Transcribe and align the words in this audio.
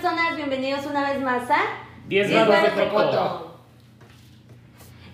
personas? 0.00 0.34
Bienvenidos 0.36 0.86
una 0.86 1.10
vez 1.10 1.20
más 1.20 1.50
a 1.50 1.58
10 2.08 2.28
Diez 2.28 2.30
grados 2.46 2.62
de 2.74 2.84
cocoto. 2.84 3.10
Coto. 3.10 3.60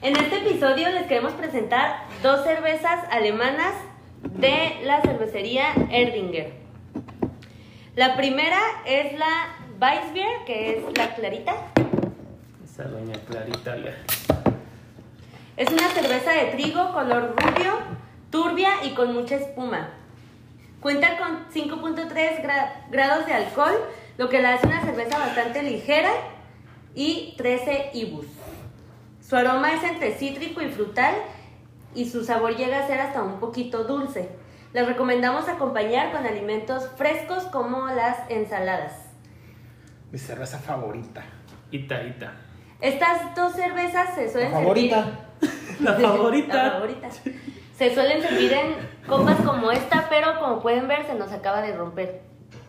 En 0.03 0.17
este 0.17 0.37
episodio 0.47 0.89
les 0.91 1.07
queremos 1.09 1.33
presentar 1.33 2.05
dos 2.23 2.45
cervezas 2.45 3.05
alemanas 3.11 3.75
de 4.23 4.79
la 4.85 5.01
cervecería 5.03 5.73
Erdinger. 5.91 6.53
La 7.97 8.17
primera 8.17 8.61
es 8.87 9.19
la 9.19 9.57
Weissbier, 9.81 10.45
que 10.47 10.77
es 10.79 10.97
la 10.97 11.15
clarita. 11.17 11.55
Esa 12.65 12.85
doña 12.85 13.15
Clarita. 13.29 13.77
ya. 13.79 13.97
Es 15.57 15.69
una 15.69 15.89
cerveza 15.89 16.31
de 16.31 16.45
trigo 16.53 16.93
color 16.93 17.35
rubio, 17.37 17.73
turbia 18.31 18.71
y 18.85 18.91
con 18.91 19.15
mucha 19.15 19.35
espuma. 19.35 19.89
Cuenta 20.81 21.19
con 21.19 21.45
5.3 21.53 22.41
gra- 22.45 22.85
grados 22.91 23.27
de 23.27 23.33
alcohol, 23.35 23.75
lo 24.19 24.29
que 24.29 24.41
la 24.41 24.55
hace 24.55 24.67
una 24.67 24.83
cerveza 24.83 25.19
bastante 25.19 25.63
ligera 25.63 26.11
y 26.95 27.35
13 27.37 27.91
IBUs. 27.95 28.27
Su 29.21 29.37
aroma 29.37 29.73
es 29.75 29.83
entre 29.83 30.13
cítrico 30.15 30.63
y 30.63 30.69
frutal 30.71 31.15
y 31.95 32.09
su 32.09 32.25
sabor 32.25 32.57
llega 32.57 32.81
a 32.81 32.87
ser 32.87 33.01
hasta 33.01 33.23
un 33.23 33.39
poquito 33.41 33.85
dulce. 33.85 34.29
Les 34.73 34.87
recomendamos 34.87 35.49
acompañar 35.49 36.13
con 36.13 36.27
alimentos 36.27 36.89
frescos 36.97 37.45
como 37.45 37.87
las 37.89 38.19
ensaladas. 38.31 38.93
Mi 40.13 40.19
cerveza 40.19 40.59
favorita. 40.59 41.25
Ita, 41.71 42.03
ita. 42.05 42.33
Estas 42.81 43.35
dos 43.35 43.53
cervezas 43.55 44.15
se 44.15 44.27
La 44.27 44.31
suelen 44.33 44.53
favorita. 44.53 45.05
servir 45.41 45.81
La 45.81 45.93
favorita. 46.11 46.63
La 46.63 46.71
favorita. 46.73 47.09
Se 47.77 47.95
suelen 47.95 48.23
servir 48.23 48.53
en 48.53 48.75
copas 49.07 49.39
como 49.41 49.71
esta, 49.71 50.07
pero 50.09 50.39
como 50.39 50.61
pueden 50.61 50.87
ver 50.89 51.07
se 51.07 51.15
nos 51.15 51.33
acaba 51.33 51.61
de 51.63 51.75
romper. 51.77 52.23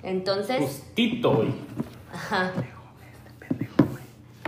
Entonces, 0.04 0.60
Justito 0.60 1.32
hoy. 1.40 1.54
ajá. 2.14 2.52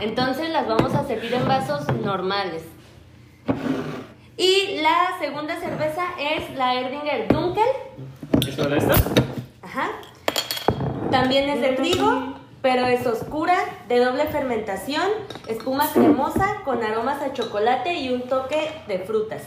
Entonces 0.01 0.49
las 0.49 0.67
vamos 0.67 0.93
a 0.95 1.05
servir 1.05 1.33
en 1.33 1.47
vasos 1.47 1.85
normales. 2.01 2.63
Y 4.37 4.79
la 4.81 5.17
segunda 5.19 5.59
cerveza 5.59 6.05
es 6.17 6.55
la 6.55 6.75
Erdinger 6.75 7.27
Dunkel. 7.27 7.63
¿Eso 8.47 8.67
era 8.67 8.77
esta? 8.77 8.93
Ajá. 9.61 9.89
También 11.11 11.49
es 11.49 11.59
de 11.59 11.69
trigo, 11.73 12.35
pero 12.61 12.85
es 12.85 13.05
oscura, 13.05 13.57
de 13.89 13.99
doble 13.99 14.25
fermentación, 14.27 15.03
espuma 15.47 15.89
cremosa 15.91 16.61
con 16.63 16.81
aromas 16.83 17.21
a 17.21 17.33
chocolate 17.33 17.95
y 17.95 18.13
un 18.13 18.21
toque 18.29 18.71
de 18.87 18.99
frutas. 18.99 19.41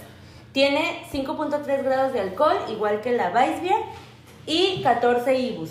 Tiene 0.53 1.05
5.3 1.11 1.83
grados 1.83 2.13
de 2.13 2.21
alcohol, 2.21 2.57
igual 2.69 3.01
que 3.01 3.13
la 3.13 3.31
Weissbier, 3.31 3.79
y 4.47 4.83
14 4.83 5.39
IBUs. 5.39 5.71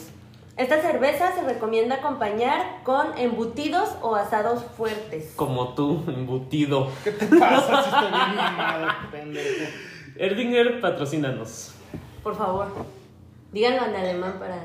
Esta 0.57 0.81
cerveza 0.81 1.33
se 1.33 1.43
recomienda 1.43 1.95
acompañar 1.95 2.83
con 2.83 3.17
embutidos 3.17 3.95
o 4.01 4.15
asados 4.15 4.63
fuertes. 4.77 5.33
Como 5.35 5.73
tú, 5.73 6.03
embutido. 6.07 6.89
¿Qué 7.03 7.11
te 7.11 7.25
pasa 7.25 7.83
si 7.83 7.89
estoy 7.89 8.11
bien 8.11 8.35
mamado, 8.35 8.87
pendejo? 9.11 9.71
Erdinger, 10.17 10.81
patrocínanos. 10.81 11.73
Por 12.21 12.35
favor, 12.35 12.67
díganlo 13.51 13.85
en 13.85 13.95
alemán 13.95 14.35
para... 14.39 14.57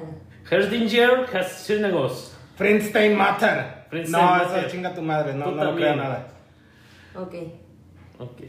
Herdinger 0.51 1.27
Hasenagos. 1.35 2.37
Friendstein 2.57 3.17
Matter. 3.17 3.87
Friendstein 3.89 4.23
no, 4.25 4.31
Matter. 4.31 4.59
eso 4.59 4.69
chinga 4.71 4.95
tu 4.95 5.03
madre, 5.03 5.35
no, 5.35 5.47
Tú 5.47 5.51
no 5.53 5.65
lo 5.65 5.77
creo 5.77 5.97
nada. 5.97 6.27
Ok. 7.15 7.35
Ok. 8.19 8.43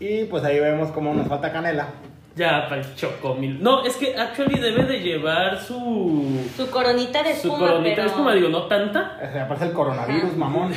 Y 0.00 0.24
pues 0.24 0.44
ahí 0.44 0.58
vemos 0.58 0.90
cómo 0.90 1.14
nos 1.14 1.28
falta 1.28 1.52
canela. 1.52 1.88
Ya, 2.36 2.68
para 2.68 2.80
el 2.80 2.96
chocomil. 2.96 3.62
No, 3.62 3.84
es 3.84 3.96
que 3.96 4.16
actually 4.16 4.58
debe 4.58 4.84
de 4.84 5.00
llevar 5.00 5.60
su. 5.60 6.50
Su 6.56 6.68
coronita 6.68 7.22
de 7.22 7.30
Su 7.30 7.48
espuma, 7.48 7.58
coronita 7.58 7.94
pero... 7.94 8.06
es 8.08 8.12
como 8.12 8.32
digo, 8.32 8.48
no 8.48 8.66
tanta. 8.66 9.20
O 9.22 9.32
sea, 9.32 9.44
aparte 9.44 9.66
el 9.66 9.72
coronavirus, 9.72 10.36
mamón. 10.36 10.72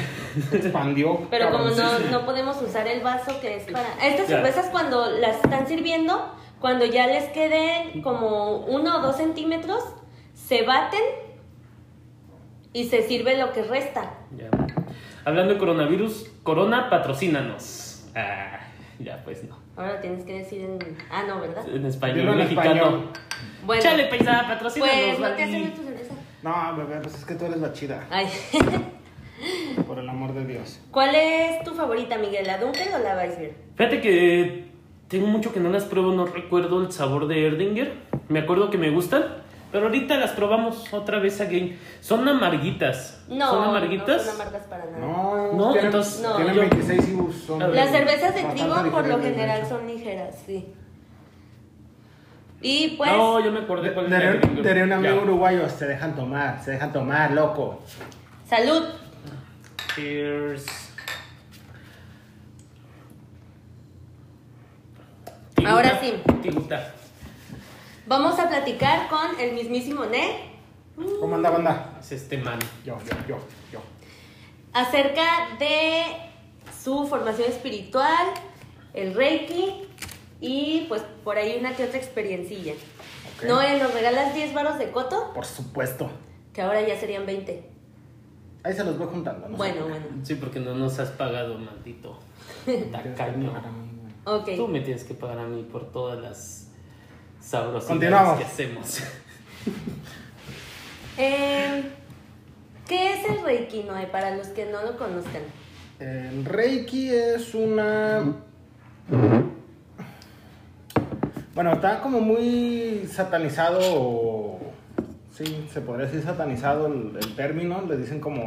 Se 0.50 0.58
expandió. 0.58 1.22
Pero 1.32 1.52
como 1.52 1.70
no, 1.70 2.00
no 2.12 2.26
podemos 2.26 2.62
usar 2.62 2.88
el 2.88 3.02
vaso 3.02 3.40
que 3.42 3.56
es 3.56 3.64
para... 3.64 3.88
Estas 4.06 4.28
cervezas 4.28 4.68
cuando 4.68 5.10
las 5.10 5.38
están 5.38 5.68
sirviendo, 5.68 6.32
cuando 6.60 6.86
ya 6.86 7.08
les 7.08 7.26
queden 7.30 8.04
como 8.04 8.58
uno 8.58 9.00
o 9.00 9.02
dos 9.02 9.18
centímetros, 9.18 9.84
se 10.36 10.62
baten 10.62 11.02
y 12.72 12.86
se 12.86 13.02
sirve 13.02 13.36
lo 13.36 13.52
que 13.52 13.64
resta. 13.64 14.12
Ya. 14.38 14.52
Hablando 15.26 15.54
de 15.54 15.60
coronavirus, 15.60 16.30
Corona, 16.44 16.92
patrocínanos. 16.92 18.06
Ah, 18.16 18.60
ya 19.00 19.24
pues 19.24 19.44
no. 19.44 19.67
Ahora 19.78 19.94
lo 19.94 20.00
tienes 20.00 20.26
que 20.26 20.40
decir 20.40 20.62
en... 20.62 20.80
Ah, 21.12 21.24
no, 21.28 21.40
¿verdad? 21.40 21.64
En 21.70 21.86
español 21.86 22.18
Dilo 22.18 22.32
en 22.34 22.38
mexicano. 22.40 22.72
español. 22.74 23.10
Bueno, 23.66 23.82
Chale, 23.84 24.06
paisa, 24.06 24.46
patrocínanos. 24.48 24.96
pues 24.96 25.20
no 25.20 25.28
te 25.36 25.42
Dani. 25.42 25.56
hacen 25.64 25.74
tu 25.76 25.84
cerveza. 25.84 26.14
No, 26.42 26.76
bebé, 26.78 27.00
pues 27.02 27.16
es 27.16 27.26
que 27.26 27.36
tú 27.36 27.46
eres 27.46 27.58
la 27.62 27.74
chida. 27.74 28.06
Ay. 28.10 28.28
Por 29.88 30.00
el 30.00 30.10
amor 30.10 30.34
de 30.34 30.46
Dios. 30.46 30.80
¿Cuál 30.90 31.14
es 31.14 31.64
tu 31.64 31.74
favorita, 31.76 32.18
Miguel? 32.18 32.48
¿La 32.48 32.58
Dunkel 32.58 32.88
o 32.94 33.00
la 33.00 33.16
Weissbier? 33.18 33.54
Fíjate 33.76 34.02
que 34.02 34.66
tengo 35.08 35.28
mucho 35.28 35.54
que 35.54 35.60
no 35.60 35.70
las 35.70 35.86
pruebo, 35.86 36.12
no 36.12 36.26
recuerdo 36.26 36.82
el 36.82 36.92
sabor 36.92 37.28
de 37.28 37.46
Erdinger. 37.46 37.94
Me 38.30 38.40
acuerdo 38.40 38.72
que 38.72 38.80
me 38.80 38.90
gustan, 38.90 39.24
pero 39.72 39.86
ahorita 39.88 40.18
las 40.18 40.32
probamos 40.32 40.94
otra 40.94 41.20
vez 41.20 41.40
again. 41.42 41.78
Son 42.02 42.28
amarguitas. 42.28 43.24
No, 43.28 43.50
¿Son 43.50 43.64
amarguitas? 43.70 44.26
no 44.26 44.32
son 44.32 44.42
amargas 44.42 44.64
para 44.68 44.86
nada. 44.86 44.98
No, 45.00 45.54
No, 45.54 45.72
tienen, 45.72 45.86
entonces, 45.88 46.22
no, 46.22 46.36
tienen 46.36 46.54
yo- 46.56 46.62
26 46.62 47.10
IBUs. 47.10 47.36
Son 47.46 47.60
ver. 47.60 47.70
Las 47.70 47.90
cervezas 47.92 48.36
de 48.36 48.44
trigo 48.44 48.76
por 48.92 49.08
lo 49.08 49.20
general 49.22 49.68
son 49.68 49.88
ligeras, 49.88 50.36
sí. 50.46 50.74
Y 52.62 52.96
pues... 52.98 53.12
No, 53.12 53.40
yo 53.40 53.52
me 53.52 53.60
acordé 53.60 53.94
cuál 53.94 54.12
era 54.12 54.40
daré 54.64 54.84
un 54.84 54.92
amigo 54.94 55.16
Ya. 55.16 55.22
uruguayo, 55.22 55.70
se 55.70 55.86
dejan 55.86 56.16
tomar, 56.16 56.64
se 56.64 56.72
dejan 56.72 56.92
tomar, 56.92 57.32
loco. 57.32 57.82
Salud. 58.50 58.84
Cheers. 59.96 60.66
Ahora 65.66 66.00
sí. 66.00 66.14
Tiguta. 66.42 66.94
Vamos 68.08 68.40
a 68.40 68.48
platicar 68.48 69.10
con 69.10 69.40
el 69.40 69.54
mismísimo 69.54 70.06
Ne 70.06 70.56
¿Cómo 71.20 71.36
anda, 71.36 71.50
banda? 71.50 71.98
Es 72.00 72.12
este 72.14 72.38
man. 72.38 72.58
Yo, 72.86 72.98
yo, 73.00 73.16
yo, 73.28 73.38
yo. 73.72 73.80
acerca 74.74 75.56
de 75.60 76.04
su 76.84 77.06
formación 77.06 77.50
espiritual, 77.50 78.26
el 78.94 79.14
Reiki 79.14 79.88
y 80.42 80.86
pues 80.88 81.04
por 81.24 81.38
ahí 81.38 81.58
una 81.60 81.76
que 81.76 81.84
otra 81.84 81.98
experiencilla. 82.00 82.74
Ok. 83.38 83.44
Noé, 83.48 83.78
¿nos 83.78 83.94
regalas 83.94 84.34
10 84.34 84.54
varos 84.54 84.80
de 84.80 84.90
coto? 84.90 85.34
Por 85.36 85.46
supuesto. 85.46 86.10
Que 86.54 86.62
ahora 86.64 86.82
ya 86.82 87.00
serían 87.00 87.26
20. 87.28 87.70
Ahí 88.64 88.74
se 88.74 88.84
los 88.84 88.98
voy 88.98 89.08
juntando. 89.08 89.50
¿no? 89.50 89.58
Bueno, 89.58 89.88
bueno. 89.88 90.06
Sí, 90.24 90.36
porque 90.36 90.60
no 90.60 90.74
nos 90.74 90.98
has 90.98 91.12
pagado, 91.12 91.60
maldito. 91.60 92.18
Tienes 92.66 92.86
que 92.86 92.92
Tacaño. 93.10 93.54
pagar 93.54 93.68
a 93.68 93.72
mí, 93.72 93.90
güey. 94.02 94.40
Ok. 94.40 94.56
Tú 94.56 94.68
me 94.68 94.80
tienes 94.82 95.04
que 95.04 95.14
pagar 95.14 95.40
a 95.40 95.46
mí 95.46 95.62
por 95.64 95.92
todas 95.92 96.20
las 96.20 96.67
Continuamos. 97.88 98.38
que 98.40 98.46
hacemos. 98.46 99.00
Eh, 101.20 101.84
¿Qué 102.88 103.14
es 103.16 103.26
el 103.28 103.44
Reiki, 103.44 103.82
Noé, 103.86 104.06
para 104.06 104.36
los 104.36 104.50
que 104.50 104.68
no 104.68 104.84
lo 104.84 104.96
conozcan? 105.00 105.42
El 106.00 106.46
Reiki 106.46 107.10
es 107.10 107.56
una. 107.56 108.36
Bueno, 111.56 111.74
está 111.74 112.02
como 112.02 112.22
muy 112.22 113.10
satanizado. 113.12 113.80
o- 113.82 114.60
Sí, 115.36 115.68
se 115.74 115.82
podría 115.82 116.06
decir 116.06 116.22
satanizado 116.24 116.86
el, 116.86 117.18
el 117.20 117.36
término. 117.36 117.82
Le 117.88 117.98
dicen 117.98 118.20
como 118.20 118.46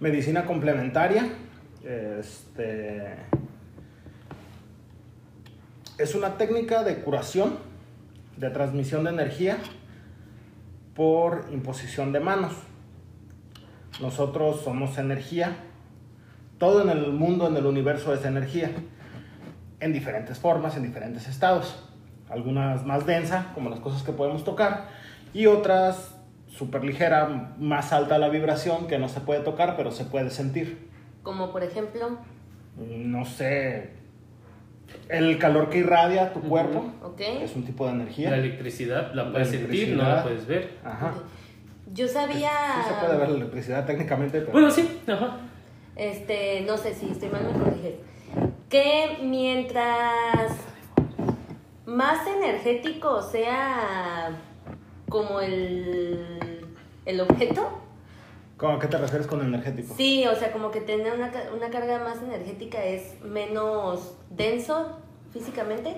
medicina 0.00 0.46
complementaria. 0.46 1.28
Este. 1.84 3.16
Es 5.98 6.14
una 6.14 6.38
técnica 6.38 6.82
de 6.84 7.02
curación, 7.02 7.58
de 8.36 8.50
transmisión 8.50 9.04
de 9.04 9.10
energía 9.10 9.58
por 10.94 11.46
imposición 11.52 12.12
de 12.12 12.20
manos. 12.20 12.52
Nosotros 14.00 14.62
somos 14.62 14.98
energía, 14.98 15.56
todo 16.58 16.82
en 16.82 16.90
el 16.90 17.12
mundo, 17.12 17.48
en 17.48 17.56
el 17.56 17.66
universo 17.66 18.14
es 18.14 18.24
energía, 18.24 18.70
en 19.80 19.92
diferentes 19.92 20.38
formas, 20.38 20.76
en 20.76 20.82
diferentes 20.82 21.28
estados. 21.28 21.88
Algunas 22.28 22.86
más 22.86 23.04
densa, 23.04 23.52
como 23.54 23.68
las 23.68 23.80
cosas 23.80 24.02
que 24.02 24.12
podemos 24.12 24.44
tocar, 24.44 24.88
y 25.34 25.46
otras 25.46 26.14
súper 26.48 26.84
ligera, 26.84 27.54
más 27.58 27.92
alta 27.92 28.18
la 28.18 28.28
vibración, 28.28 28.86
que 28.86 28.98
no 28.98 29.08
se 29.08 29.20
puede 29.20 29.40
tocar, 29.40 29.76
pero 29.76 29.90
se 29.90 30.04
puede 30.04 30.30
sentir. 30.30 30.90
Como 31.22 31.52
por 31.52 31.62
ejemplo, 31.62 32.18
No 32.76 33.24
sé, 33.24 34.01
el 35.08 35.38
calor 35.38 35.68
que 35.68 35.78
irradia 35.78 36.32
tu 36.32 36.40
cuerpo 36.40 36.86
es 37.18 37.54
un 37.54 37.64
tipo 37.64 37.86
de 37.86 37.92
energía. 37.92 38.30
La 38.30 38.36
electricidad 38.36 39.12
la 39.14 39.24
La 39.24 39.32
puedes 39.32 39.48
sentir, 39.48 39.96
no 39.96 40.02
la 40.02 40.22
puedes 40.22 40.46
ver. 40.46 40.78
Ajá. 40.84 41.12
Yo 41.92 42.08
sabía... 42.08 42.50
Sí 42.82 42.88
se 42.88 43.06
puede 43.06 43.18
ver 43.18 43.28
la 43.28 43.36
electricidad 43.36 43.84
técnicamente, 43.84 44.40
pero... 44.40 44.52
Bueno, 44.52 44.70
sí, 44.70 45.00
ajá. 45.06 45.38
este, 45.96 46.62
no 46.62 46.78
sé 46.78 46.94
si 46.94 47.10
estoy 47.10 47.28
mal, 47.28 47.44
me 47.44 47.52
corriges, 47.52 47.94
que 48.70 49.18
mientras 49.22 50.52
más 51.84 52.26
energético 52.26 53.20
sea 53.20 54.30
como 55.08 55.40
el, 55.40 56.64
el 57.04 57.20
objeto, 57.20 57.81
¿Cómo, 58.62 58.74
¿A 58.76 58.78
qué 58.78 58.86
te 58.86 58.96
refieres 58.96 59.26
con 59.26 59.40
energético? 59.40 59.92
Sí, 59.96 60.24
o 60.24 60.36
sea, 60.36 60.52
como 60.52 60.70
que 60.70 60.80
tener 60.80 61.12
una, 61.14 61.32
una 61.52 61.68
carga 61.70 61.98
más 61.98 62.22
energética 62.22 62.80
es 62.84 63.20
menos 63.24 64.14
denso 64.30 65.00
físicamente. 65.32 65.96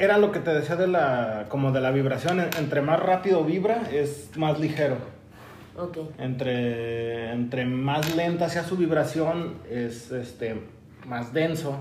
Era 0.00 0.18
lo 0.18 0.32
que 0.32 0.40
te 0.40 0.52
decía 0.52 0.74
de 0.74 0.88
la, 0.88 1.46
como 1.48 1.70
de 1.70 1.80
la 1.80 1.92
vibración. 1.92 2.40
En- 2.40 2.50
Entre 2.58 2.80
más 2.82 2.98
rápido 2.98 3.44
vibra, 3.44 3.82
es 3.92 4.36
más 4.36 4.58
ligero. 4.58 4.96
Ok. 5.78 5.98
Entre, 6.18 7.30
entre 7.30 7.64
más 7.64 8.16
lenta 8.16 8.48
sea 8.48 8.64
su 8.64 8.76
vibración, 8.76 9.58
es 9.70 10.10
este, 10.10 10.62
más 11.06 11.32
denso, 11.32 11.78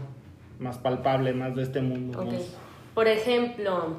más 0.59 0.77
palpable, 0.77 1.33
más 1.33 1.55
de 1.55 1.63
este 1.63 1.81
mundo. 1.81 2.19
Ok. 2.21 2.33
más- 2.33 2.55
Por 2.93 3.07
ejemplo, 3.07 3.97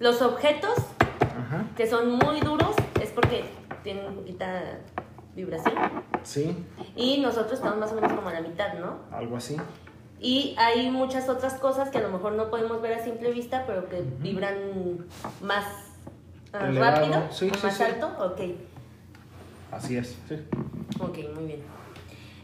los 0.00 0.20
objetos 0.20 0.74
Ajá. 1.20 1.64
que 1.78 1.86
son 1.86 2.10
muy 2.18 2.40
duros 2.40 2.76
es 3.02 3.08
porque 3.08 3.44
tienen 3.82 4.14
poquita 4.14 4.80
vibración. 5.44 5.74
Sí, 6.22 6.56
Y 6.96 7.20
nosotros 7.20 7.54
estamos 7.54 7.78
más 7.78 7.92
o 7.92 7.94
menos 7.94 8.12
como 8.12 8.28
a 8.28 8.32
la 8.32 8.40
mitad, 8.40 8.74
¿no? 8.74 8.98
algo 9.10 9.36
así. 9.36 9.56
Y 10.20 10.54
hay 10.58 10.90
muchas 10.90 11.28
otras 11.30 11.54
cosas 11.54 11.88
que 11.90 11.98
a 11.98 12.02
lo 12.02 12.10
mejor 12.10 12.32
no 12.32 12.50
podemos 12.50 12.82
ver 12.82 12.92
a 12.94 13.02
simple 13.04 13.30
vista, 13.32 13.64
pero 13.66 13.88
que 13.88 14.02
vibran 14.18 15.06
más 15.42 15.64
ah, 16.52 16.70
rápido 16.70 17.26
Sí, 17.30 17.48
o 17.50 17.54
sí, 17.54 17.60
más 17.62 17.76
sí. 17.76 17.82
alto. 17.84 18.06
Ok, 18.18 18.40
Así 19.72 19.96
es. 19.96 20.18
Sí. 20.28 20.36
ok, 20.98 21.18
muy 21.34 21.44
bien. 21.46 21.60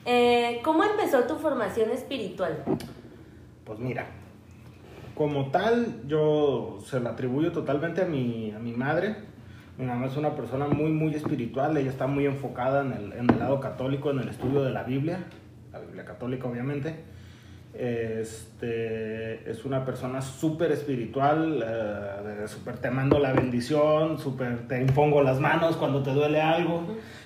Eh, 0.06 0.60
¿Cómo 0.64 0.84
empezó 0.84 1.24
tu 1.24 1.34
formación 1.34 1.90
espiritual? 1.90 2.62
Pues 3.64 3.78
mira, 3.80 4.06
como 5.16 5.50
tal, 5.50 6.02
yo 6.06 6.78
se 6.86 7.00
lo 7.00 7.08
atribuyo 7.10 7.50
totalmente 7.52 8.02
a 8.02 8.04
mi, 8.06 8.52
a 8.52 8.58
mi 8.58 8.72
madre. 8.72 9.16
Mi 9.78 9.84
mamá 9.84 10.06
es 10.06 10.16
una 10.16 10.34
persona 10.34 10.66
muy, 10.68 10.90
muy 10.90 11.14
espiritual. 11.14 11.76
Ella 11.76 11.90
está 11.90 12.06
muy 12.06 12.24
enfocada 12.24 12.80
en 12.80 12.92
el, 12.92 13.12
en 13.12 13.30
el 13.30 13.38
lado 13.38 13.60
católico, 13.60 14.10
en 14.10 14.20
el 14.20 14.28
estudio 14.28 14.62
de 14.62 14.70
la 14.70 14.84
Biblia, 14.84 15.24
la 15.72 15.80
Biblia 15.80 16.04
católica, 16.04 16.48
obviamente. 16.48 16.94
Este, 17.78 19.50
es 19.50 19.64
una 19.64 19.84
persona 19.84 20.22
súper 20.22 20.72
espiritual, 20.72 21.62
eh, 21.66 22.40
de 22.40 22.48
súper 22.48 22.78
te 22.78 22.90
mando 22.90 23.18
la 23.18 23.32
bendición, 23.32 24.18
súper 24.18 24.66
te 24.66 24.80
impongo 24.80 25.22
las 25.22 25.40
manos 25.40 25.76
cuando 25.76 26.02
te 26.02 26.12
duele 26.12 26.40
algo. 26.40 26.82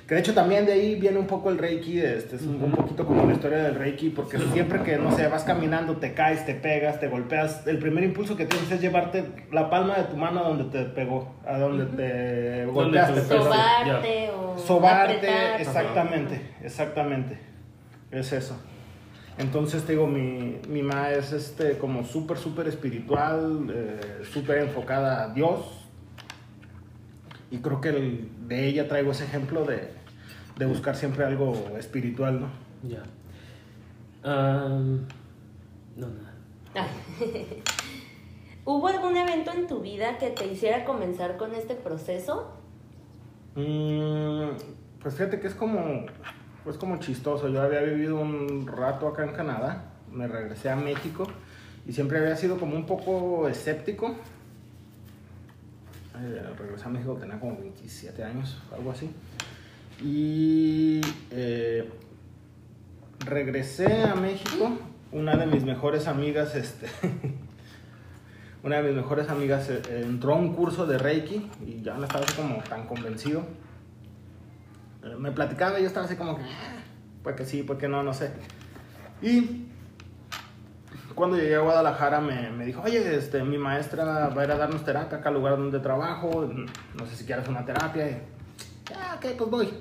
Que 0.06 0.16
de 0.16 0.22
hecho 0.22 0.34
también 0.34 0.66
de 0.66 0.72
ahí 0.72 0.96
viene 0.96 1.18
un 1.18 1.28
poco 1.28 1.50
el 1.50 1.58
Reiki, 1.58 2.00
este, 2.00 2.34
es 2.34 2.42
un, 2.42 2.60
un 2.60 2.72
poquito 2.72 3.06
como 3.06 3.26
la 3.26 3.32
historia 3.32 3.58
del 3.58 3.76
Reiki, 3.76 4.10
porque 4.10 4.38
siempre 4.38 4.82
que, 4.82 4.98
no 4.98 5.12
sé, 5.12 5.28
vas 5.28 5.44
caminando, 5.44 5.98
te 5.98 6.14
caes, 6.14 6.44
te 6.44 6.54
pegas, 6.54 6.98
te 6.98 7.06
golpeas, 7.06 7.64
el 7.68 7.78
primer 7.78 8.02
impulso 8.02 8.36
que 8.36 8.44
tienes 8.44 8.72
es 8.72 8.80
llevarte 8.80 9.24
la 9.52 9.70
palma 9.70 9.96
de 9.98 10.04
tu 10.04 10.16
mano 10.16 10.40
a 10.40 10.48
donde 10.48 10.64
te 10.64 10.84
pegó, 10.86 11.36
a 11.46 11.58
donde 11.58 11.84
te 11.86 12.66
golpeaste. 12.66 13.20
Sobarte 13.20 14.30
o 14.30 14.58
Sobarte, 14.58 15.60
exactamente, 15.60 16.40
exactamente. 16.62 17.38
Es 18.10 18.32
eso. 18.32 18.60
Entonces 19.40 19.84
te 19.84 19.92
digo, 19.92 20.06
mi, 20.06 20.58
mi 20.68 20.82
ma 20.82 21.10
es 21.12 21.32
este 21.32 21.78
como 21.78 22.04
súper, 22.04 22.36
súper 22.36 22.68
espiritual, 22.68 23.66
eh, 23.72 24.22
súper 24.30 24.58
enfocada 24.58 25.24
a 25.24 25.28
Dios. 25.32 25.86
Y 27.50 27.58
creo 27.58 27.80
que 27.80 27.88
el- 27.88 28.28
de 28.48 28.68
ella 28.68 28.86
traigo 28.86 29.12
ese 29.12 29.24
ejemplo 29.24 29.64
de, 29.64 29.92
de 30.58 30.66
buscar 30.66 30.94
siempre 30.94 31.24
algo 31.24 31.54
espiritual, 31.78 32.40
¿no? 32.42 32.48
Ya. 32.86 33.02
No, 34.22 35.06
nada. 35.96 36.34
Ay. 36.74 36.90
¿Hubo 38.66 38.88
algún 38.88 39.16
evento 39.16 39.52
en 39.52 39.66
tu 39.66 39.80
vida 39.80 40.18
que 40.18 40.28
te 40.30 40.46
hiciera 40.46 40.84
comenzar 40.84 41.38
con 41.38 41.54
este 41.54 41.74
proceso? 41.74 42.52
Mm, 43.56 44.50
pues 45.02 45.14
fíjate 45.14 45.40
que 45.40 45.46
es 45.46 45.54
como, 45.54 46.04
pues 46.64 46.76
como 46.76 46.98
chistoso. 46.98 47.48
Yo 47.48 47.62
había 47.62 47.80
vivido 47.80 48.20
un 48.20 48.66
rato 48.66 49.08
acá 49.08 49.24
en 49.24 49.32
Canadá, 49.32 49.84
me 50.12 50.26
regresé 50.26 50.70
a 50.70 50.76
México 50.76 51.26
y 51.86 51.92
siempre 51.92 52.18
había 52.18 52.36
sido 52.36 52.58
como 52.58 52.76
un 52.76 52.86
poco 52.86 53.48
escéptico. 53.48 54.14
Regresé 56.58 56.84
a 56.84 56.88
México, 56.88 57.16
tenía 57.18 57.40
como 57.40 57.56
27 57.58 58.22
años, 58.22 58.58
algo 58.76 58.90
así. 58.90 59.10
Y 60.02 61.00
eh, 61.30 61.88
regresé 63.24 64.02
a 64.04 64.14
México, 64.14 64.70
una 65.12 65.36
de 65.36 65.46
mis 65.46 65.64
mejores 65.64 66.06
amigas, 66.06 66.54
este, 66.56 66.88
una 68.62 68.76
de 68.76 68.88
mis 68.88 68.96
mejores 68.96 69.28
amigas 69.30 69.70
eh, 69.70 70.02
entró 70.04 70.34
a 70.34 70.36
un 70.36 70.54
curso 70.54 70.86
de 70.86 70.98
Reiki 70.98 71.48
y 71.66 71.82
ya 71.82 71.94
no 71.94 72.04
estaba 72.04 72.26
como 72.36 72.62
tan 72.62 72.86
convencido. 72.86 73.44
Eh, 75.02 75.16
Me 75.18 75.30
platicaba 75.32 75.78
y 75.78 75.82
yo 75.82 75.88
estaba 75.88 76.06
así 76.06 76.16
como 76.16 76.36
que, 76.36 76.42
"Ah, 76.42 76.82
pues 77.22 77.36
que 77.36 77.44
sí, 77.44 77.62
pues 77.62 77.78
que 77.78 77.88
no, 77.88 78.02
no 78.02 78.12
sé. 78.14 78.30
Y 79.22 79.66
cuando 81.14 81.36
llegué 81.36 81.56
a 81.56 81.60
Guadalajara 81.60 82.20
me, 82.20 82.50
me 82.50 82.64
dijo, 82.64 82.80
oye, 82.82 83.16
este, 83.16 83.42
mi 83.42 83.58
maestra 83.58 84.28
va 84.28 84.40
a 84.40 84.44
ir 84.44 84.50
a 84.50 84.56
darnos 84.56 84.84
terapia 84.84 85.18
acá 85.18 85.28
al 85.28 85.34
lugar 85.34 85.56
donde 85.56 85.78
trabajo, 85.80 86.48
no 86.98 87.06
sé 87.06 87.16
si 87.16 87.24
quieres 87.26 87.46
una 87.48 87.64
terapia. 87.64 88.08
Y, 88.10 88.22
ah, 88.94 89.16
ok, 89.16 89.26
pues 89.36 89.50
voy. 89.50 89.74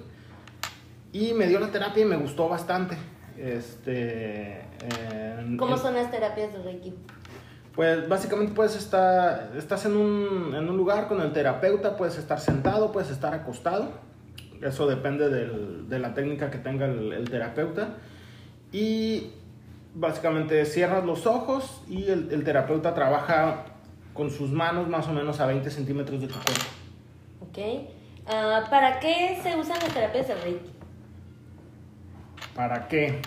Y 1.13 1.33
me 1.33 1.47
dio 1.47 1.59
la 1.59 1.71
terapia 1.71 2.03
y 2.03 2.07
me 2.07 2.17
gustó 2.17 2.49
bastante. 2.49 2.97
Este, 3.37 4.61
en- 5.39 5.55
¿Cómo 5.57 5.77
son 5.77 5.95
las 5.95 6.11
terapias 6.11 6.51
de 6.53 6.61
Reiki? 6.63 6.93
pues 7.75 8.09
básicamente 8.09 8.53
puedes 8.53 8.75
estar, 8.75 9.53
estás 9.55 9.85
en 9.85 9.95
un, 9.95 10.53
en 10.53 10.69
un 10.69 10.75
lugar 10.75 11.07
con 11.07 11.21
el 11.21 11.31
terapeuta, 11.31 11.95
puedes 11.95 12.17
estar 12.17 12.37
sentado, 12.41 12.91
puedes 12.91 13.09
estar 13.09 13.33
acostado. 13.33 13.89
Eso 14.61 14.87
depende 14.87 15.29
del- 15.29 15.87
de 15.89 15.99
la 15.99 16.13
técnica 16.13 16.49
que 16.51 16.57
tenga 16.57 16.85
el, 16.85 17.13
el 17.13 17.29
terapeuta. 17.29 17.95
Y 18.71 19.31
básicamente 19.95 20.63
cierras 20.65 21.03
los 21.05 21.25
ojos 21.25 21.81
y 21.87 22.05
el, 22.09 22.29
el 22.31 22.43
terapeuta 22.43 22.93
trabaja 22.93 23.65
con 24.13 24.29
sus 24.29 24.51
manos 24.51 24.87
más 24.89 25.07
o 25.07 25.13
menos 25.13 25.39
a 25.39 25.45
20 25.45 25.69
centímetros 25.71 26.21
de 26.21 26.27
tu 26.27 26.33
cuerpo. 26.33 26.65
¿Ok? 27.41 27.87
Ah, 28.27 28.63
¿Para 28.69 28.99
qué 28.99 29.39
se 29.41 29.55
usan 29.57 29.77
las 29.81 29.93
terapias 29.93 30.27
de 30.27 30.35
Reiki? 30.35 30.69
¿Para 32.55 32.87
qué? 32.87 33.21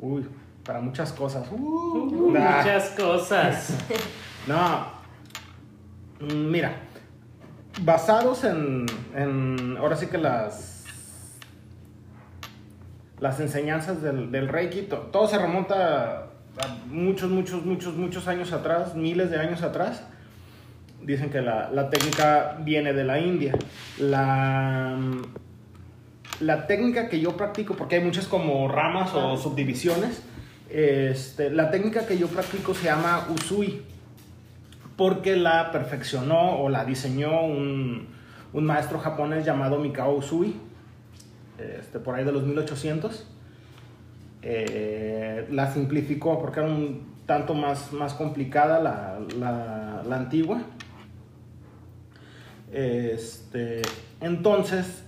Uy, 0.00 0.26
para 0.64 0.80
muchas 0.80 1.12
cosas. 1.12 1.46
Uh, 1.50 2.30
nah. 2.32 2.58
Muchas 2.58 2.90
cosas. 2.90 3.78
No. 4.46 4.86
Mm, 6.20 6.50
Mira, 6.50 6.72
basados 7.82 8.44
en, 8.44 8.86
en 9.14 9.76
ahora 9.78 9.96
sí 9.96 10.06
que 10.06 10.18
las 10.18 10.74
las 13.20 13.40
enseñanzas 13.40 14.00
del, 14.00 14.30
del 14.30 14.48
Reiki, 14.48 14.82
to- 14.82 15.08
todo 15.12 15.26
se 15.26 15.38
remonta 15.38 16.26
a 16.60 16.66
muchos, 16.86 17.30
muchos, 17.30 17.64
muchos, 17.64 17.94
muchos 17.96 18.28
años 18.28 18.52
atrás, 18.52 18.94
miles 18.94 19.30
de 19.30 19.38
años 19.38 19.62
atrás. 19.62 20.04
Dicen 21.02 21.30
que 21.30 21.40
la, 21.40 21.68
la 21.72 21.90
técnica 21.90 22.58
viene 22.60 22.92
de 22.92 23.02
la 23.04 23.18
India. 23.18 23.54
La, 23.98 24.96
la 26.40 26.66
técnica 26.68 27.08
que 27.08 27.18
yo 27.20 27.36
practico, 27.36 27.74
porque 27.74 27.96
hay 27.96 28.04
muchas 28.04 28.26
como 28.26 28.68
ramas 28.68 29.12
o 29.14 29.36
subdivisiones, 29.36 30.22
este, 30.70 31.50
la 31.50 31.70
técnica 31.72 32.06
que 32.06 32.18
yo 32.18 32.28
practico 32.28 32.72
se 32.74 32.84
llama 32.84 33.26
Usui, 33.30 33.82
porque 34.98 35.36
la 35.36 35.70
perfeccionó 35.70 36.58
o 36.60 36.68
la 36.68 36.84
diseñó 36.84 37.42
un, 37.44 38.08
un 38.52 38.64
maestro 38.64 38.98
japonés 38.98 39.46
llamado 39.46 39.78
Mikao 39.78 40.16
Usui, 40.16 40.56
este, 41.56 42.00
por 42.00 42.16
ahí 42.16 42.24
de 42.24 42.32
los 42.32 42.42
1800. 42.42 43.24
Eh, 44.42 45.46
la 45.52 45.72
simplificó 45.72 46.40
porque 46.40 46.60
era 46.60 46.68
un 46.68 47.06
tanto 47.26 47.54
más, 47.54 47.92
más 47.92 48.14
complicada 48.14 48.80
la, 48.80 49.20
la, 49.38 50.02
la 50.04 50.16
antigua. 50.16 50.62
Este, 52.72 53.82
entonces, 54.20 55.04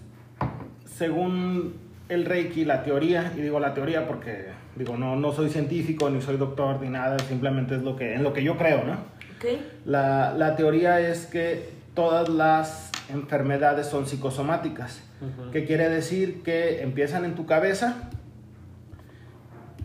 según 0.85 1.79
el 2.10 2.24
Reiki, 2.26 2.64
la 2.64 2.82
teoría, 2.82 3.32
y 3.36 3.40
digo 3.40 3.58
la 3.60 3.72
teoría 3.72 4.06
porque 4.06 4.46
digo, 4.76 4.96
no, 4.96 5.16
no 5.16 5.32
soy 5.32 5.48
científico, 5.48 6.10
ni 6.10 6.20
soy 6.20 6.36
doctor, 6.36 6.80
ni 6.82 6.88
nada, 6.90 7.18
simplemente 7.20 7.76
es 7.76 7.82
lo 7.82 7.96
que, 7.96 8.14
en 8.14 8.22
lo 8.22 8.32
que 8.32 8.42
yo 8.42 8.56
creo, 8.56 8.84
¿no? 8.84 8.92
¿Ok? 8.94 9.60
La, 9.86 10.34
la 10.36 10.56
teoría 10.56 11.00
es 11.00 11.26
que 11.26 11.70
todas 11.94 12.28
las 12.28 12.90
enfermedades 13.10 13.86
son 13.86 14.06
psicosomáticas. 14.06 15.04
Ujú. 15.20 15.50
que 15.50 15.66
quiere 15.66 15.90
decir 15.90 16.42
que 16.42 16.80
empiezan 16.82 17.26
en 17.26 17.34
tu 17.34 17.44
cabeza 17.44 18.08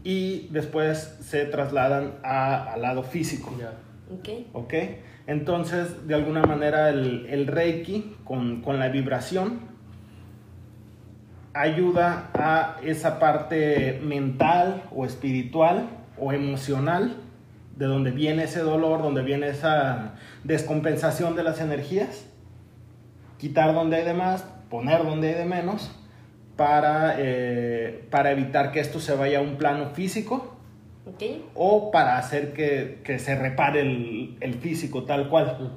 y 0.04 0.48
después 0.52 1.18
se 1.22 1.46
trasladan 1.46 2.14
a- 2.24 2.74
al 2.74 2.82
lado 2.82 3.04
físico. 3.04 3.54
Ya. 3.60 3.74
¿Ok? 4.14 4.30
¿Ok? 4.54 4.74
Entonces, 5.28 6.08
de 6.08 6.16
alguna 6.16 6.44
manera, 6.44 6.90
el, 6.90 7.26
el 7.30 7.48
Reiki 7.48 8.16
con, 8.24 8.62
con 8.62 8.80
la 8.80 8.90
vibración 8.90 9.60
ayuda 11.56 12.30
a 12.34 12.78
esa 12.84 13.18
parte 13.18 14.00
mental 14.04 14.84
o 14.94 15.06
espiritual 15.06 15.88
o 16.18 16.34
emocional 16.34 17.16
de 17.78 17.86
donde 17.86 18.12
viene 18.12 18.44
ese 18.44 18.60
dolor, 18.60 19.02
donde 19.02 19.22
viene 19.22 19.48
esa 19.48 20.16
descompensación 20.44 21.36
de 21.36 21.44
las 21.44 21.62
energías, 21.62 22.26
quitar 23.38 23.74
donde 23.74 23.98
hay 23.98 24.06
de 24.06 24.14
más, 24.14 24.44
poner 24.70 25.04
donde 25.04 25.30
hay 25.30 25.36
de 25.36 25.46
menos, 25.46 25.92
para, 26.58 27.16
eh, 27.18 28.06
para 28.10 28.32
evitar 28.32 28.72
que 28.72 28.80
esto 28.80 29.00
se 29.00 29.16
vaya 29.16 29.40
a 29.40 29.42
un 29.42 29.58
plano 29.58 29.90
físico 29.90 30.56
o 31.54 31.92
para 31.92 32.18
hacer 32.18 32.54
que, 32.54 33.02
que 33.04 33.20
se 33.20 33.36
repare 33.36 33.82
el, 33.82 34.38
el 34.40 34.56
físico 34.56 35.04
tal 35.04 35.30
cual. 35.30 35.72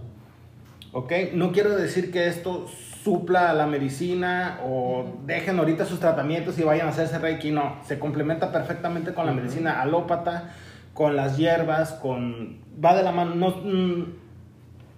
¿Ok? 0.92 1.12
No 1.34 1.52
quiero 1.52 1.76
decir 1.76 2.10
que 2.10 2.28
esto 2.28 2.66
supla 3.02 3.52
la 3.52 3.66
medicina 3.66 4.60
o 4.64 5.04
dejen 5.24 5.58
ahorita 5.58 5.84
sus 5.84 6.00
tratamientos 6.00 6.58
y 6.58 6.62
vayan 6.62 6.86
a 6.86 6.90
hacerse 6.90 7.18
reiki, 7.18 7.50
no. 7.50 7.76
Se 7.84 7.98
complementa 7.98 8.52
perfectamente 8.52 9.14
con 9.14 9.26
la 9.26 9.32
medicina 9.32 9.80
alópata, 9.80 10.54
con 10.94 11.16
las 11.16 11.36
hierbas, 11.36 11.92
con... 11.92 12.60
Va 12.84 12.96
de 12.96 13.02
la 13.02 13.12
mano, 13.12 13.34
no, 13.34 13.50
mm, 13.50 14.04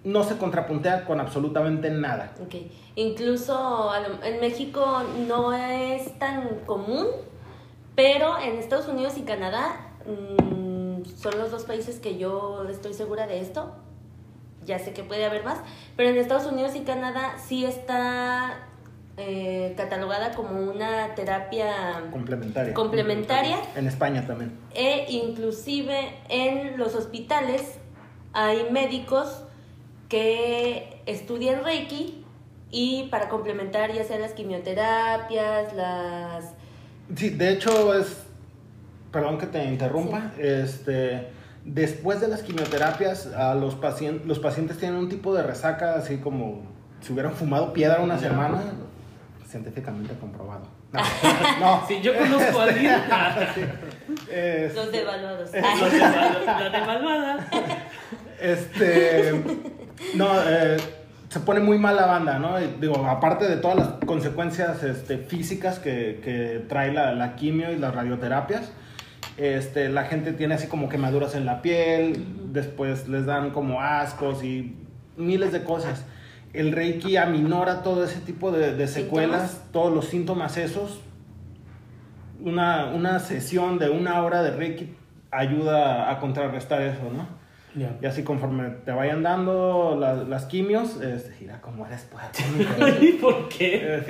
no 0.03 0.23
se 0.23 0.37
contrapuntea 0.37 1.05
con 1.05 1.19
absolutamente 1.19 1.89
nada. 1.89 2.33
Ok. 2.43 2.55
Incluso 2.95 3.91
en 4.23 4.39
México 4.39 5.03
no 5.27 5.53
es 5.53 6.17
tan 6.19 6.59
común, 6.65 7.07
pero 7.95 8.39
en 8.39 8.57
Estados 8.57 8.87
Unidos 8.87 9.17
y 9.17 9.21
Canadá 9.21 9.93
mm, 10.05 11.05
son 11.05 11.37
los 11.37 11.51
dos 11.51 11.63
países 11.63 11.99
que 11.99 12.17
yo 12.17 12.65
estoy 12.69 12.93
segura 12.93 13.27
de 13.27 13.39
esto. 13.41 13.75
Ya 14.65 14.77
sé 14.79 14.93
que 14.93 15.03
puede 15.03 15.25
haber 15.25 15.43
más, 15.43 15.59
pero 15.95 16.09
en 16.09 16.17
Estados 16.17 16.45
Unidos 16.51 16.75
y 16.75 16.81
Canadá 16.81 17.35
sí 17.43 17.65
está 17.65 18.59
eh, 19.17 19.73
catalogada 19.75 20.31
como 20.31 20.59
una 20.71 21.15
terapia 21.15 22.03
Complementaria. 22.11 22.73
complementaria 22.73 23.57
En 23.75 23.87
España 23.87 24.25
también. 24.25 24.51
e 24.73 25.05
inclusive 25.09 26.13
en 26.29 26.77
los 26.77 26.95
hospitales 26.95 27.77
hay 28.33 28.67
médicos 28.71 29.43
que 30.09 31.01
estudian 31.05 31.63
Reiki 31.63 32.23
y 32.69 33.07
para 33.09 33.27
complementar 33.29 33.91
ya 33.93 34.03
sea 34.03 34.19
las 34.19 34.31
quimioterapias, 34.33 35.73
las... 35.73 36.53
Sí, 37.15 37.29
de 37.31 37.51
hecho 37.51 37.93
es, 37.93 38.23
perdón 39.11 39.37
que 39.37 39.47
te 39.47 39.63
interrumpa, 39.65 40.31
este, 40.37 41.27
después 41.65 42.19
de 42.21 42.27
las 42.27 42.41
quimioterapias 42.43 43.27
a 43.27 43.53
los 43.55 43.75
pacientes, 43.75 44.25
los 44.27 44.39
pacientes 44.39 44.77
tienen 44.77 44.97
un 44.97 45.09
tipo 45.09 45.33
de 45.33 45.43
resaca 45.43 45.95
así 45.95 46.17
como 46.17 46.63
si 47.01 47.13
hubieran 47.13 47.33
fumado 47.33 47.73
piedra 47.73 47.99
una 48.01 48.17
semana, 48.17 48.61
científicamente 49.47 50.13
comprobado. 50.19 50.63
No, 50.91 50.99
no. 51.59 51.87
Sí, 51.87 51.99
yo 52.01 52.17
conozco 52.17 52.59
a 52.59 52.63
alguien. 52.63 52.91
Es- 54.31 54.75
Los 54.75 54.91
devaluados. 54.91 55.51
Los 55.53 55.93
devalu- 55.93 56.45
la 56.45 56.69
devaluada. 56.69 57.47
Este, 58.39 59.43
no, 60.15 60.27
eh, 60.47 60.77
se 61.29 61.39
pone 61.41 61.59
muy 61.59 61.77
mal 61.77 61.95
la 61.95 62.07
banda, 62.07 62.39
¿no? 62.39 62.59
Y 62.59 62.67
digo, 62.79 63.05
aparte 63.05 63.47
de 63.47 63.57
todas 63.57 63.77
las 63.77 63.87
consecuencias 64.05 64.83
este, 64.83 65.17
físicas 65.17 65.79
que, 65.79 66.19
que 66.23 66.65
trae 66.67 66.91
la, 66.91 67.13
la 67.13 67.35
quimio 67.35 67.71
y 67.71 67.77
las 67.77 67.93
radioterapias, 67.95 68.71
este, 69.41 69.89
la 69.89 70.03
gente 70.05 70.33
tiene 70.33 70.53
así 70.55 70.67
como 70.67 70.87
quemaduras 70.89 71.35
en 71.35 71.45
la 71.45 71.61
piel, 71.61 72.25
después 72.53 73.07
les 73.07 73.25
dan 73.25 73.49
como 73.51 73.81
ascos 73.81 74.43
y 74.43 74.75
miles 75.17 75.51
de 75.51 75.63
cosas. 75.63 76.05
El 76.53 76.71
Reiki 76.73 77.17
aminora 77.17 77.81
todo 77.81 78.03
ese 78.03 78.19
tipo 78.19 78.51
de, 78.51 78.75
de 78.75 78.87
secuelas, 78.87 79.41
¿Síntomas? 79.51 79.71
todos 79.71 79.93
los 79.93 80.05
síntomas 80.05 80.57
esos. 80.57 80.99
Una, 82.43 82.87
una 82.87 83.19
sesión 83.19 83.77
de 83.79 83.89
una 83.89 84.21
hora 84.23 84.41
de 84.43 84.51
Reiki 84.51 84.95
ayuda 85.31 86.09
a 86.11 86.19
contrarrestar 86.19 86.81
eso, 86.81 87.09
¿no? 87.15 87.27
Ya. 87.73 87.95
Y 88.01 88.05
así 88.05 88.23
conforme 88.23 88.69
te 88.83 88.91
vayan 88.91 89.23
dando 89.23 89.95
la- 89.97 90.15
las 90.25 90.43
quimios, 90.45 90.99
este, 91.01 91.33
mira 91.39 91.61
cómo 91.61 91.85
eres. 91.85 92.05
¿Y 93.01 93.13
por 93.13 93.47
qué? 93.47 94.03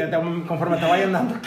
Conforme 0.47 0.77
te 0.77 0.85
vayan 0.85 1.11
dando. 1.11 1.35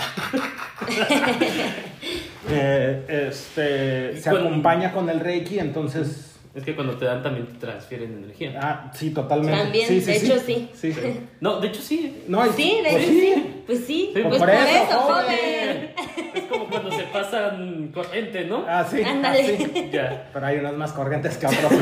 Eh, 2.51 3.05
este, 3.29 4.17
se 4.21 4.31
Cuando- 4.31 4.49
acompaña 4.49 4.93
con 4.93 5.09
el 5.09 5.21
Reiki, 5.21 5.59
entonces. 5.59 6.31
Es 6.55 6.63
que 6.63 6.77
cuando 6.77 6.97
te 6.97 7.05
dan 7.05 7.21
también 7.21 7.49
te 7.49 7.55
transfieren 7.55 8.13
energía. 8.13 8.61
Ah, 8.63 8.91
sí, 8.95 9.11
totalmente. 9.11 9.61
También, 9.61 9.89
Sí, 9.89 10.01
sí, 10.01 10.07
de 10.13 10.19
sí. 10.21 10.27
hecho, 10.27 10.39
sí. 10.39 10.69
Sí, 10.73 10.93
sí. 10.93 11.21
No, 11.41 11.59
de 11.59 11.67
hecho 11.67 11.81
sí. 11.83 12.23
No, 12.29 12.47
y- 12.47 12.51
Sí, 12.51 12.77
de 12.85 12.91
pues 12.91 13.03
hecho 13.03 13.11
sí. 13.13 13.63
Pues 13.67 13.79
sí, 13.81 14.11
Sí, 14.15 14.21
pues 14.23 14.27
por 14.27 14.39
por, 14.39 14.51
eso, 14.51 14.67
eso, 14.69 14.99
joven. 15.01 15.27
joven. 15.27 15.91
Es 16.35 16.43
como 16.45 16.67
cuando 16.67 16.93
se 16.93 17.03
pasan 17.05 17.89
corriente, 17.93 18.45
¿no? 18.45 18.65
Ah, 18.69 18.87
sí. 18.89 19.03
Ándale. 19.03 19.41
así. 19.41 19.91
Ya. 19.93 20.31
Pero 20.33 20.47
hay 20.47 20.59
unas 20.59 20.75
más 20.75 20.93
corrientes 20.93 21.37
que 21.39 21.47
otras. 21.47 21.73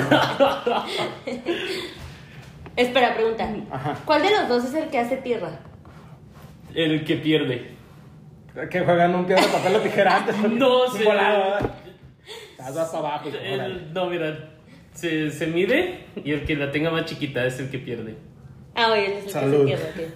Espera, 2.76 3.14
pregunta. 3.14 3.50
Ajá. 3.70 3.96
¿Cuál 4.06 4.22
de 4.22 4.30
los 4.30 4.48
dos 4.48 4.64
es 4.64 4.74
el 4.74 4.88
que 4.88 4.98
hace 4.98 5.16
tierra? 5.18 5.50
El 6.74 7.04
que 7.04 7.16
pierde. 7.16 7.72
Que 8.70 8.80
juegan 8.80 9.14
un 9.14 9.24
piedra, 9.26 9.44
papel 9.46 9.76
o 9.76 9.80
tijera 9.80 10.16
antes. 10.18 10.36
No 10.52 10.88
sé. 10.88 11.04
Volado, 11.04 11.70
abajo. 12.58 13.28
y 13.28 13.36
órale. 13.54 13.64
El- 13.74 13.92
no, 13.92 14.06
mira. 14.06 14.48
Se, 14.94 15.30
se 15.30 15.46
mide 15.46 16.04
y 16.22 16.32
el 16.32 16.44
que 16.44 16.54
la 16.54 16.70
tenga 16.70 16.90
más 16.90 17.06
chiquita 17.06 17.46
es 17.46 17.58
el 17.60 17.70
que 17.70 17.78
pierde. 17.78 18.14
Ah, 18.74 18.90
oye, 18.92 19.06
él 19.06 19.12
es 19.18 19.24
el 19.24 19.30
Salud. 19.30 19.58
que 19.66 19.76
tierra. 19.76 19.84
ok. 19.94 20.12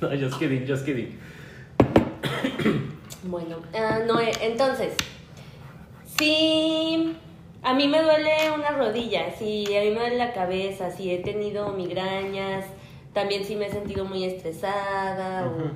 No, 0.00 0.08
just 0.08 0.38
kidding, 0.40 0.66
just 0.66 0.84
kidding. 0.84 1.18
Bueno, 3.24 3.58
ah, 3.72 4.00
no, 4.04 4.18
entonces, 4.20 4.94
si 6.18 7.16
a 7.62 7.72
mí 7.74 7.86
me 7.86 8.02
duele 8.02 8.32
una 8.52 8.70
rodilla, 8.72 9.30
si 9.38 9.64
a 9.76 9.80
mí 9.82 9.90
me 9.90 10.00
duele 10.00 10.16
la 10.16 10.32
cabeza, 10.32 10.90
si 10.90 11.12
he 11.12 11.18
tenido 11.18 11.68
migrañas, 11.68 12.64
también 13.12 13.44
si 13.44 13.54
me 13.54 13.66
he 13.66 13.70
sentido 13.70 14.04
muy 14.04 14.24
estresada 14.24 15.46
o 15.46 15.70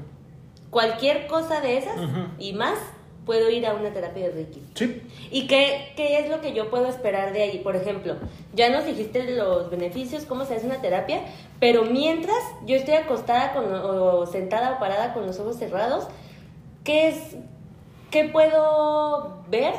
cualquier 0.77 1.27
cosa 1.27 1.63
de 1.63 1.79
esas 1.79 1.99
y 2.39 2.53
más, 2.53 2.79
puedo 3.25 3.49
ir 3.49 3.65
a 3.67 3.73
una 3.73 3.95
terapia 3.95 4.27
de 4.27 4.33
Reiki. 4.33 4.63
Sí. 4.75 5.03
¿Y 5.31 5.47
qué, 5.47 5.95
qué 5.97 6.19
es 6.19 6.29
lo 6.29 6.43
que 6.43 6.53
yo 6.53 6.69
puedo 6.69 6.87
esperar 6.87 7.33
de 7.33 7.45
ahí? 7.45 7.61
Por 7.61 7.77
ejemplo, 7.77 8.17
ya 8.53 8.69
nos 8.69 8.85
dijiste 8.85 9.25
los 9.35 9.71
beneficios, 9.71 10.27
cómo 10.27 10.45
se 10.45 10.57
hace 10.57 10.67
una 10.67 10.83
terapia, 10.83 11.23
pero 11.61 11.85
mientras 11.85 12.37
yo 12.67 12.77
estoy 12.77 12.93
acostada 12.93 13.55
con, 13.55 13.73
o 13.73 14.27
sentada 14.27 14.75
o 14.75 14.79
parada 14.79 15.15
con 15.15 15.27
los 15.27 15.41
ojos 15.41 15.57
cerrados, 15.57 16.09
¿qué 16.85 17.09
es, 17.09 17.37
qué 18.11 18.25
puedo 18.25 19.45
ver? 19.49 19.73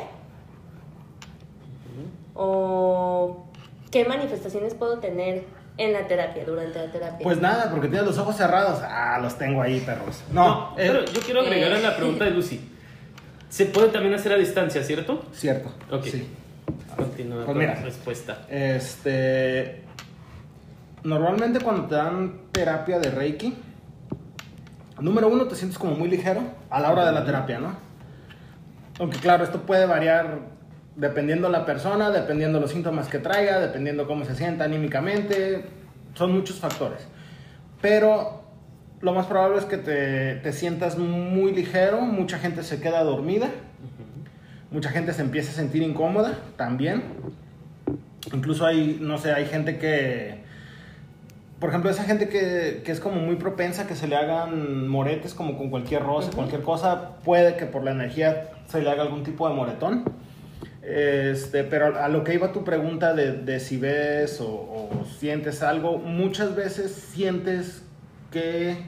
¿O 2.34 3.44
qué 3.92 4.04
manifestaciones 4.04 4.74
puedo 4.74 4.98
tener 4.98 5.44
en 5.78 5.92
la 5.92 6.06
terapia, 6.06 6.44
durante 6.44 6.78
la 6.78 6.90
terapia? 6.92 7.18
Pues 7.22 7.40
nada, 7.40 7.70
porque 7.70 7.88
tienes 7.88 8.06
los 8.06 8.18
ojos 8.18 8.36
cerrados. 8.36 8.80
Ah, 8.82 9.18
los 9.22 9.38
tengo 9.38 9.62
ahí, 9.62 9.80
perros. 9.80 10.22
No, 10.32 10.74
eh, 10.76 10.88
pero 10.92 11.04
yo 11.06 11.20
quiero 11.20 11.40
agregar 11.40 11.72
a 11.72 11.78
la 11.78 11.96
pregunta 11.96 12.24
de 12.24 12.32
Lucy. 12.32 12.60
Se 13.48 13.64
puede 13.66 13.88
también 13.88 14.12
hacer 14.14 14.32
a 14.32 14.36
distancia, 14.36 14.82
¿cierto? 14.82 15.24
cierto. 15.32 15.70
Ok. 15.90 16.04
Sí. 16.04 16.28
Continúa 16.96 17.36
Pues 17.36 17.46
con 17.46 17.58
mira. 17.58 17.74
la 17.76 17.80
respuesta. 17.82 18.38
Este. 18.50 19.84
Normalmente 21.04 21.60
cuando 21.60 21.84
te 21.86 21.94
dan 21.94 22.40
terapia 22.52 22.98
de 22.98 23.10
Reiki, 23.10 23.54
número 25.00 25.28
uno 25.28 25.46
te 25.46 25.54
sientes 25.54 25.78
como 25.78 25.94
muy 25.94 26.08
ligero 26.08 26.42
a 26.68 26.80
la 26.80 26.90
hora 26.90 27.06
de 27.06 27.12
la 27.12 27.24
terapia, 27.24 27.58
¿no? 27.60 27.76
Aunque 28.98 29.18
claro, 29.18 29.44
esto 29.44 29.60
puede 29.62 29.86
variar 29.86 30.40
dependiendo 30.98 31.48
la 31.48 31.64
persona, 31.64 32.10
dependiendo 32.10 32.58
los 32.58 32.72
síntomas 32.72 33.06
que 33.06 33.20
traiga, 33.20 33.60
dependiendo 33.60 34.06
cómo 34.08 34.24
se 34.24 34.34
sienta 34.34 34.64
anímicamente, 34.64 35.64
son 36.14 36.32
muchos 36.32 36.58
factores. 36.58 37.06
Pero 37.80 38.42
lo 39.00 39.14
más 39.14 39.26
probable 39.26 39.58
es 39.58 39.64
que 39.64 39.76
te, 39.76 40.34
te 40.36 40.52
sientas 40.52 40.98
muy 40.98 41.54
ligero, 41.54 42.00
mucha 42.00 42.40
gente 42.40 42.64
se 42.64 42.80
queda 42.80 43.04
dormida, 43.04 43.48
mucha 44.72 44.90
gente 44.90 45.12
se 45.12 45.22
empieza 45.22 45.52
a 45.52 45.54
sentir 45.54 45.82
incómoda 45.82 46.36
también. 46.56 47.04
Incluso 48.32 48.66
hay, 48.66 48.98
no 49.00 49.18
sé, 49.18 49.32
hay 49.32 49.46
gente 49.46 49.78
que, 49.78 50.40
por 51.60 51.68
ejemplo, 51.68 51.90
esa 51.90 52.02
gente 52.02 52.28
que, 52.28 52.82
que 52.84 52.90
es 52.90 52.98
como 52.98 53.20
muy 53.20 53.36
propensa 53.36 53.82
a 53.82 53.86
que 53.86 53.94
se 53.94 54.08
le 54.08 54.16
hagan 54.16 54.88
moretes 54.88 55.32
como 55.32 55.56
con 55.56 55.70
cualquier 55.70 56.02
roce, 56.02 56.32
cualquier 56.32 56.62
cosa, 56.62 57.18
puede 57.24 57.56
que 57.56 57.66
por 57.66 57.84
la 57.84 57.92
energía 57.92 58.50
se 58.66 58.82
le 58.82 58.90
haga 58.90 59.02
algún 59.02 59.22
tipo 59.22 59.48
de 59.48 59.54
moretón. 59.54 60.02
Este, 60.90 61.64
pero 61.64 61.98
a 61.98 62.08
lo 62.08 62.24
que 62.24 62.32
iba 62.32 62.50
tu 62.50 62.64
pregunta 62.64 63.12
de, 63.12 63.32
de 63.32 63.60
si 63.60 63.76
ves 63.76 64.40
o, 64.40 64.46
o 64.48 65.04
sientes 65.18 65.62
algo, 65.62 65.98
muchas 65.98 66.56
veces 66.56 66.92
sientes 66.92 67.82
que, 68.32 68.78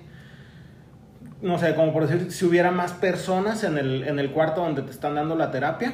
no 1.43 1.59
sé, 1.59 1.75
como 1.75 1.93
por 1.93 2.07
decir, 2.07 2.33
si 2.33 2.47
hubiera 2.47 2.71
más 2.71 2.95
personas 2.95 3.65
en 3.65 3.77
el, 3.77 4.05
en 4.05 4.19
el 4.19 4.31
cuarto 4.31 4.63
donde 4.63 4.81
te 4.81 4.91
están 4.91 5.15
dando 5.15 5.37
la 5.37 5.51
terapia, 5.51 5.93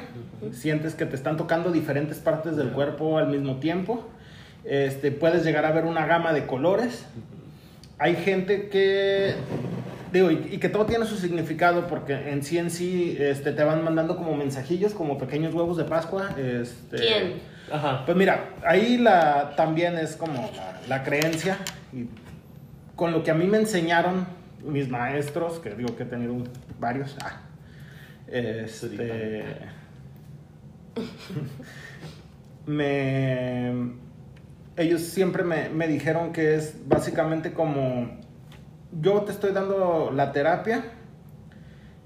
sientes 0.53 0.95
que 0.95 1.05
te 1.05 1.17
están 1.17 1.35
tocando 1.35 1.73
diferentes 1.73 2.19
partes 2.19 2.55
del 2.55 2.69
cuerpo 2.69 3.17
al 3.17 3.27
mismo 3.27 3.57
tiempo, 3.57 4.07
este, 4.63 5.11
puedes 5.11 5.43
llegar 5.43 5.65
a 5.65 5.71
ver 5.71 5.83
una 5.83 6.05
gama 6.05 6.31
de 6.31 6.45
colores. 6.45 7.05
Hay 7.99 8.15
gente 8.15 8.69
que, 8.69 9.33
digo, 10.11 10.31
y, 10.31 10.49
y 10.51 10.57
que 10.57 10.69
todo 10.69 10.85
tiene 10.85 11.05
su 11.05 11.17
significado 11.17 11.87
porque 11.87 12.13
en 12.31 12.43
sí 12.43 12.57
en 12.57 12.71
sí 12.71 13.17
este, 13.19 13.51
te 13.51 13.63
van 13.63 13.83
mandando 13.83 14.17
como 14.17 14.35
mensajillos, 14.35 14.93
como 14.93 15.17
pequeños 15.17 15.53
huevos 15.53 15.77
de 15.77 15.83
Pascua. 15.83 16.29
Este, 16.37 16.97
¿Quién? 16.97 17.33
Ajá. 17.71 18.05
pues 18.05 18.15
mira, 18.15 18.51
ahí 18.65 18.97
la, 18.97 19.53
también 19.57 19.97
es 19.97 20.15
como 20.15 20.49
la, 20.55 20.79
la 20.87 21.03
creencia 21.03 21.57
y 21.91 22.05
con 22.95 23.11
lo 23.11 23.23
que 23.23 23.31
a 23.31 23.33
mí 23.33 23.45
me 23.45 23.57
enseñaron 23.57 24.25
mis 24.65 24.89
maestros, 24.89 25.59
que 25.59 25.71
digo 25.71 25.95
que 25.95 26.03
he 26.03 26.05
tenido 26.05 26.35
varios, 26.79 27.15
ah, 27.23 27.41
este, 28.27 29.43
me, 32.65 33.93
ellos 34.75 35.01
siempre 35.01 35.43
me, 35.43 35.69
me 35.69 35.87
dijeron 35.87 36.33
que 36.33 36.55
es 36.55 36.75
básicamente 36.87 37.53
como, 37.53 38.19
yo 38.91 39.21
te 39.21 39.31
estoy 39.31 39.51
dando 39.51 40.11
la 40.13 40.31
terapia 40.31 40.83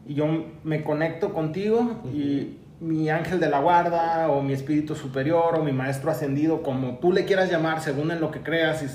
y 0.05 0.15
yo 0.15 0.25
me 0.63 0.83
conecto 0.83 1.33
contigo 1.33 2.01
y 2.13 2.57
mi 2.79 3.09
ángel 3.09 3.39
de 3.39 3.47
la 3.47 3.59
guarda 3.59 4.29
o 4.29 4.41
mi 4.41 4.53
espíritu 4.53 4.95
superior 4.95 5.55
o 5.55 5.63
mi 5.63 5.71
maestro 5.71 6.09
ascendido, 6.09 6.63
como 6.63 6.97
tú 6.97 7.11
le 7.11 7.25
quieras 7.25 7.51
llamar, 7.51 7.81
según 7.81 8.09
en 8.09 8.19
lo 8.19 8.31
que 8.31 8.41
creas, 8.41 8.81
y 8.81 8.87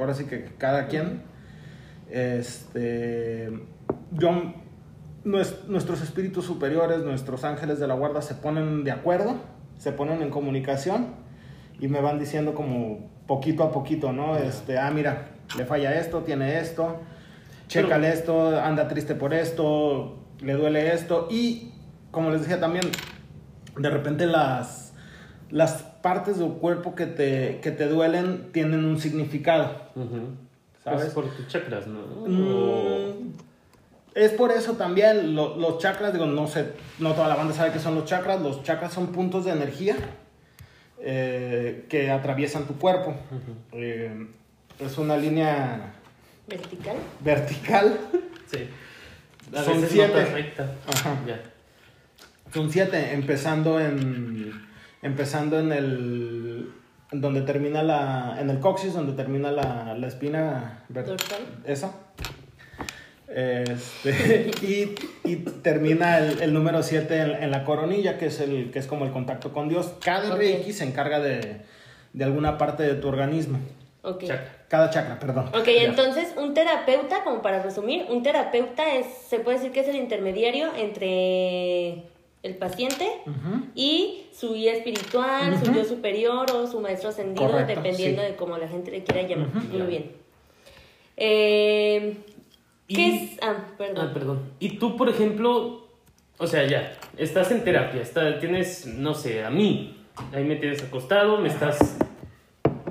ahora 0.00 0.14
sí 0.14 0.26
que 0.26 0.44
cada 0.58 0.86
quien, 0.86 1.22
este, 2.08 3.50
yo, 4.12 4.54
nuestros 5.24 6.00
espíritus 6.02 6.44
superiores, 6.44 7.00
nuestros 7.00 7.42
ángeles 7.42 7.80
de 7.80 7.88
la 7.88 7.94
guarda 7.94 8.22
se 8.22 8.34
ponen 8.34 8.84
de 8.84 8.92
acuerdo, 8.92 9.34
se 9.76 9.90
ponen 9.90 10.22
en 10.22 10.30
comunicación 10.30 11.08
y 11.80 11.88
me 11.88 12.00
van 12.00 12.20
diciendo 12.20 12.54
como 12.54 13.10
poquito 13.26 13.64
a 13.64 13.72
poquito, 13.72 14.12
¿no? 14.12 14.36
Este, 14.36 14.78
ah, 14.78 14.90
mira, 14.92 15.37
le 15.56 15.64
falla 15.64 15.98
esto, 15.98 16.22
tiene 16.22 16.58
esto, 16.60 17.00
chécale 17.68 18.12
esto, 18.12 18.58
anda 18.60 18.88
triste 18.88 19.14
por 19.14 19.32
esto, 19.32 20.18
le 20.40 20.52
duele 20.54 20.94
esto 20.94 21.28
y 21.30 21.72
como 22.10 22.30
les 22.30 22.42
decía 22.42 22.60
también, 22.60 22.84
de 23.76 23.90
repente 23.90 24.26
las, 24.26 24.92
las 25.50 25.82
partes 26.02 26.38
del 26.38 26.52
cuerpo 26.52 26.94
que 26.94 27.06
te, 27.06 27.60
que 27.62 27.70
te 27.70 27.86
duelen 27.86 28.50
tienen 28.52 28.84
un 28.84 28.98
significado. 28.98 29.70
¿Sabes? 30.82 31.06
Es 31.06 31.12
por 31.12 31.28
tus 31.28 31.48
chakras, 31.48 31.86
¿no? 31.86 32.00
Mm, 32.26 33.32
es 34.14 34.32
por 34.32 34.52
eso 34.52 34.72
también 34.74 35.34
los 35.34 35.78
chakras, 35.78 36.12
digo, 36.12 36.26
no 36.26 36.46
sé, 36.46 36.72
no 36.98 37.12
toda 37.12 37.28
la 37.28 37.36
banda 37.36 37.54
sabe 37.54 37.72
qué 37.72 37.78
son 37.78 37.94
los 37.94 38.04
chakras. 38.04 38.40
Los 38.40 38.62
chakras 38.62 38.92
son 38.92 39.08
puntos 39.08 39.44
de 39.44 39.52
energía 39.52 39.96
eh, 41.00 41.86
que 41.88 42.10
atraviesan 42.10 42.66
tu 42.66 42.78
cuerpo. 42.78 43.14
Eh, 43.72 44.28
es 44.78 44.98
una 44.98 45.16
línea 45.16 45.94
vertical. 46.46 46.96
Vertical. 47.20 47.98
Sí. 48.50 48.68
son 49.52 49.86
siete. 49.88 50.54
Ajá. 50.86 51.16
Son 52.52 52.70
siete, 52.70 53.12
empezando 53.12 53.80
en 53.80 54.66
empezando 55.02 55.60
en 55.60 55.72
el 55.72 56.72
donde 57.12 57.42
termina 57.42 57.82
la 57.82 58.36
en 58.40 58.50
el 58.50 58.58
coxis 58.58 58.92
donde 58.92 59.12
termina 59.12 59.52
la, 59.52 59.94
la 59.96 60.06
espina 60.08 60.82
dorsal 60.88 61.40
esa 61.64 61.92
este, 63.28 64.50
y, 64.62 64.94
y, 65.30 65.36
termina 65.36 66.18
el, 66.18 66.40
el 66.40 66.54
número 66.54 66.82
7 66.82 67.20
en, 67.20 67.42
en, 67.42 67.50
la 67.50 67.64
coronilla, 67.64 68.16
que 68.16 68.26
es, 68.26 68.40
el, 68.40 68.70
que 68.70 68.78
es 68.78 68.86
como 68.86 69.04
el 69.04 69.12
contacto 69.12 69.52
con 69.52 69.68
Dios. 69.68 69.92
Cada 70.02 70.34
okay. 70.34 70.54
Reiki 70.54 70.72
se 70.72 70.84
encarga 70.84 71.20
de, 71.20 71.60
de, 72.14 72.24
alguna 72.24 72.56
parte 72.56 72.82
de 72.84 72.94
tu 72.94 73.08
organismo. 73.08 73.58
Okay. 74.14 74.28
Chakra. 74.28 74.54
Cada 74.68 74.90
chakra, 74.90 75.18
perdón. 75.18 75.48
Ok, 75.48 75.66
ya. 75.66 75.82
entonces 75.84 76.34
un 76.36 76.54
terapeuta, 76.54 77.24
como 77.24 77.42
para 77.42 77.62
resumir, 77.62 78.06
un 78.10 78.22
terapeuta 78.22 78.94
es, 78.94 79.06
se 79.28 79.38
puede 79.40 79.58
decir 79.58 79.72
que 79.72 79.80
es 79.80 79.88
el 79.88 79.96
intermediario 79.96 80.68
entre 80.76 82.04
el 82.42 82.54
paciente 82.56 83.06
uh 83.26 83.30
-huh. 83.30 83.64
y 83.74 84.26
su 84.32 84.54
guía 84.54 84.72
espiritual, 84.74 85.52
uh 85.52 85.56
-huh. 85.56 85.64
su 85.66 85.72
yo 85.72 85.84
superior 85.84 86.46
o 86.54 86.66
su 86.66 86.80
maestro 86.80 87.08
ascendido, 87.08 87.50
Correcto, 87.50 87.74
dependiendo 87.74 88.22
sí. 88.22 88.28
de 88.28 88.36
cómo 88.36 88.56
la 88.58 88.68
gente 88.68 88.90
le 88.90 89.02
quiera 89.02 89.26
llamar. 89.28 89.48
Uh 89.48 89.60
-huh. 89.60 89.78
Muy 89.78 89.86
bien. 89.86 90.12
Eh, 91.16 92.16
¿Qué 92.86 93.00
Y- 93.00 93.16
es? 93.34 93.38
Ah, 93.42 93.56
perdón. 93.76 94.08
Ah, 94.08 94.14
perdón. 94.14 94.52
Y 94.60 94.78
tú, 94.78 94.96
por 94.96 95.08
ejemplo, 95.08 95.86
o 96.38 96.46
sea, 96.46 96.64
ya, 96.66 96.92
estás 97.16 97.50
en 97.50 97.64
terapia, 97.64 98.00
está, 98.00 98.38
tienes, 98.38 98.86
no 98.86 99.14
sé, 99.14 99.44
a 99.44 99.50
mí, 99.50 99.96
ahí 100.32 100.44
me 100.44 100.56
tienes 100.56 100.82
acostado, 100.82 101.38
me 101.38 101.48
estás 101.48 101.98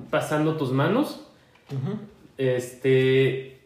pasando 0.09 0.57
tus 0.57 0.71
manos. 0.71 1.27
Este, 2.37 3.59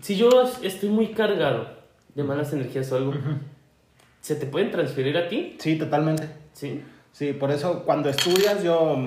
si 0.00 0.16
yo 0.16 0.28
estoy 0.62 0.88
muy 0.88 1.08
cargado 1.08 1.68
de 2.14 2.22
malas 2.24 2.52
energías 2.52 2.90
o 2.92 2.96
algo. 2.96 3.14
¿se 4.24 4.36
te 4.36 4.46
pueden 4.46 4.70
transferir 4.70 5.18
a 5.18 5.28
ti? 5.28 5.54
Sí, 5.58 5.76
totalmente. 5.76 6.30
Sí. 6.54 6.82
Sí, 7.12 7.34
por 7.34 7.50
eso 7.50 7.82
cuando 7.84 8.08
estudias 8.08 8.64
yo, 8.64 9.04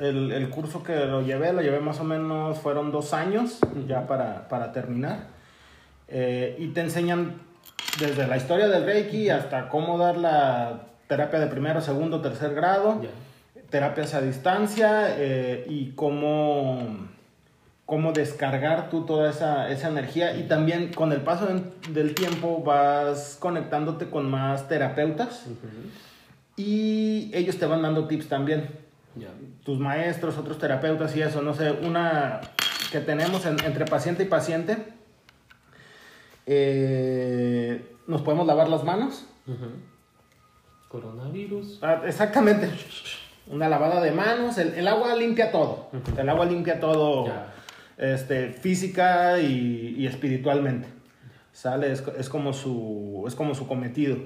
el, 0.00 0.32
el 0.32 0.50
curso 0.50 0.82
que 0.82 1.06
lo 1.06 1.22
llevé, 1.22 1.52
lo 1.52 1.62
llevé 1.62 1.78
más 1.78 2.00
o 2.00 2.04
menos, 2.04 2.58
fueron 2.58 2.90
dos 2.90 3.14
años 3.14 3.60
ya 3.86 4.08
para, 4.08 4.48
para 4.48 4.72
terminar. 4.72 5.28
Eh, 6.08 6.56
y 6.58 6.66
te 6.68 6.80
enseñan 6.80 7.36
desde 8.00 8.26
la 8.26 8.36
historia 8.36 8.66
del 8.66 8.84
Reiki 8.84 9.30
hasta 9.30 9.68
cómo 9.68 9.98
dar 9.98 10.16
la 10.16 10.80
terapia 11.06 11.38
de 11.38 11.46
primero, 11.46 11.80
segundo, 11.80 12.20
tercer 12.20 12.54
grado. 12.54 13.02
Terapias 13.78 14.14
a 14.14 14.20
distancia 14.20 15.16
eh, 15.18 15.66
y 15.68 15.90
cómo, 15.96 16.78
cómo 17.86 18.12
descargar 18.12 18.88
tú 18.88 19.04
toda 19.04 19.28
esa, 19.30 19.68
esa 19.68 19.88
energía. 19.88 20.36
Y 20.36 20.44
también 20.44 20.92
con 20.92 21.10
el 21.10 21.22
paso 21.22 21.48
del- 21.90 22.14
tiempo 22.14 22.62
vas 22.62 23.36
conectándote 23.40 24.08
con 24.10 24.30
más 24.30 24.68
terapeutas 24.68 25.46
y 26.56 27.32
ellos 27.34 27.58
te 27.58 27.66
van 27.66 27.82
dando 27.82 28.06
tips 28.06 28.28
también. 28.28 28.68
Tus 29.64 29.80
maestros, 29.80 30.38
otros 30.38 30.56
terapeutas 30.58 31.16
y 31.16 31.22
eso, 31.22 31.42
no 31.42 31.52
sé, 31.52 31.72
una 31.72 32.42
que 32.92 33.00
tenemos 33.00 33.44
en- 33.46 33.58
entre 33.64 33.86
paciente 33.86 34.22
y 34.22 34.26
paciente, 34.26 34.76
eh, 36.46 37.84
nos 38.06 38.22
podemos 38.22 38.46
lavar 38.46 38.68
las 38.68 38.84
manos. 38.84 39.26
Coronavirus. 40.88 41.80
Ah, 41.82 42.02
exactamente. 42.06 42.70
Una 43.46 43.68
lavada 43.68 44.00
de 44.00 44.10
manos, 44.10 44.56
el, 44.58 44.74
el 44.74 44.88
agua 44.88 45.14
limpia 45.14 45.50
todo. 45.52 45.88
El 46.16 46.28
agua 46.28 46.46
limpia 46.46 46.80
todo, 46.80 47.30
este, 47.98 48.48
física 48.50 49.38
y, 49.38 49.94
y 49.98 50.06
espiritualmente. 50.06 50.88
¿Sale? 51.52 51.92
Es, 51.92 52.02
es 52.18 52.28
como 52.28 52.52
su, 52.52 53.24
es 53.28 53.34
como 53.34 53.54
su 53.54 53.68
cometido. 53.68 54.16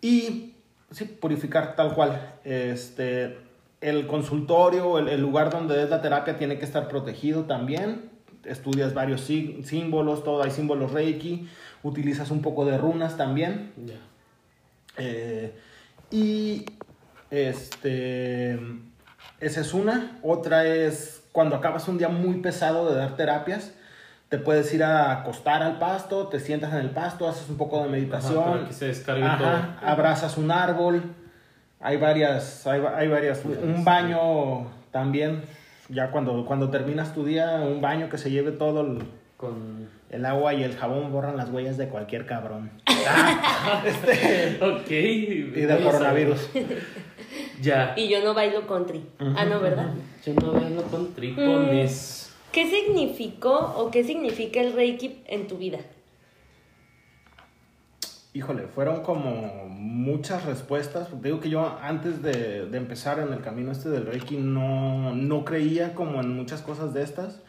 Y, 0.00 0.54
sí, 0.90 1.04
purificar 1.04 1.76
tal 1.76 1.94
cual. 1.94 2.34
Este, 2.44 3.38
el 3.80 4.06
consultorio, 4.06 4.98
el, 4.98 5.08
el 5.08 5.20
lugar 5.20 5.50
donde 5.50 5.82
es 5.82 5.88
la 5.88 6.02
terapia 6.02 6.36
tiene 6.36 6.58
que 6.58 6.64
estar 6.64 6.88
protegido 6.88 7.44
también. 7.44 8.10
Estudias 8.44 8.94
varios 8.94 9.22
sí- 9.22 9.60
símbolos, 9.64 10.22
todo, 10.24 10.42
hay 10.42 10.50
símbolos 10.50 10.92
Reiki. 10.92 11.48
Utilizas 11.82 12.30
un 12.30 12.42
poco 12.42 12.64
de 12.64 12.76
runas 12.78 13.16
también. 13.16 13.72
Eh, 14.98 15.52
y 16.10 16.64
este, 17.36 18.58
esa 19.40 19.60
es 19.60 19.74
una. 19.74 20.18
Otra 20.22 20.66
es 20.66 21.22
cuando 21.32 21.56
acabas 21.56 21.86
un 21.88 21.98
día 21.98 22.08
muy 22.08 22.36
pesado 22.40 22.88
de 22.90 22.96
dar 22.96 23.16
terapias, 23.16 23.72
te 24.28 24.38
puedes 24.38 24.72
ir 24.74 24.82
a 24.82 25.12
acostar 25.12 25.62
al 25.62 25.78
pasto, 25.78 26.28
te 26.28 26.40
sientas 26.40 26.72
en 26.72 26.80
el 26.80 26.90
pasto, 26.90 27.28
haces 27.28 27.48
un 27.48 27.56
poco 27.56 27.76
de 27.78 27.82
Ajá, 27.84 27.92
meditación, 27.92 28.44
para 28.44 28.66
que 28.68 28.72
se 28.72 29.12
Ajá, 29.22 29.38
todo. 29.80 29.88
abrazas 29.88 30.36
un 30.38 30.50
árbol. 30.50 31.02
Hay 31.80 31.98
varias, 31.98 32.66
hay, 32.66 32.80
hay 32.96 33.06
varias, 33.08 33.44
un 33.44 33.84
baño 33.84 34.66
también. 34.90 35.42
Ya 35.88 36.10
cuando, 36.10 36.44
cuando 36.46 36.70
terminas 36.70 37.14
tu 37.14 37.24
día, 37.24 37.60
un 37.62 37.80
baño 37.80 38.08
que 38.08 38.18
se 38.18 38.30
lleve 38.30 38.50
todo 38.50 38.80
el, 38.80 39.02
Con. 39.36 39.88
el 40.10 40.24
agua 40.26 40.54
y 40.54 40.64
el 40.64 40.74
jabón 40.76 41.12
borran 41.12 41.36
las 41.36 41.50
huellas 41.50 41.76
de 41.76 41.88
cualquier 41.88 42.26
cabrón. 42.26 42.70
Ah, 43.08 43.82
este, 43.86 44.58
Ok. 44.64 44.90
y 44.90 45.42
del 45.60 45.84
coronavirus. 45.84 46.48
Ya. 47.60 47.94
Y 47.96 48.08
yo 48.08 48.22
no 48.22 48.34
bailo 48.34 48.66
country. 48.66 49.04
Ah, 49.18 49.44
no, 49.44 49.60
¿verdad? 49.60 49.92
Yo 50.24 50.34
no 50.34 50.52
bailo 50.52 50.82
con 50.82 51.14
tripones. 51.14 52.34
¿Qué 52.52 52.68
significó 52.70 53.74
o 53.76 53.90
qué 53.90 54.04
significa 54.04 54.60
el 54.60 54.72
Reiki 54.72 55.22
en 55.26 55.46
tu 55.46 55.58
vida? 55.58 55.78
Híjole, 58.32 58.66
fueron 58.66 59.02
como 59.02 59.66
muchas 59.68 60.44
respuestas. 60.44 61.08
Digo 61.22 61.40
que 61.40 61.48
yo 61.48 61.78
antes 61.82 62.22
de, 62.22 62.66
de 62.66 62.78
empezar 62.78 63.18
en 63.18 63.32
el 63.32 63.40
camino 63.40 63.72
este 63.72 63.88
del 63.88 64.06
Reiki 64.06 64.36
no, 64.36 65.14
no 65.14 65.44
creía 65.44 65.94
como 65.94 66.20
en 66.20 66.36
muchas 66.36 66.62
cosas 66.62 66.92
de 66.92 67.02
estas. 67.02 67.40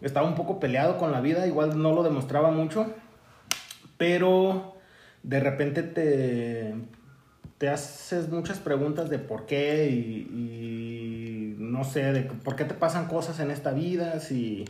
Estaba 0.00 0.26
un 0.26 0.34
poco 0.34 0.58
peleado 0.58 0.98
con 0.98 1.12
la 1.12 1.20
vida, 1.20 1.46
igual 1.46 1.80
no 1.80 1.92
lo 1.92 2.02
demostraba 2.02 2.50
mucho, 2.50 2.92
pero 3.96 4.74
de 5.22 5.38
repente 5.38 5.84
te, 5.84 6.74
te 7.62 7.68
haces 7.68 8.28
muchas 8.28 8.58
preguntas 8.58 9.08
de 9.08 9.20
por 9.20 9.46
qué 9.46 9.88
y, 9.88 10.26
y 10.34 11.54
no 11.60 11.84
sé, 11.84 12.12
de 12.12 12.22
por 12.22 12.56
qué 12.56 12.64
te 12.64 12.74
pasan 12.74 13.06
cosas 13.06 13.38
en 13.38 13.52
esta 13.52 13.70
vida, 13.70 14.18
si 14.18 14.64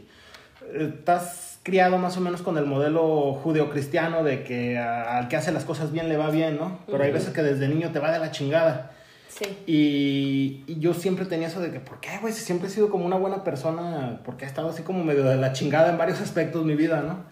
estás 0.78 1.59
criado 1.62 1.96
más 1.96 2.18
o 2.18 2.20
menos 2.20 2.42
con 2.42 2.59
el 2.59 2.66
modelo 2.66 3.33
judeocristiano 3.33 4.22
de 4.22 4.44
que 4.44 4.76
a- 4.76 5.16
al 5.16 5.28
que 5.28 5.37
hace 5.38 5.52
las 5.52 5.64
cosas 5.64 5.90
bien 5.90 6.11
le 6.11 6.18
va 6.18 6.28
bien, 6.31 6.59
¿no? 6.59 6.81
Pero 6.85 7.02
hay 7.02 7.09
Ujú. 7.09 7.18
veces 7.18 7.33
que 7.33 7.42
desde 7.42 7.66
niño 7.66 7.92
te 7.92 7.98
va 7.98 8.12
de 8.12 8.18
la 8.18 8.31
chingada. 8.31 8.90
Sí. 9.31 9.46
Y, 9.66 10.64
y 10.70 10.78
yo 10.78 10.92
siempre 10.92 11.24
tenía 11.24 11.48
eso 11.48 11.61
de 11.61 11.70
que, 11.70 11.81
¿por 11.81 11.98
qué, 11.98 12.11
güey? 12.20 12.35
Si 12.35 12.42
siempre 12.44 12.68
he 12.68 12.70
sido 12.70 12.90
como 12.90 13.07
una 13.07 13.16
buena 13.16 13.42
persona, 13.42 14.20
porque 14.22 14.44
he 14.44 14.48
estado 14.48 14.68
así 14.68 14.83
como 14.83 15.02
medio 15.02 15.24
de 15.24 15.37
la 15.37 15.55
chingada 15.55 15.88
en 15.90 15.96
varios 15.96 16.20
aspectos 16.20 16.61
de 16.61 16.66
mi 16.68 16.76
vida, 16.76 17.00
¿no? 17.00 17.24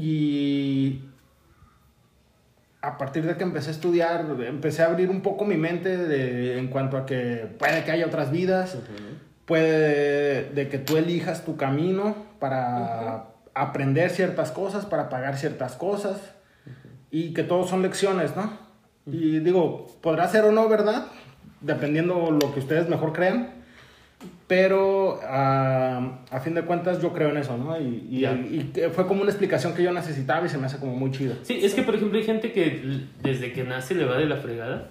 Y 0.00 1.00
a 2.82 2.98
partir 2.98 3.24
de 3.24 3.36
que 3.36 3.44
empecé 3.44 3.68
a 3.70 3.72
estudiar, 3.72 4.26
empecé 4.46 4.82
a 4.82 4.86
abrir 4.86 5.08
un 5.08 5.20
poco 5.22 5.44
mi 5.44 5.56
mente 5.56 5.96
de- 5.96 6.58
en 6.58 6.66
cuanto 6.68 6.96
a 6.96 7.06
que 7.06 7.46
puede 7.58 7.84
que 7.84 7.92
haya 7.92 8.06
otras 8.06 8.30
vidas, 8.32 8.76
puede 9.46 10.50
de 10.50 10.68
que 10.68 10.78
tú 10.78 10.96
elijas 10.96 11.44
tu 11.44 11.56
camino 11.56 12.14
para 12.38 13.26
aprender 13.54 14.10
ciertas 14.10 14.50
cosas, 14.50 14.86
para 14.86 15.08
pagar 15.08 15.36
ciertas 15.36 15.74
cosas 15.74 16.16
y 17.10 17.32
que 17.34 17.42
todos 17.42 17.68
son 17.68 17.82
lecciones, 17.82 18.34
¿no? 18.36 18.50
Y 19.06 19.40
digo, 19.40 19.86
podrá 20.00 20.28
ser 20.28 20.44
o 20.44 20.52
no 20.52 20.68
verdad, 20.68 21.06
dependiendo 21.60 22.30
lo 22.30 22.52
que 22.52 22.60
ustedes 22.60 22.88
mejor 22.88 23.12
crean, 23.12 23.61
pero 24.46 25.18
ah, 25.24 26.18
a 26.30 26.40
fin 26.40 26.54
de 26.54 26.62
cuentas 26.62 27.00
yo 27.00 27.12
creo 27.12 27.30
en 27.30 27.38
eso, 27.38 27.56
¿no? 27.56 27.78
Y, 27.80 28.06
y- 28.10 28.20
Ya. 28.20 28.32
y 28.32 28.70
fue 28.94 29.06
como 29.06 29.22
una 29.22 29.30
explicación 29.30 29.74
que 29.74 29.82
yo 29.82 29.92
necesitaba 29.92 30.44
y 30.46 30.48
se 30.48 30.58
me 30.58 30.66
hace 30.66 30.78
como 30.78 30.94
muy 30.96 31.10
chido. 31.10 31.34
Sí, 31.42 31.60
es 31.62 31.74
que 31.74 31.82
por 31.82 31.94
ejemplo 31.94 32.18
hay 32.18 32.24
gente 32.24 32.52
que 32.52 33.00
desde 33.22 33.52
que 33.52 33.64
nace 33.64 33.94
le 33.94 34.04
va 34.04 34.16
de 34.18 34.26
la 34.26 34.36
fregada, 34.36 34.90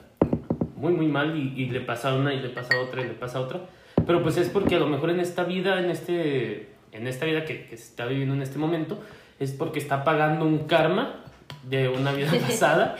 muy 0.75 0.93
muy 0.93 1.07
mal 1.07 1.37
y, 1.37 1.53
y 1.61 1.69
le 1.69 1.81
pasa 1.81 2.13
una 2.15 2.33
y 2.33 2.39
le 2.39 2.49
pasa 2.49 2.79
otra 2.79 3.01
y 3.01 3.05
le 3.05 3.13
pasa 3.13 3.39
otra, 3.39 3.59
pero 4.07 4.23
pues 4.23 4.37
es 4.37 4.49
porque 4.49 4.75
a 4.75 4.79
lo 4.79 4.87
mejor 4.87 5.11
en 5.11 5.19
esta 5.19 5.43
vida, 5.43 5.79
en 5.79 5.91
este, 5.91 6.69
en 6.91 7.05
esta 7.07 7.25
vida 7.25 7.45
que, 7.45 7.65
que 7.67 7.77
se 7.77 7.83
está 7.83 8.05
viviendo 8.05 8.33
en 8.33 8.41
este 8.41 8.57
momento, 8.57 8.99
es 9.39 9.51
porque 9.51 9.77
está 9.79 10.03
pagando 10.03 10.45
un 10.45 10.59
karma 10.65 11.23
de 11.69 11.87
una 11.89 12.11
vida 12.13 12.31
pasada 12.41 12.95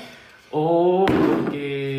o 0.52 1.06
porque 1.08 1.91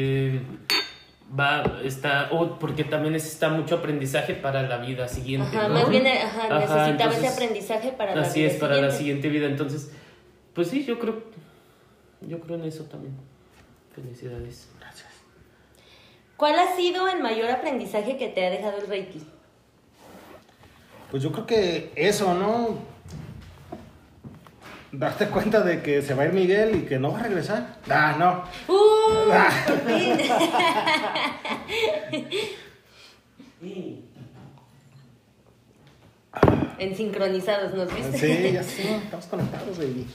va 1.39 1.81
está 1.83 2.29
o 2.33 2.59
porque 2.59 2.85
también 2.85 3.15
necesita 3.15 3.49
mucho 3.49 3.77
aprendizaje 3.77 4.35
para 4.35 4.63
la 4.63 4.79
vida 4.79 5.09
siguiente. 5.09 5.57
Ajá, 5.57 5.69
¿no? 5.69 5.75
más 5.75 5.89
bien 5.89 6.07
ajá, 6.07 6.45
Ajá, 6.45 6.59
necesitaba 6.59 7.15
ese 7.15 7.29
aprendizaje 7.29 7.93
para 7.93 8.15
la 8.15 8.23
Así 8.23 8.41
vida 8.41 8.53
es, 8.53 8.59
para 8.59 8.77
la 8.77 8.91
siguiente. 8.91 8.99
siguiente 8.99 9.29
vida. 9.29 9.47
Entonces, 9.47 9.93
pues 10.55 10.69
sí, 10.69 10.85
yo 10.85 10.99
creo, 10.99 11.23
yo 12.21 12.41
creo 12.41 12.57
en 12.57 12.65
eso 12.65 12.85
también. 12.85 13.15
Felicidades. 13.95 14.69
Gracias. 14.81 15.09
¿Cuál 16.37 16.59
ha 16.59 16.77
sido 16.77 17.09
el 17.09 17.23
mayor 17.23 17.51
aprendizaje 17.51 18.17
que 18.17 18.29
te 18.29 18.47
ha 18.47 18.51
dejado 18.51 18.79
el 18.79 18.87
Reiki? 18.89 19.23
Pues 21.11 21.23
yo 21.23 21.31
creo 21.31 21.47
que 21.47 21.93
eso, 21.95 22.35
¿no? 22.35 22.79
Darte 24.93 25.27
cuenta 25.29 25.63
de 25.63 25.83
que 25.83 26.03
se 26.03 26.13
va 26.15 26.25
a 26.25 26.27
ir 26.27 26.35
Miguel 26.35 26.77
y 26.77 26.83
que 26.83 26.99
no 26.99 27.13
va 27.13 27.21
a 27.21 27.23
regresar. 27.23 27.79
Ah, 27.89 28.15
no. 28.19 28.45
¡Uh! 28.69 29.33
por 29.67 29.81
fin. 29.87 30.19
en 36.79 36.97
sincronizados, 36.97 37.75
¿nos 37.75 37.95
viste? 37.95 38.19
Sí, 38.19 38.53
ya 38.53 38.63
sí, 38.63 38.83
estamos 38.83 39.27
conectados, 39.27 39.79
baby. 39.79 40.07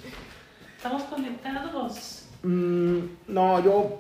Estamos 0.76 1.04
conectados. 1.04 2.28
Mm, 2.44 3.00
no, 3.28 3.64
yo 3.64 4.00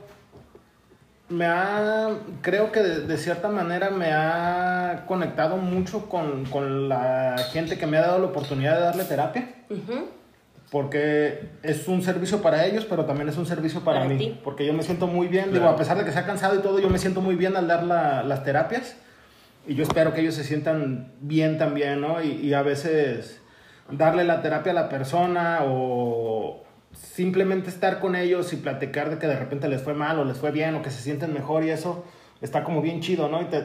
me 1.29 1.45
ha, 1.45 2.09
creo 2.41 2.71
que 2.71 2.81
de, 2.81 2.99
de 3.01 3.17
cierta 3.17 3.47
manera 3.49 3.89
me 3.89 4.11
ha 4.11 5.05
conectado 5.07 5.57
mucho 5.57 6.07
con, 6.09 6.45
con 6.45 6.89
la 6.89 7.35
gente 7.51 7.77
que 7.77 7.87
me 7.87 7.97
ha 7.97 8.01
dado 8.01 8.19
la 8.19 8.27
oportunidad 8.27 8.75
de 8.75 8.81
darle 8.81 9.03
terapia. 9.05 9.49
Ujú. 9.69 10.16
Porque 10.71 11.49
es 11.63 11.87
un 11.87 12.01
servicio 12.01 12.41
para 12.41 12.65
ellos, 12.65 12.85
pero 12.89 13.05
también 13.05 13.29
es 13.29 13.37
un 13.37 13.45
servicio 13.45 13.81
para, 13.85 13.99
Para 14.01 14.09
mí. 14.11 14.17
ti. 14.17 14.39
Porque 14.43 14.65
yo 14.65 14.73
me 14.73 14.83
siento 14.83 15.07
muy 15.07 15.27
bien, 15.27 15.45
digo, 15.45 15.59
Claro. 15.59 15.69
a 15.71 15.77
pesar 15.77 15.97
de 15.97 16.03
que 16.03 16.11
sea 16.11 16.25
cansado 16.25 16.55
y 16.55 16.59
todo, 16.59 16.79
yo 16.79 16.89
me 16.89 16.97
siento 16.99 17.21
muy 17.21 17.35
bien 17.35 17.55
al 17.55 17.67
dar 17.67 17.83
la- 17.83 18.23
las 18.23 18.43
terapias. 18.43 18.97
Y 19.65 19.75
yo 19.75 19.83
espero 19.83 20.13
que 20.13 20.21
ellos 20.21 20.35
se 20.35 20.43
sientan 20.43 21.11
bien 21.21 21.57
también, 21.57 22.01
¿no? 22.01 22.21
Y, 22.21 22.31
y 22.31 22.53
a 22.53 22.61
veces 22.63 23.41
darle 23.89 24.25
la 24.25 24.41
terapia 24.41 24.71
a 24.73 24.75
la 24.75 24.89
persona 24.89 25.59
o 25.63 26.63
simplemente 26.93 27.69
estar 27.69 27.99
con 27.99 28.15
ellos 28.15 28.51
y 28.53 28.57
platicar 28.57 29.09
de 29.09 29.17
que 29.19 29.27
de 29.27 29.35
repente 29.37 29.67
les 29.69 29.81
fue 29.81 29.93
mal 29.93 30.19
o 30.19 30.25
les 30.25 30.37
fue 30.37 30.51
bien 30.51 30.75
o 30.75 30.81
que 30.81 30.89
se 30.89 31.01
sienten 31.01 31.33
mejor 31.33 31.63
y 31.63 31.69
eso 31.69 32.03
está 32.41 32.63
como 32.63 32.81
bien 32.81 32.99
chido, 33.01 33.29
¿no? 33.29 33.41
Y 33.41 33.45
te, 33.45 33.61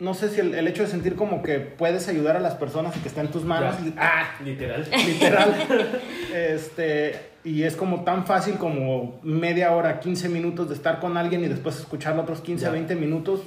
no 0.00 0.14
sé 0.14 0.28
si 0.30 0.40
el, 0.40 0.54
el 0.54 0.68
hecho 0.68 0.82
de 0.82 0.88
sentir 0.88 1.16
como 1.16 1.42
que 1.42 1.58
puedes 1.58 2.06
ayudar 2.08 2.36
a 2.36 2.40
las 2.40 2.54
personas 2.54 2.96
y 2.96 3.00
que 3.00 3.08
está 3.08 3.20
en 3.20 3.28
tus 3.28 3.44
manos 3.44 3.74
Ya. 3.84 3.92
¡ah! 3.98 4.36
Literal. 4.44 4.86
literal. 5.06 6.00
este, 6.34 7.18
y 7.44 7.62
es 7.64 7.74
como 7.76 8.04
tan 8.04 8.26
fácil 8.26 8.54
como 8.56 9.18
media 9.22 9.72
hora, 9.72 10.00
15 10.00 10.28
minutos 10.28 10.68
de 10.68 10.74
estar 10.74 11.00
con 11.00 11.16
alguien 11.16 11.44
y 11.44 11.48
después 11.48 11.78
escucharlo 11.78 12.22
otros 12.22 12.40
15, 12.40 12.64
Ya. 12.66 12.70
20 12.70 12.94
minutos. 12.96 13.40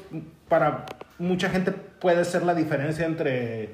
Para 0.49 0.85
mucha 1.19 1.49
gente 1.49 1.71
puede 1.71 2.25
ser 2.25 2.43
la 2.43 2.53
diferencia 2.55 3.05
entre, 3.05 3.69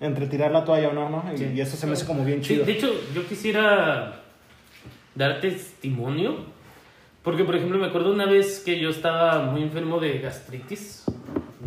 entre 0.00 0.26
tirar 0.26 0.50
la 0.50 0.64
toalla 0.64 0.88
o 0.88 0.92
no, 0.92 1.08
¿no? 1.08 1.24
Y, 1.34 1.38
Sí. 1.38 1.50
y 1.54 1.60
eso 1.60 1.76
se 1.76 1.86
me 1.86 1.92
hace 1.94 2.04
como 2.06 2.24
bien 2.24 2.42
Sí, 2.44 2.54
chido. 2.54 2.66
de 2.66 2.72
hecho, 2.72 2.90
yo 3.14 3.26
quisiera 3.26 4.20
dar 5.14 5.40
testimonio. 5.40 6.56
Porque, 7.22 7.44
por 7.44 7.56
ejemplo, 7.56 7.78
me 7.78 7.86
acuerdo 7.86 8.12
una 8.12 8.26
vez 8.26 8.60
que 8.64 8.78
yo 8.78 8.90
estaba 8.90 9.40
muy 9.42 9.62
enfermo 9.62 9.98
de 10.00 10.18
gastritis. 10.18 11.04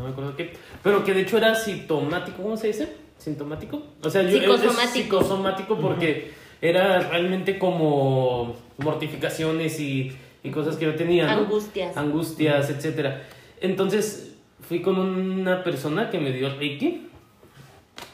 No 0.02 0.08
me 0.08 0.14
acuerdo 0.14 0.36
qué. 0.36 0.54
Pero 0.84 1.04
que 1.04 1.14
de 1.14 1.22
hecho 1.22 1.38
era 1.38 1.54
sintomático. 1.56 2.42
¿Cómo 2.42 2.58
se 2.58 2.68
dice? 2.68 2.90
¿Sintomático? 3.18 3.84
O 4.04 4.10
sea, 4.10 4.24
yo, 4.24 4.30
es- 4.30 4.34
es 4.36 4.42
Psicosomático. 4.42 4.94
psicosomático 5.20 5.78
porque 5.80 6.32
era 6.62 7.00
realmente 7.10 7.60
como 7.60 8.56
mortificaciones 8.78 9.80
y, 9.80 10.12
y 10.44 10.50
cosas 10.50 10.76
que 10.78 10.86
yo 10.86 10.96
tenía. 10.96 11.26
¿no? 11.28 11.44
Angustias. 11.44 11.96
Angustias, 11.98 12.70
etcétera. 12.72 13.28
Entonces 13.62 14.36
fui 14.68 14.82
con 14.82 14.98
una 15.00 15.64
persona 15.64 16.10
que 16.10 16.20
me 16.20 16.32
dio 16.32 16.50
Reiki. 16.58 17.08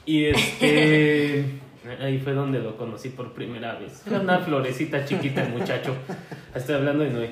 Y 0.06 0.26
este. 0.26 1.46
Ahí 2.02 2.20
fue 2.20 2.34
donde 2.34 2.60
lo 2.60 2.76
conocí 2.76 3.08
por 3.10 3.32
primera 3.34 3.76
vez. 3.80 4.06
Era 4.06 4.20
una 4.20 4.40
florecita 4.40 5.06
chiquita 5.06 5.44
el 5.44 5.54
muchacho. 5.54 5.96
Estoy 6.54 6.76
hablando 6.76 7.06
de 7.06 7.12
Noé. 7.12 7.30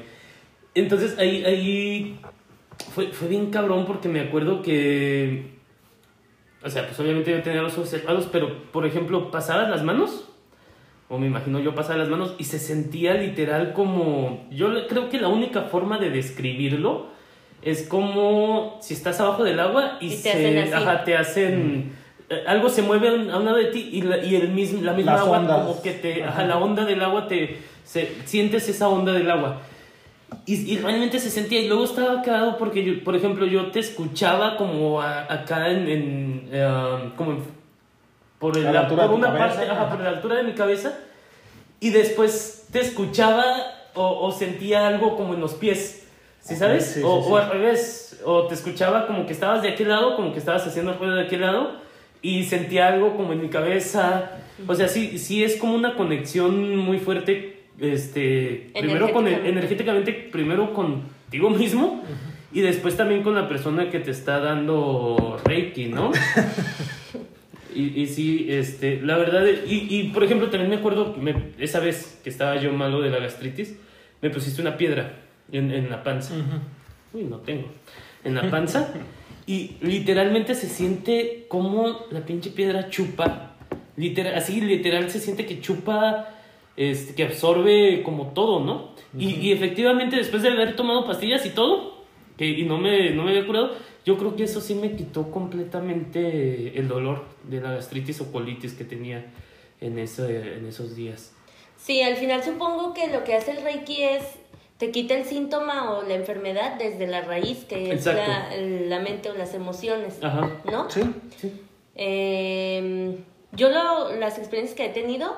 Entonces 0.73 1.17
ahí, 1.19 1.43
ahí 1.45 2.19
fue, 2.93 3.07
fue 3.07 3.27
bien 3.27 3.49
cabrón 3.51 3.85
porque 3.85 4.07
me 4.09 4.19
acuerdo 4.21 4.61
que. 4.61 5.53
O 6.63 6.69
sea, 6.69 6.87
pues 6.87 6.99
obviamente 6.99 7.31
yo 7.31 7.41
tenía 7.43 7.61
los 7.61 7.73
ojos 7.77 7.89
cerrados, 7.89 8.27
pero 8.31 8.63
por 8.71 8.85
ejemplo, 8.85 9.29
pasabas 9.31 9.69
las 9.69 9.83
manos. 9.83 10.27
O 11.07 11.19
me 11.19 11.27
imagino 11.27 11.59
yo 11.59 11.75
pasaba 11.75 11.97
las 11.99 12.09
manos 12.09 12.33
y 12.39 12.45
se 12.45 12.57
sentía 12.57 13.13
literal 13.13 13.73
como. 13.73 14.47
Yo 14.51 14.69
le- 14.69 14.87
creo 14.87 15.09
que 15.09 15.19
la 15.19 15.27
única 15.27 15.63
forma 15.63 15.99
de 15.99 16.09
describirlo 16.09 17.07
es 17.61 17.83
como 17.83 18.77
si 18.81 18.93
estás 18.95 19.19
abajo 19.19 19.43
del 19.43 19.59
agua 19.59 19.97
y, 20.01 20.07
Y 20.07 20.09
te 20.09 20.15
se, 20.15 20.29
hacen 20.31 20.57
así. 20.57 20.73
ajá, 20.73 21.03
te 21.03 21.15
hacen. 21.15 21.91
eh, 22.29 22.43
Algo 22.47 22.69
se 22.69 22.81
mueve 22.81 23.09
a 23.09 23.13
un 23.37 23.45
lado 23.45 23.55
de 23.57 23.65
ti 23.65 23.89
y, 23.91 24.01
la, 24.01 24.17
y 24.23 24.35
el 24.35 24.49
mismo, 24.49 24.81
la 24.81 24.93
misma 24.93 25.11
Las 25.13 25.21
agua 25.21 25.37
ondas. 25.39 25.59
como 25.61 25.81
que 25.83 25.91
te... 25.91 26.23
Ajá, 26.23 26.43
la 26.45 26.57
onda 26.57 26.83
del 26.85 27.01
agua 27.03 27.27
te... 27.27 27.57
Se, 27.83 28.11
sientes 28.25 28.67
esa 28.67 28.89
onda 28.89 29.11
del 29.13 29.29
agua. 29.29 29.61
Y, 30.45 30.73
y 30.73 30.77
realmente 30.79 31.19
se 31.19 31.29
sentía. 31.29 31.59
Y 31.61 31.67
luego 31.67 31.83
estaba 31.85 32.21
cagado 32.21 32.57
porque, 32.57 32.83
yo, 32.83 33.03
por 33.03 33.15
ejemplo, 33.15 33.45
yo 33.45 33.71
te 33.71 33.79
escuchaba 33.79 34.57
como 34.57 35.01
a- 35.01 35.31
acá 35.31 35.69
en. 35.69 35.87
en, 35.87 36.49
eh, 36.51 37.11
como 37.15 37.37
por, 38.39 38.57
el- 38.57 38.63
la 38.65 38.81
altura 38.81 39.07
por 39.07 39.15
de 39.17 39.21
tu 39.21 39.27
una 39.27 39.37
cabeza. 39.37 39.55
parte, 39.57 39.71
ajá, 39.71 39.89
por 39.89 39.99
la 40.01 40.09
altura 40.09 40.35
de 40.37 40.43
mi 40.43 40.53
cabeza. 40.53 40.97
Y 41.79 41.89
después 41.91 42.67
te 42.71 42.79
escuchaba 42.81 43.43
o, 43.93 44.25
o 44.25 44.31
sentía 44.31 44.87
algo 44.87 45.15
como 45.15 45.33
en 45.35 45.41
los 45.41 45.53
pies. 45.53 46.07
¿Sí 46.39 46.55
sabes? 46.55 46.85
sí, 46.85 47.01
o, 47.03 47.23
sí, 47.23 47.29
o 47.31 47.37
al 47.37 47.49
revés. 47.49 48.21
O 48.23 48.47
te 48.47 48.53
escuchaba 48.55 49.07
como 49.07 49.25
que 49.25 49.33
estabas 49.33 49.61
de 49.61 49.69
aquel 49.69 49.89
lado, 49.89 50.15
como 50.15 50.31
que 50.31 50.39
estabas 50.39 50.65
haciendo 50.67 50.93
ruido 50.93 51.15
de 51.15 51.23
aquel 51.23 51.41
lado. 51.41 51.73
Y 52.21 52.43
sentía 52.45 52.87
algo 52.87 53.15
como 53.15 53.33
en 53.33 53.41
mi 53.41 53.49
cabeza. 53.49 54.31
O 54.67 54.73
sea, 54.75 54.87
sí, 54.87 55.17
sí 55.19 55.43
es 55.43 55.57
como 55.57 55.75
una 55.75 55.95
conexión 55.95 56.75
muy 56.77 56.97
fuerte. 56.99 57.54
Este, 57.79 58.71
primero 58.79 59.11
con 59.11 59.27
el, 59.27 59.45
Energéticamente. 59.45 60.13
primero 60.31 60.73
contigo 60.73 61.49
mismo. 61.49 62.03
Y 62.53 62.61
después 62.61 62.95
también 62.95 63.21
con 63.21 63.35
la 63.35 63.49
persona 63.49 63.89
que 63.89 63.99
te 63.99 64.11
está 64.11 64.39
dando 64.39 65.39
Reiki, 65.43 65.87
¿no? 65.87 66.11
Y, 67.75 68.01
y 68.03 68.07
sí, 68.07 68.47
este, 68.49 69.01
la 69.01 69.17
verdad, 69.17 69.45
y, 69.67 69.87
y 69.89 70.03
por 70.13 70.23
ejemplo, 70.23 70.49
también 70.49 70.69
me 70.69 70.77
acuerdo, 70.77 71.13
que 71.13 71.19
me- 71.19 71.51
esa 71.59 71.81
vez 71.81 72.21
que 72.23 72.29
estaba 72.29 72.55
yo 72.55 72.71
malo 72.71 73.01
de 73.01 73.09
la 73.09 73.19
gastritis, 73.19 73.75
me 74.21 74.29
pusiste 74.29 74.61
una 74.61 74.77
piedra 74.77 75.17
en, 75.51 75.71
en 75.71 75.89
la 75.89 76.01
panza. 76.01 76.35
Uy, 77.11 77.23
no 77.23 77.39
tengo. 77.39 77.67
En 78.23 78.33
la 78.35 78.49
panza. 78.49 78.93
y 79.45 79.71
literalmente 79.81 80.55
se 80.55 80.69
siente 80.69 81.47
como 81.49 82.05
la 82.11 82.21
pinche 82.25 82.51
piedra 82.51 82.89
chupa. 82.89 83.55
Literal, 83.97 84.35
así 84.35 84.61
literal 84.61 85.09
se 85.09 85.19
siente 85.19 85.45
que 85.45 85.59
chupa, 85.59 86.29
este, 86.77 87.15
que 87.15 87.23
absorbe 87.23 88.03
como 88.03 88.27
todo, 88.33 88.59
¿no? 88.59 88.93
y, 89.17 89.35
y 89.35 89.51
efectivamente 89.51 90.17
después 90.17 90.43
de 90.43 90.49
haber 90.49 90.75
tomado 90.75 91.05
pastillas 91.05 91.45
y 91.45 91.49
todo, 91.51 91.95
que, 92.37 92.45
y 92.45 92.63
no 92.63 92.77
me, 92.77 93.11
no 93.11 93.23
me 93.23 93.31
había 93.31 93.45
curado, 93.45 93.71
yo 94.05 94.17
creo 94.17 94.35
que 94.35 94.43
eso 94.43 94.61
sí 94.61 94.75
me 94.75 94.95
quitó 94.95 95.31
completamente 95.31 96.77
el 96.77 96.87
dolor 96.87 97.23
de 97.43 97.61
la 97.61 97.71
gastritis 97.73 98.21
o 98.21 98.31
colitis 98.31 98.73
que 98.73 98.83
tenía 98.83 99.25
en, 99.81 99.97
ese, 99.99 100.57
en 100.57 100.67
esos 100.67 100.95
días. 100.95 101.33
Sí, 101.77 102.01
al 102.01 102.15
final 102.15 102.43
supongo 102.43 102.93
que 102.93 103.07
lo 103.07 103.23
que 103.23 103.35
hace 103.35 103.51
el 103.51 103.63
Reiki 103.63 104.03
es 104.03 104.23
te 104.77 104.91
quita 104.91 105.15
el 105.15 105.23
síntoma 105.23 105.93
o 105.93 106.03
la 106.03 106.15
enfermedad 106.15 106.77
desde 106.77 107.07
la 107.07 107.21
raíz, 107.21 107.63
que 107.63 107.93
es 107.93 108.05
la, 108.05 108.49
la 108.57 108.99
mente 108.99 109.29
o 109.29 109.33
las 109.33 109.53
emociones, 109.53 110.21
Ajá. 110.21 110.51
¿no? 110.69 110.89
Sí. 110.89 111.01
Sí. 111.37 111.53
Eh, 111.95 113.17
yo 113.53 113.69
lo, 113.69 114.13
las 114.17 114.37
experiencias 114.37 114.75
que 114.75 114.85
he 114.85 114.89
tenido, 114.89 115.33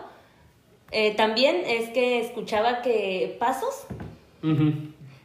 eh, 0.91 1.15
también 1.15 1.63
es 1.65 1.89
que 1.89 2.19
escuchaba 2.21 2.81
que 2.81 3.35
pasos, 3.39 3.85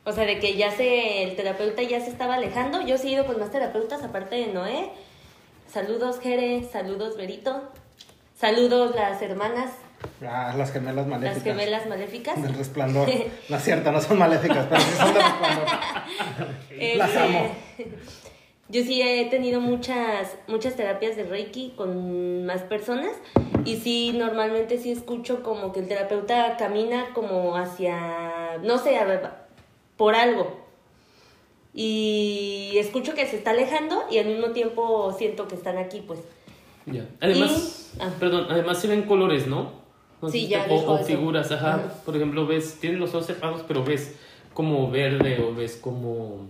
o 0.05 0.13
sea, 0.13 0.25
de 0.25 0.39
que 0.41 0.57
ya 0.57 0.71
se, 0.73 1.23
el 1.23 1.37
terapeuta 1.37 1.83
ya 1.83 2.01
se 2.01 2.11
estaba 2.11 2.35
alejando. 2.35 2.81
Yo 2.87 2.99
sí 2.99 3.09
he 3.09 3.13
ido 3.13 3.27
con 3.27 3.39
más 3.39 3.51
terapeutas 3.53 4.03
aparte 4.03 4.35
de 4.37 4.47
Noé. 4.49 4.91
Saludos, 5.73 6.19
Jere, 6.21 6.65
saludos, 6.71 7.17
Berito. 7.17 7.63
Saludos, 8.39 8.95
las 8.97 9.23
hermanas, 9.23 9.71
Ah, 10.21 10.53
las 10.59 10.73
gemelas 10.73 11.07
maléficas. 11.07 11.37
las 11.37 11.45
gemelas 11.45 11.87
maléficas. 11.87 12.43
Del 12.43 12.55
resplandor. 12.55 13.09
No 13.49 13.57
es 13.57 13.63
cierto, 13.63 13.93
no 13.93 14.01
son 14.01 14.19
maléficas, 14.19 14.67
pero 14.69 14.81
sí 14.81 14.91
son 14.97 15.15
del 15.15 15.23
resplandor. 15.23 15.67
Las 16.97 17.09
Este, 17.11 17.21
amo. 17.21 17.47
Yo 18.73 18.83
sí 18.83 19.03
he 19.03 19.27
tenido 19.27 19.61
muchas, 19.61 20.35
muchas 20.49 20.77
terapias 20.77 21.15
de 21.15 21.25
Reiki 21.25 21.75
con 21.77 22.47
más 22.47 22.63
personas 22.63 23.13
y 23.67 23.77
sí, 23.77 24.15
normalmente 24.17 24.79
sí 24.79 24.91
escucho 24.91 25.43
como 25.43 25.75
que 25.75 25.81
el 25.81 25.89
terapeuta 25.89 26.57
camina 26.57 27.09
como 27.13 27.55
hacia, 27.55 28.57
no 28.63 28.79
sé, 28.79 28.99
por 29.99 30.15
algo. 30.15 30.57
Y 31.75 32.73
escucho 32.77 33.13
que 33.13 33.27
se 33.27 33.37
está 33.37 33.51
alejando 33.51 34.05
y 34.11 34.17
al 34.17 34.27
mismo 34.27 34.53
tiempo 34.53 35.15
siento 35.19 35.49
que 35.49 35.55
están 35.55 35.77
aquí, 35.77 36.03
pues. 36.07 36.21
Ya. 36.87 37.07
Además, 37.21 37.93
Y- 37.95 37.99
ah. 38.01 38.11
perdón, 38.19 38.47
además 38.49 38.81
se 38.81 38.89
ven 38.89 39.03
colores, 39.03 39.47
¿no? 39.47 39.71
Sí, 40.31 40.49
ya 40.49 40.67
o, 40.71 40.95
o 40.95 40.99
figuras, 41.05 41.53
ajá. 41.53 41.75
Ajá. 41.75 41.95
Por 42.07 42.17
ejemplo, 42.17 42.47
ves, 42.47 42.79
tienes 42.81 42.99
los 42.99 43.11
ojos 43.11 43.27
cerrados, 43.27 43.65
pero 43.69 43.85
ves 43.85 44.15
como 44.55 44.91
verde 44.91 45.43
o 45.43 45.55
ves 45.55 45.77
como 45.77 46.47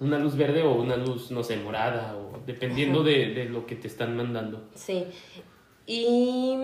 una 0.00 0.18
luz 0.18 0.36
verde 0.36 0.62
o 0.62 0.74
una 0.74 0.96
luz, 0.96 1.30
no 1.30 1.42
sé, 1.42 1.56
morada, 1.56 2.16
o 2.16 2.38
dependiendo 2.46 3.02
de, 3.02 3.34
de 3.34 3.46
lo 3.46 3.66
que 3.66 3.76
te 3.76 3.88
están 3.88 4.16
mandando. 4.16 4.68
Sí. 4.74 5.06
Y 5.86 6.56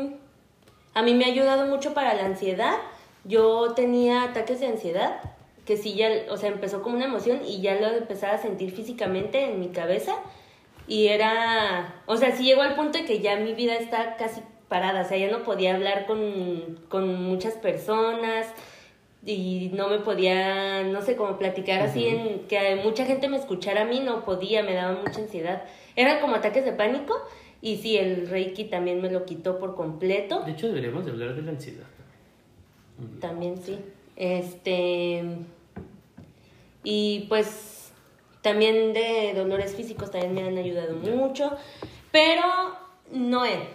a 0.94 1.02
mí 1.02 1.14
me 1.14 1.24
ha 1.24 1.28
ayudado 1.28 1.66
mucho 1.66 1.94
para 1.94 2.14
la 2.14 2.26
ansiedad. 2.26 2.74
Yo 3.24 3.72
tenía 3.74 4.24
ataques 4.24 4.60
de 4.60 4.66
ansiedad, 4.66 5.20
que 5.64 5.76
sí 5.76 5.94
ya, 5.94 6.08
o 6.30 6.36
sea, 6.36 6.50
empezó 6.50 6.82
como 6.82 6.96
una 6.96 7.06
emoción 7.06 7.40
y 7.46 7.60
ya 7.60 7.80
lo 7.80 7.86
empezaba 7.88 8.34
a 8.34 8.38
sentir 8.38 8.72
físicamente 8.72 9.44
en 9.44 9.60
mi 9.60 9.68
cabeza. 9.68 10.16
Y 10.88 11.06
era, 11.06 12.02
o 12.06 12.16
sea, 12.16 12.36
sí 12.36 12.44
llegó 12.44 12.62
al 12.62 12.74
punto 12.74 12.98
de 12.98 13.04
que 13.04 13.20
ya 13.20 13.36
mi 13.36 13.54
vida 13.54 13.76
está 13.76 14.16
casi 14.16 14.42
parada, 14.68 15.02
o 15.02 15.04
sea, 15.04 15.16
ya 15.16 15.30
no 15.30 15.44
podía 15.44 15.74
hablar 15.74 16.06
con, 16.06 16.80
con 16.88 17.22
muchas 17.22 17.54
personas 17.54 18.46
y 19.24 19.70
no 19.74 19.88
me 19.88 19.98
podía, 19.98 20.82
no 20.84 21.00
sé, 21.02 21.16
como 21.16 21.38
platicar 21.38 21.80
así 21.82 22.08
en 22.08 22.40
que 22.48 22.76
mucha 22.82 23.04
gente 23.04 23.28
me 23.28 23.36
escuchara 23.36 23.82
a 23.82 23.84
mí, 23.84 24.00
no 24.00 24.24
podía, 24.24 24.62
me 24.62 24.74
daba 24.74 24.98
mucha 24.98 25.20
ansiedad. 25.20 25.62
Eran 25.94 26.20
como 26.20 26.36
ataques 26.36 26.64
de 26.64 26.72
pánico 26.72 27.14
y 27.60 27.76
sí, 27.76 27.96
el 27.96 28.28
Reiki 28.28 28.64
también 28.64 29.00
me 29.00 29.10
lo 29.10 29.24
quitó 29.24 29.58
por 29.58 29.76
completo. 29.76 30.42
De 30.42 30.52
hecho, 30.52 30.66
deberíamos 30.66 31.04
de 31.04 31.12
hablar 31.12 31.36
de 31.36 31.42
la 31.42 31.52
ansiedad. 31.52 31.86
También 33.20 33.56
sí. 33.62 33.78
Este. 34.16 35.22
Y 36.82 37.26
pues 37.28 37.92
también 38.42 38.92
de 38.92 39.32
dolores 39.34 39.76
físicos 39.76 40.10
también 40.10 40.34
me 40.34 40.42
han 40.42 40.58
ayudado 40.58 40.96
mucho. 40.96 41.56
Pero, 42.10 42.42
Noé, 43.12 43.68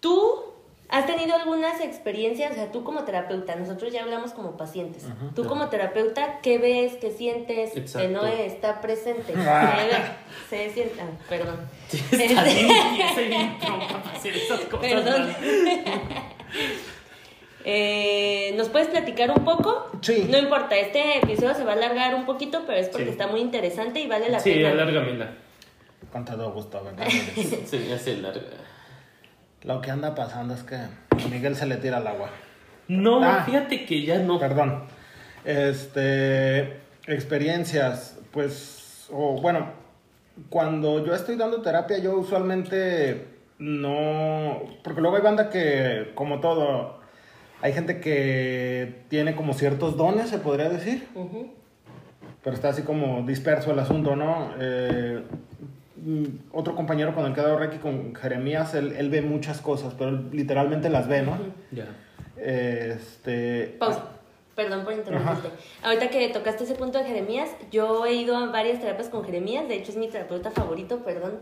¿tú 0.00 0.49
has 0.90 1.06
tenido 1.06 1.34
algunas 1.36 1.80
experiencias? 1.80 2.52
O 2.52 2.54
sea, 2.54 2.72
tú 2.72 2.82
como 2.84 3.04
terapeuta, 3.04 3.54
nosotros 3.56 3.92
ya 3.92 4.02
hablamos 4.02 4.32
como 4.32 4.56
pacientes. 4.56 5.06
Tú 5.34 5.46
como 5.46 5.68
terapeuta, 5.68 6.40
¿qué 6.42 6.58
ves, 6.58 6.94
qué 7.00 7.10
sientes? 7.10 7.72
Que 7.72 7.80
Exacto. 7.80 8.08
Noé 8.10 8.46
está 8.46 8.80
presente. 8.80 9.32
Se, 9.34 10.56
ve, 10.56 10.68
se 10.68 10.70
sienta. 10.70 11.02
ah, 11.04 11.24
perdón. 11.28 11.60
Está 11.92 12.44
bien, 12.44 12.68
y 12.68 13.00
ese 13.02 13.24
intro 13.26 13.78
para 14.02 14.16
hacer 14.16 14.36
esas 14.36 14.60
cosas. 14.60 14.80
Perdón. 14.80 15.28
¿no? 15.28 16.20
Eh, 17.64 18.54
¿Nos 18.56 18.70
puedes 18.70 18.88
platicar 18.88 19.30
un 19.30 19.44
poco? 19.44 19.90
Sí. 20.00 20.26
No 20.30 20.38
importa, 20.38 20.76
este 20.76 21.18
episodio 21.18 21.54
se 21.54 21.62
va 21.64 21.72
a 21.72 21.74
alargar 21.74 22.14
un 22.14 22.24
poquito, 22.24 22.62
pero 22.66 22.78
es 22.78 22.88
porque 22.88 23.04
Sí. 23.06 23.10
está 23.10 23.26
muy 23.26 23.40
interesante 23.40 24.00
y 24.00 24.06
vale 24.06 24.30
la 24.30 24.40
Sí, 24.40 24.52
pena. 24.54 24.70
alárgamela. 24.70 25.34
Con 26.10 26.24
todo 26.24 26.52
gusto, 26.52 26.82
¿verdad? 26.82 27.06
Se 27.66 27.78
me 27.80 27.92
hace 27.92 28.16
larga. 28.16 28.40
Lo 29.62 29.80
que 29.80 29.90
anda 29.90 30.14
pasando 30.14 30.54
es 30.54 30.62
que 30.62 30.76
a 30.76 30.88
Miguel 31.30 31.54
se 31.56 31.66
le 31.66 31.76
tira 31.76 31.98
al 31.98 32.06
agua. 32.06 32.30
No, 32.88 33.22
Ah. 33.22 33.42
fíjate 33.44 33.84
que 33.84 34.02
ya 34.04 34.18
no. 34.18 34.38
Perdón. 34.38 34.84
Este, 35.44 36.80
experiencias, 37.06 38.18
pues, 38.30 39.06
o 39.12 39.40
bueno, 39.40 39.66
cuando 40.48 41.04
yo 41.04 41.14
estoy 41.14 41.36
dando 41.36 41.60
terapia, 41.62 41.98
yo 41.98 42.16
usualmente 42.18 43.26
no, 43.58 44.60
porque 44.82 45.00
luego 45.00 45.16
hay 45.16 45.22
banda 45.22 45.50
que, 45.50 46.12
como 46.14 46.40
todo, 46.40 46.98
hay 47.62 47.72
gente 47.72 48.00
que 48.00 49.02
tiene 49.08 49.34
como 49.36 49.52
ciertos 49.52 49.96
dones, 49.96 50.30
se 50.30 50.38
podría 50.38 50.68
decir, 50.70 51.06
pero 52.42 52.54
está 52.56 52.70
así 52.70 52.82
como 52.82 53.22
disperso 53.26 53.72
el 53.72 53.78
asunto, 53.78 54.16
¿no? 54.16 54.52
Eh, 54.58 55.22
otro 56.52 56.74
compañero 56.74 57.14
con 57.14 57.26
el 57.26 57.34
que 57.34 57.40
he 57.40 57.44
dado 57.44 57.58
Reiki, 57.58 57.78
con 57.78 58.14
Jeremías, 58.14 58.74
él, 58.74 58.94
él 58.96 59.10
ve 59.10 59.22
muchas 59.22 59.60
cosas, 59.60 59.94
pero 59.96 60.10
él 60.10 60.28
literalmente 60.32 60.88
las 60.88 61.08
ve, 61.08 61.22
¿no? 61.22 61.38
Ya. 61.70 61.86
Este... 62.36 63.76
Pausa. 63.78 64.16
Perdón 64.54 64.84
por 64.84 64.92
interrumpirte. 64.92 65.48
Ahorita 65.82 66.10
que 66.10 66.28
tocaste 66.28 66.64
ese 66.64 66.74
punto 66.74 66.98
de 66.98 67.04
Jeremías, 67.04 67.50
yo 67.70 68.04
he 68.04 68.14
ido 68.14 68.36
a 68.36 68.46
varias 68.46 68.80
terapias 68.80 69.08
con 69.08 69.24
Jeremías, 69.24 69.68
de 69.68 69.76
hecho 69.76 69.92
es 69.92 69.96
mi 69.96 70.08
terapeuta 70.08 70.50
favorito, 70.50 70.98
perdón. 70.98 71.38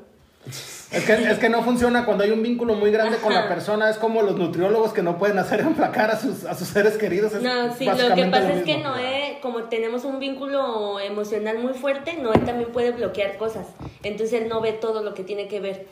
Es 0.47 1.05
que, 1.05 1.13
es 1.13 1.39
que 1.39 1.49
no 1.51 1.63
funciona 1.63 2.07
cuando 2.07 2.25
hay 2.25 2.31
un 2.31 2.43
vínculo 2.43 2.75
muy 2.75 2.91
grande 2.91 3.19
con 3.19 3.35
la 3.35 3.49
persona. 3.49 3.91
Es 3.91 3.99
como 3.99 4.23
los 4.23 4.37
nutriólogos 4.37 4.93
que 4.93 5.03
no 5.03 5.19
pueden 5.19 5.39
hacer 5.39 5.61
emplacar 5.61 6.11
a 6.11 6.19
sus, 6.19 6.45
a 6.45 6.55
sus 6.55 6.69
seres 6.69 6.97
queridos. 6.97 7.35
Es 7.35 7.43
No, 7.43 7.75
sí, 7.75 7.85
lo 7.85 7.93
que 7.93 8.03
básicamente 8.03 8.39
pasa 8.39 8.53
es 8.55 8.63
que. 8.65 8.79
Noé, 8.79 9.39
como 9.43 9.65
tenemos 9.65 10.05
un 10.05 10.19
vínculo 10.19 10.99
emocional 11.01 11.59
muy 11.59 11.75
fuerte, 11.75 12.15
Noé 12.15 12.39
también 12.39 12.73
puede 12.73 12.93
bloquear 12.93 13.37
cosas. 13.37 13.67
Entonces 14.03 14.41
él 14.41 14.49
no 14.49 14.61
ve 14.61 14.73
todo 14.73 15.03
lo 15.03 15.15
que 15.15 15.25
tiene 15.25 15.49
que 15.49 15.61
ver. 15.61 15.87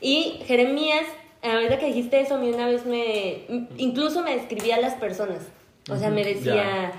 Y 0.00 0.40
Jeremías, 0.46 1.04
ahorita 1.42 1.78
que 1.78 1.86
dijiste 1.86 2.20
eso, 2.20 2.34
a 2.34 2.38
mí 2.38 2.50
una 2.50 2.66
vez 2.66 2.86
me. 2.86 3.44
Incluso 3.76 4.22
me 4.22 4.34
describía 4.34 4.76
a 4.76 4.80
las 4.80 4.94
personas. 4.94 5.38
O 5.88 5.96
sea, 5.96 6.10
me 6.10 6.24
decía. 6.24 6.54
ya. 6.54 6.92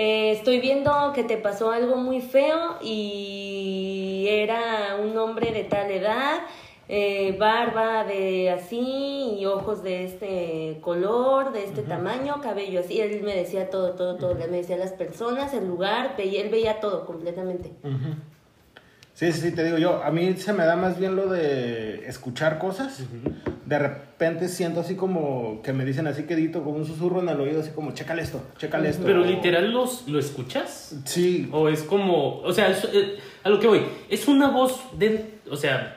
Eh, 0.00 0.30
estoy 0.30 0.60
viendo 0.60 1.12
que 1.12 1.24
te 1.24 1.36
pasó 1.38 1.72
algo 1.72 1.96
muy 1.96 2.20
feo 2.20 2.76
y 2.80 4.26
era 4.28 4.96
un 5.02 5.18
hombre 5.18 5.50
de 5.50 5.64
tal 5.64 5.90
edad, 5.90 6.42
eh, 6.88 7.36
barba 7.36 8.04
de 8.04 8.48
así 8.50 9.34
y 9.40 9.44
ojos 9.46 9.82
de 9.82 10.04
este 10.04 10.78
color, 10.82 11.50
de 11.50 11.64
este 11.64 11.82
tamaño, 11.82 12.40
cabello 12.40 12.78
así. 12.78 13.00
Él 13.00 13.22
me 13.24 13.34
decía 13.34 13.70
todo, 13.70 13.94
todo, 13.94 14.14
todo. 14.14 14.36
Me 14.36 14.46
decía 14.46 14.76
las 14.76 14.92
personas, 14.92 15.52
el 15.52 15.66
lugar, 15.66 16.14
él 16.16 16.48
veía 16.48 16.78
todo 16.78 17.04
completamente. 17.04 17.72
Sí, 19.26 19.40
sí, 19.40 19.52
te 19.52 19.64
digo 19.64 19.78
yo. 19.78 20.02
A 20.02 20.10
mí 20.10 20.34
se 20.36 20.52
me 20.52 20.64
da 20.64 20.76
más 20.76 20.98
bien 20.98 21.16
lo 21.16 21.28
de 21.28 22.06
escuchar 22.08 22.58
cosas. 22.58 23.00
De 23.66 23.78
repente 23.78 24.48
siento 24.48 24.80
así 24.80 24.94
como 24.94 25.60
que 25.62 25.72
me 25.72 25.84
dicen 25.84 26.06
así 26.06 26.22
quedito, 26.24 26.62
como 26.64 26.76
un 26.78 26.86
susurro 26.86 27.20
en 27.20 27.28
el 27.28 27.40
oído, 27.40 27.60
así 27.60 27.70
como, 27.70 27.92
chécale 27.92 28.22
esto, 28.22 28.40
chécale 28.58 28.88
esto. 28.88 29.02
Pero 29.04 29.22
O- 29.22 29.24
literal 29.26 29.70
los, 29.72 30.08
lo 30.08 30.18
escuchas. 30.18 30.96
Sí, 31.04 31.48
O 31.52 31.68
es 31.68 31.82
como, 31.82 32.40
o 32.40 32.52
sea, 32.52 32.68
es- 32.70 32.88
eh, 32.92 33.16
a 33.44 33.50
lo 33.50 33.60
que 33.60 33.66
voy, 33.66 33.82
es 34.08 34.26
una 34.28 34.48
voz 34.50 34.80
de, 34.98 35.34
o 35.50 35.56
sea, 35.56 35.94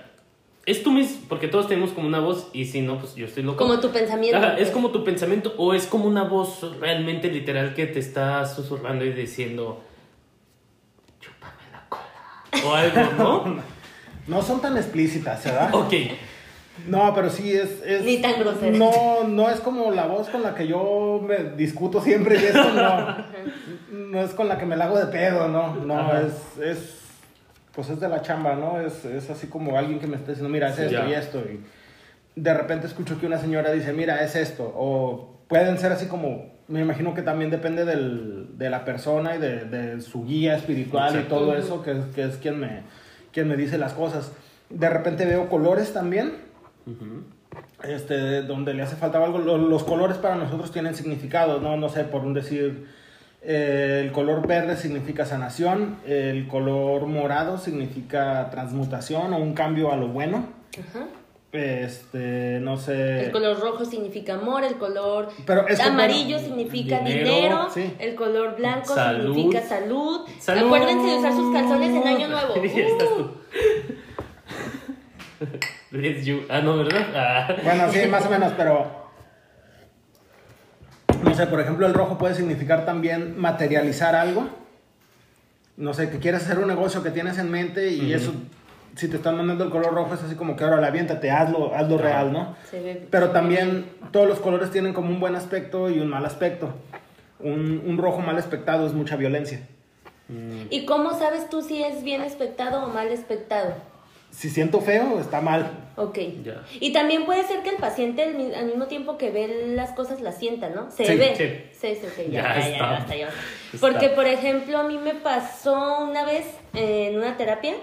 es 0.66 0.84
tú 0.84 0.92
mismo, 0.92 1.22
porque 1.30 1.48
todos 1.48 1.68
tenemos 1.68 1.92
como 1.92 2.08
una 2.08 2.20
voz 2.20 2.50
y 2.54 2.66
si 2.66 2.82
no, 2.82 3.00
pues 3.00 3.16
yo 3.16 3.26
estoy 3.26 3.44
loco. 3.44 3.58
Como 3.58 3.80
tu 3.80 3.90
pensamiento. 3.90 4.38
Ajá, 4.38 4.54
es 4.54 4.60
pues. 4.60 4.72
como 4.72 4.90
tu 4.92 5.04
pensamiento 5.04 5.54
o 5.58 5.74
es 5.74 5.86
como 5.88 6.06
una 6.06 6.24
voz 6.24 6.62
realmente 6.80 7.32
literal 7.32 7.74
que 7.74 7.88
te 7.88 8.00
está 8.00 8.46
susurrando 8.46 9.06
y 9.06 9.14
diciendo. 9.14 9.82
O 12.66 12.74
algo, 12.74 13.02
¿no? 13.18 13.56
no 14.28 14.42
son 14.42 14.62
tan 14.62 14.78
explícitas, 14.78 15.44
¿verdad? 15.44 15.74
ok. 15.74 15.94
No, 16.88 17.14
pero 17.14 17.30
sí 17.30 17.54
es, 17.54 17.82
es- 17.86 18.04
Ni 18.04 18.18
tan 18.22 18.40
grosera. 18.40 18.76
No, 18.76 19.24
no 19.28 19.50
es 19.50 19.60
como 19.60 19.92
la 19.92 20.08
voz 20.08 20.30
con 20.30 20.42
la 20.42 20.56
que 20.56 20.68
yo 20.68 21.22
me 21.24 21.38
discuto 21.56 22.02
siempre 22.02 22.40
y 22.42 22.46
eso 22.46 22.72
no. 22.74 23.18
no 23.92 24.22
es 24.22 24.32
con 24.32 24.48
la 24.48 24.58
que 24.58 24.66
me 24.66 24.76
la 24.78 24.86
hago 24.86 24.98
de 24.98 25.06
pedo, 25.08 25.48
no. 25.48 25.76
No, 25.76 26.00
Ajá. 26.00 26.22
es, 26.22 26.58
es. 26.64 26.98
Pues 27.74 27.90
es 27.90 28.00
de 28.00 28.10
la 28.10 28.22
chamba, 28.22 28.56
¿no? 28.56 28.82
Es, 28.82 29.06
es 29.06 29.30
así 29.30 29.48
como 29.48 29.78
alguien 29.78 30.00
que 30.00 30.08
me 30.08 30.16
está 30.16 30.30
diciendo, 30.32 30.50
mira, 30.50 30.70
es 30.70 30.76
Sí, 30.76 30.82
esto 30.84 30.92
ya. 30.94 31.08
y 31.08 31.14
esto. 31.14 31.40
Y 31.40 31.60
de 32.36 32.54
repente 32.54 32.88
escucho 32.88 33.20
que 33.20 33.28
una 33.28 33.38
señora 33.38 33.72
dice, 33.72 33.94
mira, 33.94 34.24
es 34.24 34.36
esto. 34.36 34.64
O 34.76 35.36
pueden 35.48 35.78
ser 35.78 35.92
así 35.92 36.08
como. 36.08 36.52
Me 36.72 36.82
imagino 36.82 37.14
que 37.14 37.22
también 37.22 37.52
depende 37.52 37.86
del, 37.86 38.58
de 38.58 38.70
la 38.70 38.86
persona 38.86 39.36
y 39.36 39.40
de, 39.40 39.66
de 39.66 40.02
su 40.02 40.26
guía 40.26 40.56
espiritual 40.56 41.10
y 41.20 41.24
todo 41.30 41.56
eso, 41.58 41.84
que, 41.84 41.92
es- 41.92 42.06
que 42.16 42.24
es 42.24 42.38
quien 42.38 42.60
me, 42.60 42.82
quien 43.34 43.48
me 43.48 43.56
dice 43.58 43.78
las 43.78 43.94
cosas. 43.94 44.32
De 44.70 44.90
repente 44.90 45.26
veo 45.26 45.50
colores 45.50 45.92
también 45.94 46.34
este, 47.84 48.44
donde 48.44 48.74
le 48.74 48.84
hace 48.84 48.96
falta 48.96 49.24
algo. 49.24 49.40
Lo- 49.40 49.58
Los, 49.58 49.84
colores 49.84 50.18
para 50.18 50.36
nosotros 50.36 50.72
tienen 50.72 50.96
significado, 50.96 51.60
¿no? 51.60 51.76
No 51.78 51.90
sé, 51.90 52.04
por 52.06 52.22
un 52.24 52.34
decir, 52.34 52.88
eh, 53.42 54.02
el 54.06 54.12
color 54.12 54.48
verde 54.48 54.78
significa 54.78 55.26
sanación, 55.26 55.98
el 56.08 56.48
color 56.48 57.06
morado 57.08 57.58
significa 57.58 58.50
transmutación 58.52 59.34
o 59.34 59.38
un 59.40 59.54
cambio 59.54 59.92
a 59.92 59.98
lo 59.98 60.08
bueno. 60.08 60.46
Ajá. 60.80 61.06
Este, 61.52 62.60
no 62.62 62.78
sé. 62.78 63.26
El 63.26 63.32
color 63.32 63.60
rojo 63.60 63.84
significa 63.84 64.36
amor, 64.36 64.64
el 64.64 64.76
color 64.78 65.30
Pero 65.46 65.68
es 65.68 65.80
que, 65.80 65.84
amarillo 65.86 66.40
significa 66.40 67.00
dinero, 67.00 67.26
dinero, 67.36 67.68
sí. 67.74 67.94
el 68.00 68.16
color 68.16 68.56
blanco 68.56 68.96
Salud. 68.96 69.36
significa 69.36 69.62
salud. 69.62 70.22
Salud. 70.40 70.66
Acuérdense 70.68 71.08
de 71.08 71.18
usar 71.18 71.34
sus 71.34 71.54
calzones 71.54 71.90
en 71.90 72.08
Año 72.08 72.28
Nuevo. 72.28 72.54
Uh. 75.42 75.48
Ah, 76.50 76.62
no, 76.62 76.78
¿verdad? 76.78 77.08
Ah. 77.14 77.56
Bueno, 77.64 77.92
sí, 77.92 78.08
más 78.08 78.26
o 78.26 78.30
menos, 78.30 78.54
pero. 78.56 79.02
No 81.24 81.34
sé, 81.36 81.48
por 81.48 81.60
ejemplo, 81.60 81.86
el 81.86 81.94
rojo 81.94 82.18
puede 82.18 82.36
significar 82.36 82.86
también 82.86 83.38
materializar 83.38 84.16
algo. 84.16 84.48
No 85.78 85.94
sé, 85.94 86.10
que 86.10 86.20
quieres 86.20 86.44
hacer 86.44 86.60
un 86.60 86.68
negocio 86.68 87.04
que 87.04 87.12
tienes 87.12 87.38
en 87.40 87.50
mente 87.52 87.90
y 87.92 88.14
eso, 88.14 88.34
si 88.96 89.08
te 89.08 89.18
están 89.18 89.38
mandando 89.38 89.64
el 89.64 89.70
color 89.70 89.94
rojo, 89.94 90.14
es 90.14 90.22
así 90.24 90.36
como 90.36 90.56
que 90.56 90.64
ahora 90.64 90.86
aviéntate, 90.88 91.32
hazlo, 91.32 91.74
hazlo 91.76 91.96
Ajá. 91.96 92.04
real, 92.04 92.34
¿no? 92.34 92.56
Se 92.70 92.82
ve- 92.82 93.08
Pero 93.10 93.26
se 93.28 93.28
ve 93.30 93.34
también 93.40 93.86
todos 94.12 94.28
los 94.28 94.40
colores 94.40 94.72
tienen 94.72 94.94
como 94.94 95.10
un 95.10 95.20
buen 95.20 95.36
aspecto 95.36 95.90
y 95.90 96.00
un 96.00 96.08
mal 96.10 96.26
aspecto. 96.26 96.74
Un, 97.40 97.82
un 97.86 97.98
rojo 97.98 98.20
mal 98.20 98.38
aspectado 98.38 98.86
es 98.86 98.94
mucha 98.94 99.16
violencia. 99.16 99.62
bien. 100.28 100.68
¿Y 100.70 100.86
cómo 100.86 101.18
sabes 101.18 101.50
tú 101.50 101.62
si 101.62 101.82
es 101.84 102.04
bien 102.04 102.22
espectado 102.22 102.86
o 102.86 102.90
mal 102.90 103.08
espectado? 103.10 103.74
Si 104.30 104.50
siento 104.50 104.80
feo, 104.80 105.20
está 105.20 105.42
mal. 105.42 105.70
Ok. 105.98 106.18
Ya. 106.46 106.64
Y 106.80 106.94
también 106.94 107.26
puede 107.26 107.44
ser 107.44 107.64
que 107.64 107.70
el 107.72 107.76
paciente 107.78 108.24
al, 108.24 108.36
mi- 108.36 108.54
al 108.54 108.66
mismo 108.68 108.86
tiempo 108.86 109.18
que 109.18 109.30
ve 109.30 109.74
las 109.76 109.92
cosas 109.92 110.22
las 110.22 110.38
sienta, 110.38 110.70
¿no? 110.70 110.90
Se 110.90 111.04
Sí, 111.06 111.16
ve. 111.18 111.36
sí. 111.36 111.78
Sí, 111.96 112.00
sí, 112.02 112.08
sí. 112.16 112.32
Ya 112.32 112.42
Ya, 112.44 112.60
ya, 112.60 112.60
ya, 112.62 112.72
está. 112.74 112.86
basta, 112.92 113.16
ya 113.18 113.26
basta. 113.26 113.42
Está. 113.74 113.88
Porque, 113.90 114.10
por 114.10 114.26
ejemplo, 114.28 114.78
a 114.78 114.84
mí 114.84 114.98
me 114.98 115.16
pasó 115.16 116.06
una 116.06 116.24
vez 116.24 116.46
eh, 116.76 117.10
en 117.12 117.18
una 117.18 117.36
terapia 117.36 117.74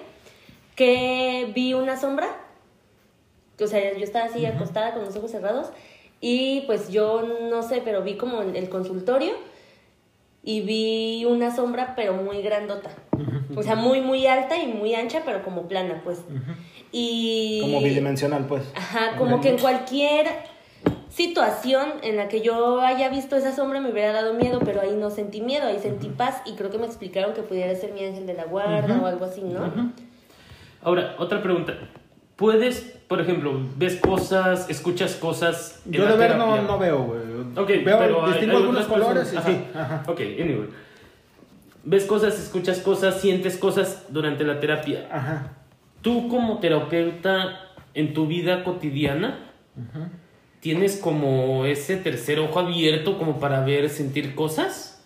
que 0.79 1.51
vi 1.57 1.75
una 1.75 2.01
sombra. 2.01 2.29
O 3.61 3.67
sea, 3.67 3.99
yo 3.99 4.05
estaba 4.05 4.27
así 4.27 4.47
acostada 4.47 4.95
con 4.95 5.05
los 5.05 5.17
ojos 5.17 5.33
cerrados 5.33 5.73
y 6.21 6.61
pues 6.67 6.91
yo 6.91 7.23
no 7.51 7.65
sé, 7.65 7.83
pero 7.85 8.03
vi 8.03 8.15
como 8.15 8.43
el, 8.43 8.55
el 8.55 8.69
consultorio 8.69 9.33
y 10.45 10.61
vi 10.61 11.25
una 11.25 11.55
sombra 11.55 11.95
pero 11.97 12.15
muy 12.15 12.43
grandota. 12.43 12.91
O 13.57 13.63
sea, 13.65 13.75
muy, 13.75 14.01
muy 14.01 14.29
alta 14.29 14.57
y 14.57 14.69
muy 14.69 14.95
ancha, 14.95 15.23
pero 15.25 15.43
como 15.43 15.67
plana, 15.67 16.01
pues. 16.05 16.21
Y... 16.93 17.59
Como 17.61 17.81
bidimensional, 17.81 18.47
pues. 18.47 18.63
Ajá, 18.77 19.17
como 19.17 19.41
que 19.41 19.49
en 19.49 19.59
cualquier 19.59 20.29
situación 21.09 21.95
en 22.03 22.17
la 22.17 22.29
que 22.29 22.41
yo 22.41 22.81
haya 22.83 23.09
visto 23.09 23.35
esa 23.35 23.53
sombra 23.53 23.81
me 23.81 23.91
hubiera 23.91 24.13
dado 24.13 24.35
miedo, 24.35 24.61
pero 24.65 24.81
ahí 24.81 24.95
no 24.95 25.11
sentí 25.11 25.41
miedo, 25.41 25.67
ahí 25.67 25.81
sentí 25.81 26.09
paz 26.09 26.41
y 26.47 26.53
creo 26.53 26.71
que 26.71 26.79
me 26.79 26.87
explicaron 26.87 27.35
que 27.35 27.43
pudiera 27.43 27.75
ser 27.75 27.93
mi 27.93 28.05
ángel 28.05 28.27
de 28.27 28.35
la 28.35 28.45
guarda 28.45 29.01
o 29.03 29.07
algo 29.07 29.25
así, 29.25 29.43
¿no? 29.43 29.93
Ahora, 30.83 31.17
otra 31.19 31.43
pregunta. 31.43 31.75
¿Puedes, 32.37 32.81
por 33.09 33.21
ejemplo, 33.21 33.53
ves 33.77 33.97
cosas, 33.97 34.71
escuchas 34.71 35.17
cosas? 35.17 35.83
Yo 35.87 36.07
de 36.07 36.17
ver 36.17 36.37
no, 36.37 36.63
no 36.63 36.79
veo, 36.79 37.03
güey. 37.03 37.21
Ok, 37.57 37.85
veo, 37.85 37.99
pero 37.99 38.27
distingo 38.29 38.57
hay 38.57 38.63
algunos 38.63 38.87
colores 38.87 39.33
y 39.33 39.37
sí. 39.39 39.65
Ajá. 39.75 40.05
Ok, 40.07 40.21
anyway. 40.21 40.69
Ves 41.83 42.05
cosas, 42.05 42.39
escuchas 42.39 42.79
cosas, 42.79 43.21
sientes 43.21 43.57
cosas 43.57 44.07
durante 44.11 44.45
la 44.45 44.61
terapia. 44.61 45.09
Ajá. 45.11 45.53
Tú 46.03 46.29
como 46.29 46.59
terapeuta 46.59 47.61
en 47.95 48.15
tu 48.15 48.27
vida 48.27 48.63
cotidiana, 48.63 49.39
¿tienes 50.61 50.97
como 50.97 51.65
ese 51.65 51.97
tercer 51.97 52.39
ojo 52.39 52.61
abierto 52.61 53.19
como 53.19 53.41
para 53.41 53.65
ver, 53.65 53.89
sentir 53.91 54.37
cosas? 54.37 54.98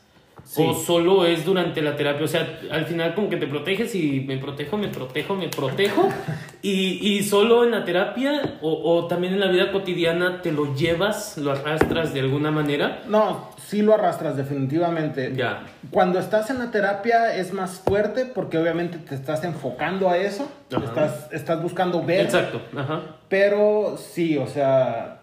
Sí. 0.44 0.62
¿O 0.66 0.74
solo 0.74 1.24
es 1.24 1.44
durante 1.44 1.80
la 1.80 1.96
terapia? 1.96 2.24
O 2.24 2.28
sea, 2.28 2.58
al 2.70 2.84
final 2.84 3.14
como 3.14 3.28
que 3.30 3.36
te 3.36 3.46
proteges 3.46 3.94
y 3.94 4.20
me 4.26 4.36
protejo, 4.38 4.76
me 4.76 4.88
protejo, 4.88 5.34
me 5.34 5.48
protejo. 5.48 6.08
y, 6.62 7.16
y 7.16 7.22
solo 7.22 7.64
en 7.64 7.70
la 7.70 7.84
terapia 7.84 8.58
o, 8.60 8.72
o 8.96 9.06
también 9.06 9.32
en 9.34 9.40
la 9.40 9.48
vida 9.48 9.72
cotidiana 9.72 10.42
te 10.42 10.52
lo 10.52 10.74
llevas, 10.74 11.38
lo 11.38 11.52
arrastras 11.52 12.12
de 12.12 12.20
alguna 12.20 12.50
manera. 12.50 13.02
No, 13.08 13.50
sí 13.66 13.82
lo 13.82 13.94
arrastras 13.94 14.36
definitivamente. 14.36 15.32
Ya. 15.34 15.64
Cuando 15.90 16.18
estás 16.18 16.50
en 16.50 16.58
la 16.58 16.70
terapia 16.70 17.34
es 17.36 17.52
más 17.52 17.80
fuerte 17.80 18.26
porque 18.26 18.58
obviamente 18.58 18.98
te 18.98 19.14
estás 19.14 19.44
enfocando 19.44 20.08
a 20.10 20.18
eso, 20.18 20.50
Ajá. 20.74 20.84
estás, 20.84 21.32
estás 21.32 21.62
buscando 21.62 22.02
ver, 22.04 22.20
Exacto, 22.26 22.60
ajá. 22.76 23.00
pero 23.28 23.96
sí, 23.96 24.36
o 24.36 24.46
sea, 24.46 25.21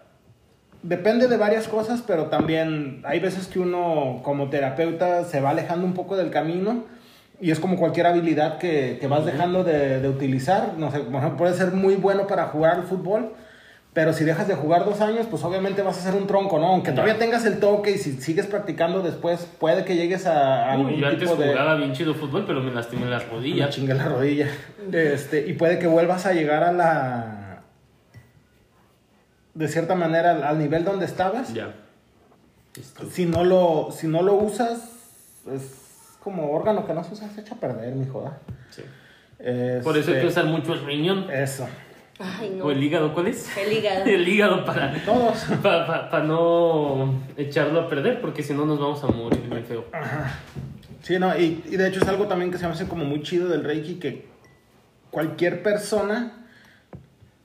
depende 0.82 1.28
de 1.28 1.36
varias 1.36 1.68
cosas, 1.68 2.02
pero 2.06 2.26
también 2.26 3.02
hay 3.04 3.20
veces 3.20 3.46
que 3.46 3.58
uno 3.58 4.20
como 4.22 4.48
terapeuta 4.50 5.24
se 5.24 5.40
va 5.40 5.50
alejando 5.50 5.86
un 5.86 5.94
poco 5.94 6.16
del 6.16 6.30
camino 6.30 6.84
y 7.40 7.50
es 7.50 7.60
como 7.60 7.76
cualquier 7.78 8.06
habilidad 8.06 8.58
que, 8.58 8.98
que 9.00 9.06
vas 9.06 9.24
dejando 9.24 9.64
de, 9.64 10.00
de 10.00 10.08
utilizar, 10.08 10.74
no 10.76 10.90
sé, 10.90 11.00
por 11.00 11.16
ejemplo, 11.16 11.36
puede 11.38 11.54
ser 11.54 11.72
muy 11.72 11.96
bueno 11.96 12.26
para 12.26 12.46
jugar 12.46 12.76
al 12.76 12.82
fútbol. 12.84 13.32
Pero 13.92 14.12
si 14.12 14.22
dejas 14.22 14.46
de 14.46 14.54
jugar 14.54 14.84
dos 14.84 15.00
años, 15.00 15.26
pues 15.28 15.42
obviamente 15.42 15.82
vas 15.82 15.98
a 15.98 16.00
ser 16.00 16.14
un 16.14 16.28
tronco, 16.28 16.60
¿no? 16.60 16.68
Aunque 16.68 16.92
todavía 16.92 17.18
tengas 17.18 17.44
el 17.44 17.58
toque 17.58 17.90
y 17.90 17.98
si 17.98 18.12
sigues 18.12 18.46
practicando 18.46 19.02
después, 19.02 19.48
puede 19.58 19.84
que 19.84 19.96
llegues 19.96 20.26
a 20.28 20.70
algún 20.70 20.92
Uy, 20.94 21.00
yo 21.00 21.08
antes 21.08 21.28
tipo 21.28 21.34
de... 21.34 21.48
jugaba 21.48 21.74
bien 21.74 21.92
chido 21.92 22.14
fútbol, 22.14 22.44
pero 22.46 22.60
me 22.60 22.70
lastimé 22.72 23.06
la 23.06 23.18
Ya 23.18 23.26
rodilla. 23.28 23.68
chingué 23.68 23.94
la 23.94 24.04
rodilla. 24.04 24.46
Este, 24.92 25.44
y 25.44 25.54
puede 25.54 25.80
que 25.80 25.88
vuelvas 25.88 26.24
a 26.24 26.32
llegar 26.32 26.62
a 26.62 26.70
la. 26.70 27.39
De 29.54 29.68
cierta 29.68 29.94
manera, 29.94 30.30
al, 30.32 30.44
al 30.44 30.58
nivel 30.58 30.84
donde 30.84 31.06
estabas. 31.06 31.52
Ya. 31.52 31.74
Listo. 32.76 33.04
Si 33.10 33.26
no 33.26 33.44
lo, 33.44 33.90
si 33.90 34.06
no 34.06 34.22
lo 34.22 34.34
usas, 34.34 34.90
es 35.52 36.16
como 36.22 36.52
órgano 36.52 36.86
que 36.86 36.92
no 36.92 37.02
se 37.02 37.14
usa, 37.14 37.28
se 37.30 37.40
echa 37.40 37.54
a 37.54 37.58
perder, 37.58 37.94
mi 37.94 38.06
joda. 38.06 38.38
Sí. 38.70 38.82
Por 39.82 39.96
eso 39.96 40.12
hay 40.12 40.20
que 40.20 40.26
usar 40.26 40.44
mucho 40.46 40.74
el 40.74 40.84
riñón. 40.84 41.30
Eso. 41.30 41.66
Ay, 42.18 42.54
no. 42.56 42.66
¿O 42.66 42.70
el 42.70 42.82
hígado 42.82 43.14
cuál 43.14 43.28
es? 43.28 43.56
El 43.56 43.72
hígado. 43.72 44.04
El 44.04 44.28
hígado 44.28 44.64
para, 44.64 44.92
Todos. 45.04 45.44
para, 45.62 46.22
no 46.22 47.14
echarlo 47.36 47.80
a 47.80 47.88
perder, 47.88 48.20
porque 48.20 48.42
si 48.42 48.52
no 48.52 48.66
nos 48.66 48.78
vamos 48.78 49.02
a 49.02 49.06
morir 49.06 49.40
bien 49.48 49.64
feo. 49.64 49.86
Sí, 51.02 51.18
no, 51.18 51.36
y, 51.36 51.64
y 51.66 51.76
de 51.76 51.88
hecho 51.88 52.00
es 52.00 52.08
algo 52.08 52.26
también 52.26 52.50
que 52.50 52.58
se 52.58 52.66
me 52.66 52.74
hace 52.74 52.86
como 52.86 53.06
muy 53.06 53.22
chido 53.22 53.48
del 53.48 53.64
Reiki, 53.64 53.94
que 53.94 54.28
cualquier 55.10 55.62
persona 55.62 56.39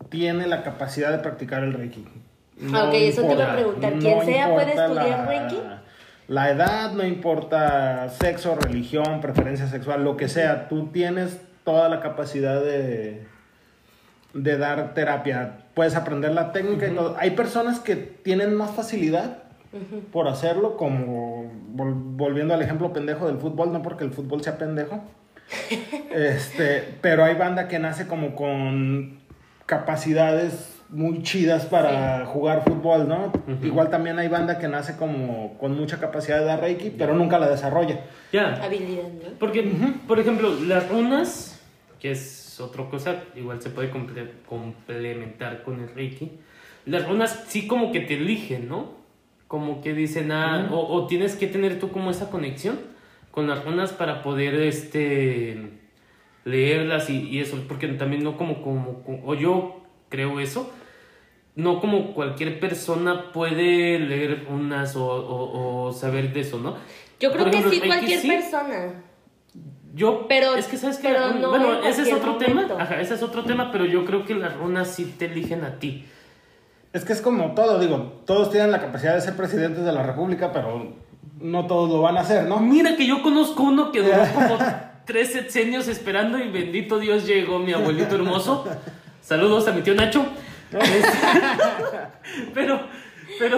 tiene 0.10 0.48
la 0.48 0.64
capacidad 0.64 1.12
de 1.12 1.20
practicar 1.20 1.64
el 1.64 1.74
Reiki. 1.74 2.06
Ah, 2.74 2.86
ok, 2.88 2.94
eso 2.94 3.24
te 3.24 3.34
iba 3.34 3.52
a 3.52 3.56
preguntar. 3.56 3.94
¿Quién 4.00 4.26
sea 4.26 4.54
puede 4.54 4.70
estudiar 4.74 4.90
la- 5.20 5.26
Reiki? 5.26 5.60
La 6.28 6.50
edad, 6.50 6.92
no 6.94 7.06
importa 7.06 8.10
sexo, 8.10 8.56
religión, 8.56 9.22
preferencia 9.22 9.68
sexual, 9.68 10.04
lo 10.04 10.18
que 10.18 10.28
sea, 10.28 10.68
tú 10.68 10.88
tienes 10.88 11.40
toda 11.64 11.88
la 11.88 12.00
capacidad 12.00 12.62
de, 12.64 13.28
de 14.34 14.58
dar 14.58 14.94
terapia. 14.96 15.58
Puedes 15.76 15.96
aprender 15.96 16.32
la 16.32 16.52
técnica 16.52 16.88
y 16.88 16.96
todo. 16.96 17.16
Hay 17.20 17.32
personas 17.32 17.80
que 17.80 17.96
tienen 17.96 18.56
más 18.56 18.72
facilidad 18.72 19.38
por 20.12 20.28
hacerlo, 20.28 20.78
como 20.78 21.44
vol- 21.76 21.94
volviendo 22.16 22.54
al 22.54 22.62
ejemplo 22.62 22.92
pendejo 22.94 23.28
del 23.28 23.38
fútbol, 23.38 23.72
no 23.74 23.82
porque 23.84 24.04
el 24.06 24.12
fútbol 24.12 24.42
sea 24.42 24.58
pendejo. 24.58 25.04
este, 26.12 26.96
pero 27.02 27.24
hay 27.24 27.36
banda 27.36 27.68
que 27.68 27.78
nace 27.78 28.08
como 28.08 28.34
con 28.36 29.20
capacidades 29.66 30.72
muy 30.90 31.24
chidas 31.24 31.66
para 31.66 32.26
jugar 32.28 32.64
fútbol, 32.64 33.08
¿no? 33.08 33.26
Ujú. 33.48 33.66
Igual 33.66 33.90
también 33.90 34.20
hay 34.20 34.28
banda 34.28 34.60
que 34.60 34.68
nace 34.68 34.96
como 34.98 35.58
con 35.58 35.76
mucha 35.76 36.00
capacidad 36.00 36.40
de 36.40 36.46
dar 36.46 36.62
Reiki, 36.62 36.92
pero 36.92 37.14
nunca 37.16 37.40
la 37.40 37.50
desarrolla. 37.50 38.02
Ya. 38.32 38.54
Habilidad, 38.64 39.04
¿no? 39.04 39.30
Porque, 39.40 39.64
por 40.08 40.20
ejemplo, 40.20 40.54
las 40.68 40.88
runas, 40.90 41.60
que 42.00 42.12
es 42.12 42.60
otra 42.60 42.86
cosa, 42.86 43.16
igual 43.36 43.62
se 43.62 43.70
puede 43.72 43.92
comple- 43.92 44.30
complementar 44.48 45.64
con 45.64 45.82
el 45.82 45.90
Reiki. 45.94 46.32
Las 46.86 47.08
runas 47.08 47.46
sí 47.48 47.66
como 47.68 47.92
que 47.92 48.02
te 48.02 48.14
eligen, 48.14 48.70
¿no? 48.70 48.92
Como 49.48 49.82
que 49.82 49.94
dicen, 49.94 50.32
ah, 50.32 50.70
o, 50.72 50.94
o 50.94 51.08
tienes 51.08 51.36
que 51.36 51.48
tener 51.48 51.80
tú 51.80 51.90
como 51.92 52.12
esa 52.12 52.30
conexión 52.30 52.80
con 53.32 53.48
las 53.48 53.66
runas 53.66 53.92
para 53.92 54.22
poder, 54.22 54.54
este, 54.56 55.72
leerlas 56.46 57.10
y, 57.10 57.28
y 57.28 57.40
eso, 57.42 57.58
porque 57.68 57.88
también 57.90 58.24
no 58.24 58.38
como, 58.38 58.62
como, 58.62 59.04
como- 59.04 59.22
o 59.26 59.34
yo 59.36 59.82
creo 60.10 60.40
eso, 60.40 60.72
no 61.56 61.80
como 61.82 62.14
cualquier 62.14 62.60
persona 62.60 63.32
puede 63.34 64.00
leer 64.00 64.46
unas 64.50 64.96
o, 64.96 65.06
o- 65.06 65.86
o 65.88 65.92
saber 65.94 66.32
de 66.34 66.42
eso, 66.42 66.60
¿no? 66.60 66.76
Yo 67.20 67.32
creo 67.32 67.46
que 67.50 67.64
sí, 67.70 67.82
cualquier 67.82 68.20
sí. 68.20 68.28
persona. 68.30 69.02
Yo, 69.94 70.28
Pero- 70.28 70.56
es 70.56 70.68
que 70.68 70.76
sabes 70.78 70.98
que, 70.98 71.08
pero 71.08 71.32
no 71.34 71.50
bueno, 71.50 71.80
en 71.80 71.86
ese 71.86 72.02
es 72.02 72.12
otro 72.14 72.34
momento. 72.34 72.68
tema, 72.68 72.84
ajá, 72.84 73.00
ese 73.00 73.14
es 73.14 73.24
otro 73.24 73.44
tema, 73.46 73.72
pero 73.72 73.86
yo 73.86 74.04
creo 74.04 74.26
que 74.26 74.36
las 74.36 74.54
runas 74.58 74.90
sí 74.90 75.16
te 75.18 75.26
eligen 75.26 75.64
a 75.64 75.80
ti. 75.80 76.06
Es 76.92 77.06
que 77.06 77.14
es 77.14 77.22
como 77.22 77.54
todo, 77.56 77.80
digo, 77.80 78.22
todos 78.26 78.52
tienen 78.52 78.72
la 78.72 78.80
capacidad 78.82 79.16
de 79.16 79.22
ser 79.22 79.36
presidentes 79.38 79.86
de 79.86 79.92
la 79.94 80.04
república, 80.04 80.52
pero 80.52 80.94
no 81.40 81.66
todos 81.66 81.90
lo 81.90 82.02
van 82.02 82.18
a 82.18 82.22
hacer, 82.22 82.44
¿no? 82.46 82.60
Mira 82.60 82.98
que 82.98 83.08
yo 83.08 83.22
conozco 83.24 83.64
uno 83.64 83.92
que 83.94 84.02
duró 84.04 84.18
como 84.34 84.58
tres 85.06 85.32
sexenios 85.34 85.88
esperando 85.88 86.38
y 86.40 86.50
bendito 86.50 87.00
Dios 87.00 87.26
llegó 87.28 87.60
mi 87.60 87.74
abuelito 87.74 88.16
hermoso. 88.16 88.66
Saludos 89.22 89.68
a 89.68 89.72
mi 89.72 89.82
tío 89.82 89.96
Nacho. 89.96 90.26
Este, 90.72 91.10
pero, 92.54 92.80
pero, 93.40 93.58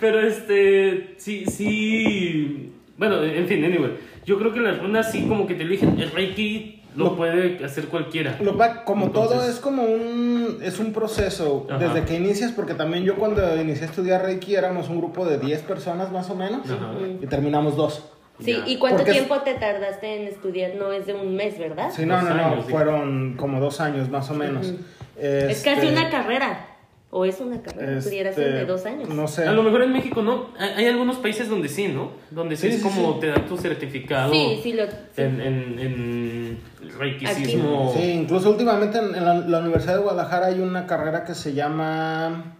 pero 0.00 0.20
este, 0.20 1.14
sí, 1.18 1.44
sí, 1.46 2.72
bueno, 2.96 3.22
en 3.22 3.46
fin, 3.46 3.64
anyway, 3.64 3.96
yo 4.24 4.38
creo 4.38 4.52
que 4.52 4.60
las 4.60 4.78
runas 4.78 5.10
sí 5.12 5.26
como 5.28 5.46
que 5.46 5.54
te 5.54 5.62
eligen, 5.64 5.98
el 6.00 6.10
Reiki 6.10 6.82
lo, 6.94 7.06
Lo- 7.06 7.16
puede 7.16 7.62
hacer 7.64 7.86
cualquiera. 7.88 8.38
Lo 8.40 8.56
va- 8.56 8.84
como 8.84 9.10
todo 9.10 9.46
es 9.46 9.56
como 9.56 9.82
un 9.82 10.58
es 10.62 10.78
un 10.78 10.92
proceso 10.94 11.66
Ajá. 11.68 11.78
desde 11.78 12.04
que 12.06 12.14
inicias 12.14 12.52
porque 12.52 12.72
también 12.72 13.04
yo 13.04 13.16
cuando 13.16 13.42
inicié 13.60 13.82
a 13.86 13.90
estudiar 13.90 14.22
Reiki 14.22 14.54
éramos 14.54 14.88
un 14.88 14.98
grupo 14.98 15.26
de 15.26 15.38
10 15.38 15.60
personas 15.62 16.10
más 16.10 16.30
o 16.30 16.34
menos 16.34 16.62
Ajá. 16.70 16.92
y 17.20 17.26
terminamos 17.26 17.76
dos. 17.76 18.04
Sí, 18.38 18.52
Ya. 18.52 18.64
¿y 18.66 18.76
cuánto 18.78 18.98
Porque 18.98 19.12
es- 19.12 19.16
tiempo 19.18 19.40
te 19.42 19.54
tardaste 19.54 20.20
en 20.22 20.28
estudiar? 20.28 20.74
No 20.74 20.92
es 20.92 21.06
de 21.06 21.14
un 21.14 21.34
mes, 21.36 21.58
¿verdad? 21.58 21.90
Sí, 21.94 22.04
no, 22.04 22.14
Dos 22.16 22.24
no, 22.24 22.34
no, 22.34 22.44
años, 22.46 22.64
sí. 22.66 22.70
fueron 22.72 23.34
como 23.36 23.60
dos 23.60 23.80
años 23.80 24.10
más 24.10 24.30
o 24.30 24.34
menos. 24.34 24.74
Es 25.18 25.62
casi 25.62 25.86
Este, 25.86 25.92
una 25.92 26.10
carrera. 26.10 26.66
¿O 27.10 27.24
es 27.24 27.40
una 27.40 27.62
carrera? 27.62 28.00
Pudiera 28.02 28.32
ser 28.32 28.46
este, 28.48 28.58
de 28.58 28.64
dos 28.66 28.84
años. 28.84 29.08
No 29.08 29.26
sé. 29.26 29.46
A 29.46 29.52
lo 29.52 29.62
mejor 29.62 29.82
en 29.82 29.92
México 29.92 30.20
no. 30.22 30.48
Hay 30.58 30.84
algunos 30.86 31.16
países 31.16 31.48
donde 31.48 31.68
sí, 31.68 31.88
¿no? 31.88 32.10
Donde 32.30 32.56
sí, 32.56 32.68
Sí, 32.68 32.74
es 32.74 32.82
sí, 32.82 32.82
como 32.82 33.14
sí. 33.14 33.20
te 33.20 33.26
dan 33.28 33.46
tu 33.46 33.56
certificado 33.56 34.32
Sí, 34.32 34.60
sí, 34.62 34.72
lo. 34.74 34.84
sí. 34.86 34.92
en, 35.16 35.40
en, 35.40 35.78
en 35.78 36.58
reikicismo. 36.98 37.94
Sí, 37.96 38.10
incluso 38.10 38.50
últimamente 38.50 38.98
en, 38.98 39.14
en 39.14 39.24
la, 39.24 39.34
la 39.34 39.58
Universidad 39.60 39.94
de 39.94 40.02
Guadalajara 40.02 40.46
hay 40.48 40.60
una 40.60 40.86
carrera 40.86 41.24
que 41.24 41.34
se 41.34 41.54
llama 41.54 42.56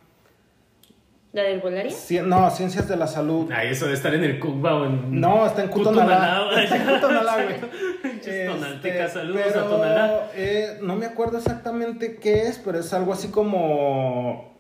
¿La 1.37 1.43
del 1.43 1.61
volaria? 1.61 1.93
Cien- 1.93 2.25
no, 2.29 2.49
Ciencias 2.51 2.89
de 2.89 2.97
la 2.97 3.07
Salud. 3.07 3.51
Ay, 3.53 3.69
eso 3.73 3.87
de 3.87 3.93
estar 3.93 4.15
en 4.15 4.25
el 4.25 4.39
Cuba 4.41 4.75
o 4.75 4.87
en. 4.87 5.21
No, 5.21 5.45
está 5.45 5.65
en 5.65 5.69
Cutonalá. 5.69 6.45
Cutonalá, 6.49 6.63
Está 6.63 6.77
en 6.77 6.85
Cutonalá, 6.95 7.35
güey. 7.45 7.57
Este, 8.27 9.09
saludos 9.11 9.43
pero, 9.47 9.61
a 9.61 9.69
Tonalá. 9.69 10.31
eh, 10.35 10.79
no 10.81 10.97
me 10.97 11.05
acuerdo 11.05 11.37
exactamente 11.37 12.17
qué 12.17 12.45
es, 12.49 12.59
pero 12.59 12.79
es 12.81 12.91
algo 12.95 13.13
así 13.13 13.29
como. 13.29 14.57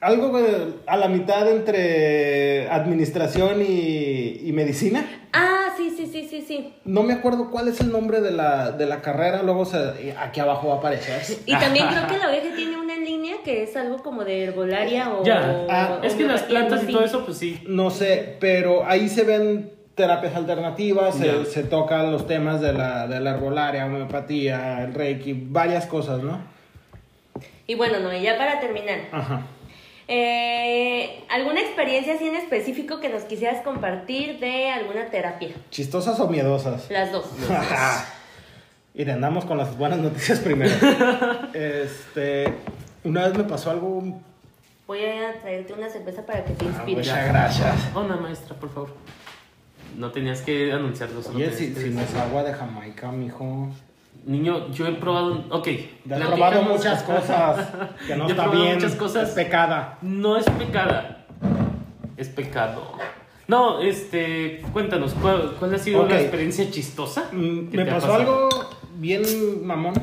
Algo 0.00 0.32
a 0.86 0.96
la 0.96 1.08
mitad 1.08 1.48
entre 1.48 2.68
administración 2.70 3.60
y, 3.60 4.40
y 4.48 4.52
medicina. 4.52 5.04
Ah, 5.34 5.74
sí, 5.76 5.92
sí, 5.94 6.06
sí, 6.10 6.26
sí, 6.28 6.42
sí. 6.42 6.74
No 6.86 7.02
me 7.02 7.12
acuerdo 7.12 7.50
cuál 7.50 7.68
es 7.68 7.80
el 7.82 7.92
nombre 7.92 8.20
de 8.22 8.30
la, 8.30 8.72
de 8.72 8.86
la 8.86 9.02
carrera, 9.02 9.42
luego 9.42 9.66
se- 9.66 10.14
aquí 10.18 10.40
abajo 10.40 10.68
va 10.68 10.76
a 10.76 10.78
aparecer. 10.78 11.20
Y 11.44 11.52
también 11.52 11.86
creo 11.88 12.06
que 12.06 12.16
la 12.18 12.28
OEG 12.30 12.56
tiene 12.56 12.78
una 12.78 12.89
que 13.44 13.62
es 13.62 13.76
algo 13.76 14.02
como 14.02 14.24
de 14.24 14.44
herbolaria 14.44 15.10
o. 15.10 15.24
Ya. 15.24 15.66
Ah, 15.68 15.98
o 16.00 16.04
Es 16.04 16.14
que 16.14 16.24
las 16.24 16.42
plantas 16.42 16.84
y 16.84 16.92
todo 16.92 17.04
eso, 17.04 17.24
pues 17.24 17.38
sí. 17.38 17.62
No 17.66 17.90
sé, 17.90 18.36
pero 18.40 18.84
ahí 18.86 19.08
se 19.08 19.24
ven 19.24 19.72
terapias 19.94 20.34
alternativas, 20.34 21.14
se, 21.14 21.44
se 21.44 21.62
tocan 21.62 22.10
los 22.10 22.26
temas 22.26 22.60
de 22.60 22.72
la, 22.72 23.06
de 23.06 23.20
la 23.20 23.32
herbolaria, 23.32 23.86
homeopatía, 23.86 24.84
el 24.84 24.94
reiki, 24.94 25.34
varias 25.34 25.86
cosas, 25.86 26.22
¿no? 26.22 26.42
Y 27.66 27.74
bueno, 27.74 28.00
no, 28.00 28.12
y 28.12 28.22
ya 28.22 28.36
para 28.36 28.60
terminar. 28.60 29.00
Ajá. 29.12 29.46
Eh, 30.12 31.22
¿Alguna 31.28 31.60
experiencia 31.60 32.14
así 32.14 32.26
en 32.26 32.34
específico 32.34 32.98
que 32.98 33.08
nos 33.08 33.22
quisieras 33.22 33.62
compartir 33.62 34.40
de 34.40 34.68
alguna 34.68 35.06
terapia? 35.06 35.50
¿Chistosas 35.70 36.18
o 36.18 36.26
miedosas? 36.26 36.90
Las 36.90 37.12
dos. 37.12 37.26
y 38.94 39.08
andamos 39.08 39.44
con 39.44 39.56
las 39.56 39.78
buenas 39.78 40.00
noticias 40.00 40.40
primero. 40.40 40.72
este, 41.54 42.52
una 43.04 43.26
vez 43.28 43.36
me 43.38 43.44
pasó 43.44 43.70
algo... 43.70 44.02
Voy 44.86 45.04
a 45.04 45.40
traerte 45.40 45.72
una 45.72 45.88
cerveza 45.88 46.26
para 46.26 46.44
que 46.44 46.52
te 46.52 46.64
Ah, 46.64 46.68
inspires. 46.68 47.06
muchas 47.06 47.28
gracias. 47.28 47.76
Una 47.94 48.16
maestra, 48.16 48.56
por 48.56 48.70
favor. 48.70 48.90
No 49.96 50.10
tenías 50.10 50.40
que 50.42 50.72
anunciarlo. 50.72 51.22
solo 51.22 51.36
Oye, 51.36 51.52
si, 51.52 51.72
que 51.72 51.80
si 51.80 51.90
no 51.90 52.00
es 52.00 52.14
agua 52.16 52.42
de 52.42 52.52
Jamaica, 52.52 53.10
mijo. 53.12 53.68
Niño, 54.26 54.68
yo 54.72 54.86
he 54.88 54.92
probado. 54.92 55.32
un- 55.32 55.46
Ok. 55.52 55.68
Has 55.68 56.08
platicamos- 56.08 56.26
probado 56.34 56.62
muchas 56.62 57.02
cosas 57.04 57.68
que 58.06 58.16
no 58.16 58.24
Yo 58.24 58.28
he 58.28 58.30
está 58.32 58.42
probado 58.44 58.62
bien. 58.64 58.74
muchas 58.76 58.94
cosas. 58.96 59.28
Es 59.28 59.34
pecada. 59.34 59.98
No 60.02 60.36
es 60.36 60.44
pecada. 60.50 61.24
Es 62.16 62.28
pecado. 62.28 62.92
No, 63.46 63.80
este. 63.80 64.62
Cuéntanos, 64.72 65.14
¿cuál, 65.14 65.54
cuál 65.58 65.74
ha 65.74 65.78
sido 65.78 66.02
Ok. 66.02 66.10
la 66.10 66.20
experiencia 66.20 66.68
chistosa? 66.70 67.28
Mm, 67.32 67.68
que 67.70 67.76
Me 67.76 67.84
te 67.84 67.90
pasó 67.92 68.14
algo 68.14 68.48
bien 68.96 69.22
mamón. 69.66 69.94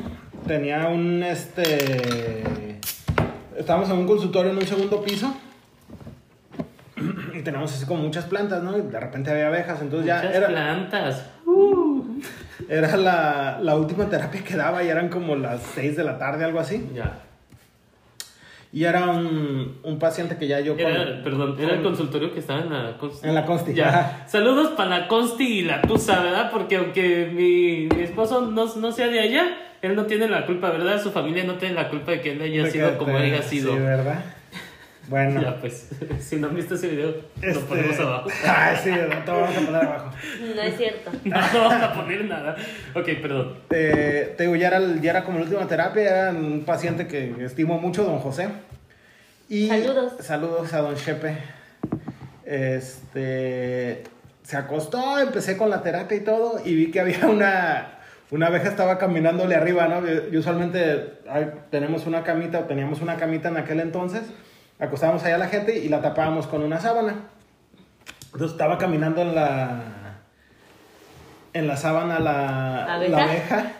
Tenía 0.48 0.88
un 0.88 1.22
este. 1.22 2.78
Estábamos 3.56 3.90
en 3.90 3.98
un 3.98 4.06
consultorio 4.06 4.50
en 4.50 4.56
un 4.56 4.66
segundo 4.66 5.02
piso. 5.02 5.32
Y 7.34 7.42
teníamos 7.42 7.72
así 7.72 7.86
como 7.86 8.02
muchas 8.02 8.24
plantas, 8.24 8.62
¿no? 8.62 8.76
Y 8.76 8.80
de 8.80 8.98
repente 8.98 9.30
había 9.30 9.48
abejas. 9.48 9.80
Entonces 9.82 10.06
ya 10.06 10.16
Muchas 10.16 10.34
era, 10.34 10.48
plantas. 10.48 11.26
era 12.68 12.96
la, 12.96 13.58
la 13.62 13.76
última 13.76 14.06
terapia 14.08 14.42
que 14.42 14.56
daba 14.56 14.82
y 14.82 14.88
eran 14.88 15.08
como 15.08 15.36
las 15.36 15.62
6 15.74 15.96
de 15.96 16.04
la 16.04 16.18
tarde, 16.18 16.44
algo 16.44 16.58
así. 16.60 16.88
Ya. 16.94 17.20
Y 18.72 18.84
era 18.84 19.06
un, 19.10 19.78
un 19.82 19.98
paciente 19.98 20.36
que 20.36 20.46
ya 20.48 20.60
yo 20.60 20.74
con- 20.76 20.84
Era, 20.86 21.22
perdón, 21.22 21.56
era 21.58 21.70
el 21.74 21.76
con- 21.82 21.92
consultorio 21.94 22.32
que 22.32 22.40
estaba 22.40 22.60
en 22.60 22.70
la 22.70 22.98
Consti. 22.98 23.26
En 23.28 23.34
la 23.34 23.44
Consti, 23.46 23.74
Ya. 23.74 24.24
Saludos 24.28 24.68
para 24.76 24.90
la 25.00 25.08
Consti 25.08 25.44
y 25.60 25.62
la 25.62 25.80
Tusa, 25.82 26.20
¿verdad? 26.22 26.50
Porque 26.50 26.76
aunque 26.76 27.26
mi, 27.32 27.88
mi 27.96 28.02
esposo 28.02 28.42
no, 28.42 28.66
no 28.76 28.92
sea 28.92 29.06
de 29.08 29.20
allá, 29.20 29.44
él 29.82 29.94
no 29.96 30.06
tiene 30.06 30.28
la 30.28 30.46
culpa, 30.46 30.70
¿verdad? 30.70 31.00
Su 31.02 31.10
familia 31.12 31.44
no 31.44 31.54
tiene 31.54 31.74
la 31.74 31.88
culpa 31.88 32.12
de 32.12 32.20
que 32.20 32.32
él 32.32 32.42
haya 32.42 32.64
de 32.64 32.70
sido 32.70 32.98
como 32.98 33.16
te- 33.16 33.22
haya 33.24 33.42
sido. 33.42 33.72
Sí, 33.74 33.78
¿verdad? 33.78 34.24
Bueno. 35.08 35.40
Ya, 35.40 35.58
pues, 35.60 35.88
si 36.20 36.36
no 36.36 36.48
han 36.48 36.54
visto 36.56 36.74
ese 36.74 36.88
video, 36.88 37.14
lo 37.40 37.48
este- 37.48 37.60
ponemos 37.64 37.98
abajo. 37.98 38.28
Ay, 38.46 38.76
sí, 38.82 38.90
lo 38.90 39.08
vamos 39.32 39.56
a 39.56 39.60
poner 39.60 39.82
abajo. 39.82 40.10
No 40.54 40.62
es 40.62 40.76
cierto. 40.76 41.10
No, 41.24 41.36
no 41.52 41.58
vamos 41.68 41.82
a 41.82 41.94
poner 41.94 42.24
nada. 42.26 42.56
Ok, 42.94 43.06
perdón. 43.22 43.54
Eh, 43.70 44.34
te 44.36 44.42
digo, 44.42 44.54
ya 44.56 44.68
era, 44.68 44.80
ya 45.00 45.10
era 45.10 45.24
como 45.24 45.38
la 45.38 45.44
última 45.44 45.66
terapia, 45.66 46.02
era 46.02 46.30
un 46.30 46.64
paciente 46.66 47.06
que 47.06 47.34
estimo 47.44 47.78
mucho, 47.80 48.04
don 48.04 48.18
José. 48.18 48.48
Y 49.48 49.68
Saludos. 49.68 50.12
Saludos 50.20 50.74
a 50.74 50.78
don 50.82 50.94
Chepe. 50.94 51.38
Este, 52.44 54.02
se 54.42 54.56
acostó, 54.56 55.18
empecé 55.18 55.56
con 55.56 55.70
la 55.70 55.82
terapia 55.82 56.16
y 56.16 56.20
todo, 56.20 56.60
y 56.64 56.74
vi 56.74 56.90
que 56.90 57.00
había 57.00 57.26
una, 57.26 57.97
una 58.30 58.48
abeja 58.48 58.68
estaba 58.68 58.98
caminándole 58.98 59.54
arriba, 59.54 59.88
¿no? 59.88 60.02
Y 60.30 60.36
usualmente 60.36 61.20
tenemos 61.70 62.06
una 62.06 62.22
camita, 62.22 62.60
o 62.60 62.64
teníamos 62.64 63.00
una 63.00 63.16
camita 63.16 63.48
en 63.48 63.56
aquel 63.56 63.80
entonces, 63.80 64.22
acostábamos 64.78 65.24
allá 65.24 65.36
a 65.36 65.38
la 65.38 65.48
gente 65.48 65.78
y 65.78 65.88
la 65.88 66.02
tapábamos 66.02 66.46
con 66.46 66.62
una 66.62 66.80
sábana. 66.80 67.14
Entonces 68.26 68.52
estaba 68.52 68.76
caminando 68.76 69.22
en 69.22 69.34
la, 69.34 69.82
en 71.54 71.66
la 71.66 71.76
sábana 71.76 72.18
la, 72.18 72.94
¿Abeja? 72.94 73.16
la 73.16 73.24
abeja. 73.24 73.72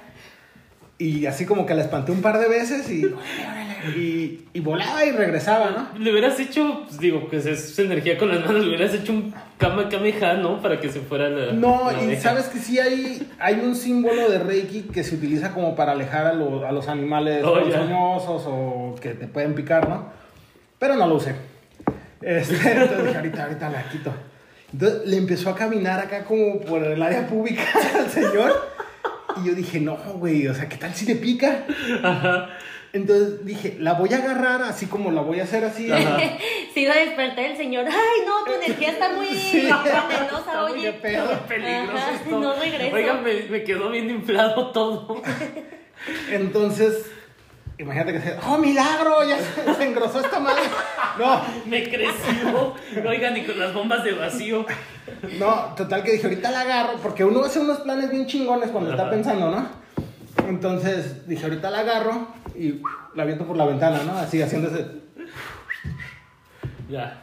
Y 0.96 1.26
así 1.26 1.46
como 1.46 1.64
que 1.64 1.74
la 1.74 1.82
espanté 1.82 2.10
un 2.10 2.22
par 2.22 2.38
de 2.38 2.48
veces 2.48 2.90
y, 2.90 3.02
y, 3.96 4.44
y 4.52 4.60
volaba 4.60 5.04
y 5.04 5.12
regresaba, 5.12 5.70
¿no? 5.70 5.98
Le 5.98 6.10
hubieras 6.10 6.38
hecho, 6.40 6.82
pues 6.86 6.98
digo, 6.98 7.28
que 7.28 7.36
es, 7.38 7.78
energía 7.78 8.16
con 8.18 8.28
las 8.28 8.40
manos, 8.44 8.62
le 8.62 8.68
hubieras 8.68 8.94
hecho 8.94 9.12
un 9.12 9.34
kama 9.56 9.88
kameha, 9.88 10.34
¿no? 10.34 10.60
Para 10.60 10.80
que 10.80 10.88
se 10.90 11.00
fuera 11.00 11.28
la. 11.28 11.52
No, 11.52 11.90
la 11.90 12.02
y 12.12 12.16
sabes 12.16 12.46
que 12.46 12.58
sí 12.58 12.78
hay, 12.78 13.28
hay 13.38 13.54
un 13.60 13.74
símbolo 13.74 14.30
de 14.30 14.38
Reiki 14.38 14.82
que 14.82 15.02
se 15.04 15.14
utiliza 15.16 15.52
como 15.52 15.74
para 15.74 15.92
alejar 15.92 16.26
a, 16.26 16.32
lo- 16.32 16.66
a 16.66 16.72
los 16.72 16.88
animales 16.88 17.42
Oh, 17.44 17.58
o 18.46 18.94
que 19.00 19.10
te 19.10 19.26
pueden 19.26 19.54
picar, 19.54 19.88
¿no? 19.88 20.10
Pero 20.78 20.96
no 20.96 21.06
lo 21.06 21.16
usé. 21.16 21.34
Este, 22.20 22.54
entonces 22.72 23.04
dije, 23.04 23.16
ahorita, 23.16 23.44
ahorita 23.44 23.70
la 23.70 23.82
quito. 23.90 24.12
Entonces 24.72 25.06
le 25.06 25.16
empezó 25.16 25.50
a 25.50 25.54
caminar 25.54 25.98
acá 26.00 26.24
como 26.24 26.60
por 26.60 26.82
el 26.82 27.02
área 27.02 27.26
pública 27.26 27.62
al 27.98 28.10
señor. 28.10 28.52
Y 29.42 29.46
yo 29.48 29.54
dije, 29.54 29.78
no, 29.80 29.96
güey, 30.16 30.46
o 30.48 30.54
sea, 30.54 30.68
¿qué 30.68 30.76
tal 30.76 30.92
si 30.94 31.06
le 31.06 31.14
pica? 31.14 31.64
Entonces 32.92 33.44
dije, 33.44 33.76
la 33.78 33.92
voy 33.94 34.12
a 34.14 34.16
agarrar 34.16 34.62
así 34.62 34.86
como 34.86 35.10
la 35.10 35.20
voy 35.20 35.40
a 35.40 35.44
hacer 35.44 35.62
así. 35.64 35.90
Ajá. 35.92 36.16
Se 36.74 36.80
iba 36.80 36.94
a 36.94 36.98
despertar 36.98 37.44
el 37.44 37.56
señor. 37.56 37.84
Ay, 37.86 38.24
no, 38.26 38.44
tu 38.44 38.52
energía 38.52 38.90
está 38.92 39.10
muy 39.12 39.26
Sí. 39.28 39.60
venenosa, 39.62 40.38
Está 40.38 40.64
oye. 40.64 40.92
pedo. 40.94 41.38
Peligroso 41.46 41.96
Ajá, 41.98 42.14
esto. 42.14 42.38
no 42.40 42.54
regreso. 42.54 42.94
Oigan, 42.96 43.22
me, 43.22 43.34
me 43.50 43.64
quedó 43.64 43.90
bien 43.90 44.08
inflado 44.10 44.70
todo. 44.72 45.22
Entonces, 46.30 47.06
imagínate 47.78 48.12
que 48.12 48.20
se, 48.20 48.36
¡oh, 48.46 48.58
milagro! 48.58 49.22
Ya 49.28 49.36
se, 49.38 49.74
se 49.74 49.84
engrosó 49.84 50.20
esta 50.20 50.38
madre. 50.38 50.62
No, 51.18 51.42
Me 51.66 51.82
creció. 51.90 52.74
Oigan, 53.06 53.36
y 53.36 53.42
con 53.44 53.58
las 53.58 53.74
bombas 53.74 54.04
de 54.04 54.12
vacío. 54.12 54.64
no, 55.38 55.74
total 55.76 56.02
que 56.04 56.12
dije, 56.12 56.26
ahorita 56.26 56.50
la 56.50 56.60
agarro, 56.60 56.98
porque 57.02 57.24
uno 57.24 57.44
hace 57.44 57.58
unos 57.60 57.80
planes 57.80 58.10
bien 58.10 58.26
chingones 58.26 58.70
cuando 58.70 58.90
está 58.90 59.02
Ajá. 59.02 59.10
pensando, 59.10 59.50
¿no? 59.50 59.68
Entonces 60.46 61.26
dije, 61.26 61.44
ahorita 61.44 61.70
la 61.70 61.80
agarro 61.80 62.28
y 62.54 62.80
la 63.14 63.22
aviento 63.22 63.46
por 63.46 63.56
la 63.56 63.66
ventana, 63.66 64.02
¿no? 64.04 64.16
Así, 64.16 64.40
haciéndose. 64.40 64.86
Ya. 66.88 67.22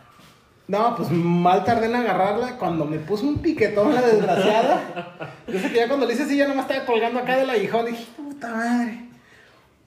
No, 0.68 0.95
pues 0.95 1.11
mal 1.11 1.63
tardé 1.63 1.86
en 1.86 1.95
agarrarla 1.95 2.57
cuando 2.57 2.86
me 2.86 2.97
puso 2.97 3.28
un 3.28 3.39
piquetón 3.39 3.93
la 3.93 4.01
desgraciada. 4.01 5.13
Yo 5.47 5.59
sé 5.59 5.70
que 5.70 5.78
ya 5.78 5.88
cuando 5.88 6.07
le 6.07 6.13
hice 6.13 6.24
así, 6.24 6.38
ya 6.38 6.47
nomás 6.47 6.66
estaba 6.68 6.86
colgando 6.86 7.20
acá 7.20 7.38
del 7.38 7.49
aguijón. 7.49 7.86
Dije, 7.86 8.05
puta 8.18 8.51
madre. 8.51 9.05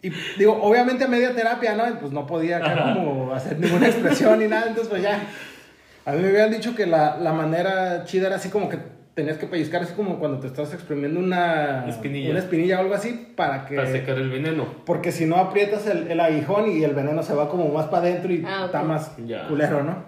Y 0.01 0.11
digo, 0.39 0.57
obviamente 0.62 1.05
a 1.05 1.09
media 1.09 1.35
terapia, 1.35 1.74
¿no? 1.74 1.89
Y 1.89 1.95
Pues 1.95 2.12
no 2.12 2.26
podía 2.26 2.59
acá 2.59 2.95
como 2.95 3.33
hacer 3.35 3.59
ninguna 3.59 3.89
expresión 3.89 4.39
ni 4.39 4.47
nada. 4.47 4.68
Entonces, 4.68 4.89
pues 4.89 5.03
ya. 5.03 5.20
A 6.05 6.12
mí 6.12 6.22
me 6.22 6.29
habían 6.29 6.53
dicho 6.53 6.74
que 6.74 6.87
la, 6.87 7.16
la 7.18 7.33
manera 7.33 8.05
chida 8.05 8.29
era 8.29 8.37
así 8.37 8.49
como 8.49 8.68
que 8.68 8.79
tenías 9.19 9.37
que 9.37 9.49
pellizcar 9.49 9.83
así 9.83 9.95
como 9.95 10.21
cuando 10.21 10.39
te 10.39 10.47
estás 10.47 10.73
exprimiendo 10.73 11.19
una 11.19 11.89
Espinilla. 11.89 12.31
una 12.31 12.39
espinilla 12.39 12.77
o 12.79 12.83
algo 12.83 12.95
así 12.95 13.33
para 13.35 13.66
que... 13.66 13.75
Para 13.75 13.91
secar 13.91 14.16
el 14.16 14.31
veneno. 14.31 14.64
Porque 14.87 15.11
si 15.11 15.27
no 15.27 15.39
aprietas 15.39 15.89
el, 15.89 16.07
el 16.09 16.21
aguijón 16.21 16.71
y 16.71 16.85
el 16.85 16.95
veneno 16.95 17.25
se 17.25 17.35
va 17.35 17.49
como 17.49 17.66
más 17.69 17.87
para 17.87 18.05
adentro 18.07 18.33
y 18.33 18.45
Ah, 18.47 18.66
está 18.66 18.83
más 18.85 19.16
Ya. 19.27 19.49
culero, 19.49 19.83
¿no? 19.83 20.05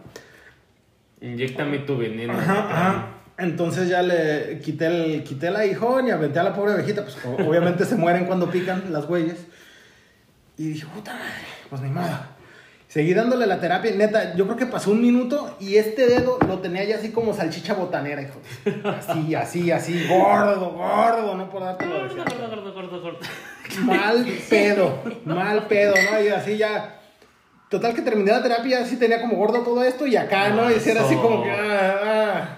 Inyéctame 1.20 1.80
tu 1.80 1.96
veneno. 1.98 2.34
Ajá, 2.34 2.58
ajá. 2.70 3.06
Entonces 3.36 3.88
ya 3.88 4.00
le 4.02 4.60
quité 4.62 4.86
el, 4.86 5.24
quité 5.24 5.48
el 5.48 5.56
aguijón 5.56 6.06
y 6.06 6.12
aventé 6.12 6.38
a 6.38 6.44
la 6.44 6.54
pobre 6.54 6.72
abejita. 6.74 7.02
Pues 7.02 7.18
obviamente 7.24 7.84
se 7.84 7.96
mueren 7.96 8.26
cuando 8.26 8.48
pican 8.48 8.92
las 8.92 9.06
huellas. 9.06 9.38
Y 10.56 10.68
dije, 10.68 10.86
puta 10.94 11.12
madre, 11.14 11.48
pues 11.68 11.82
ni 11.82 11.90
modo. 11.90 12.06
Seguí 12.90 13.14
dándole 13.14 13.46
la 13.46 13.60
terapia 13.60 13.92
neta, 13.94 14.34
yo 14.34 14.46
creo 14.46 14.56
que 14.56 14.66
pasó 14.66 14.90
un 14.90 15.00
minuto 15.00 15.54
y 15.60 15.76
este 15.76 16.08
dedo 16.08 16.40
lo 16.48 16.58
tenía 16.58 16.82
ya 16.82 16.96
así 16.96 17.12
como 17.12 17.32
salchicha 17.32 17.74
botanera, 17.74 18.20
hijo. 18.20 18.40
Así, 18.84 19.32
así, 19.36 19.70
así, 19.70 20.08
gordo, 20.08 20.72
gordo, 20.72 21.36
no 21.36 21.48
por 21.48 21.62
darte 21.62 21.86
lo 21.86 22.00
Gordo, 22.00 22.16
gordo, 22.16 22.48
gordo, 22.50 22.72
gordo, 22.74 23.00
gordo. 23.00 23.18
mal 23.82 24.26
pedo, 24.48 24.98
mal 25.24 25.66
pedo, 25.68 25.94
¿no? 26.10 26.20
Y 26.20 26.28
así 26.30 26.56
ya. 26.56 26.96
Total 27.68 27.94
que 27.94 28.02
terminé 28.02 28.32
la 28.32 28.42
terapia, 28.42 28.80
así 28.80 28.96
tenía 28.96 29.20
como 29.20 29.36
gordo 29.36 29.60
todo 29.60 29.84
esto 29.84 30.04
y 30.08 30.16
acá, 30.16 30.48
¿no? 30.48 30.68
Y 30.68 30.74
era 30.84 31.02
así 31.02 31.14
como 31.14 31.44
que. 31.44 31.50
ah, 31.52 32.00
ah. 32.04 32.48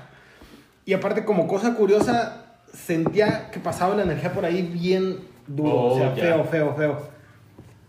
Y 0.87 0.95
aparte, 0.95 1.26
como 1.26 1.47
cosa 1.47 1.74
curiosa, 1.74 2.47
sentía 2.72 3.51
que 3.51 3.61
pasaba 3.61 3.95
la 3.97 4.05
energía 4.05 4.33
por 4.33 4.47
ahí 4.47 4.62
bien 4.62 5.28
duro, 5.47 5.68
o 5.74 5.93
Oh, 5.95 5.99
sea, 5.99 6.14
ya. 6.14 6.22
feo, 6.22 6.45
feo, 6.47 6.74
feo. 6.74 7.09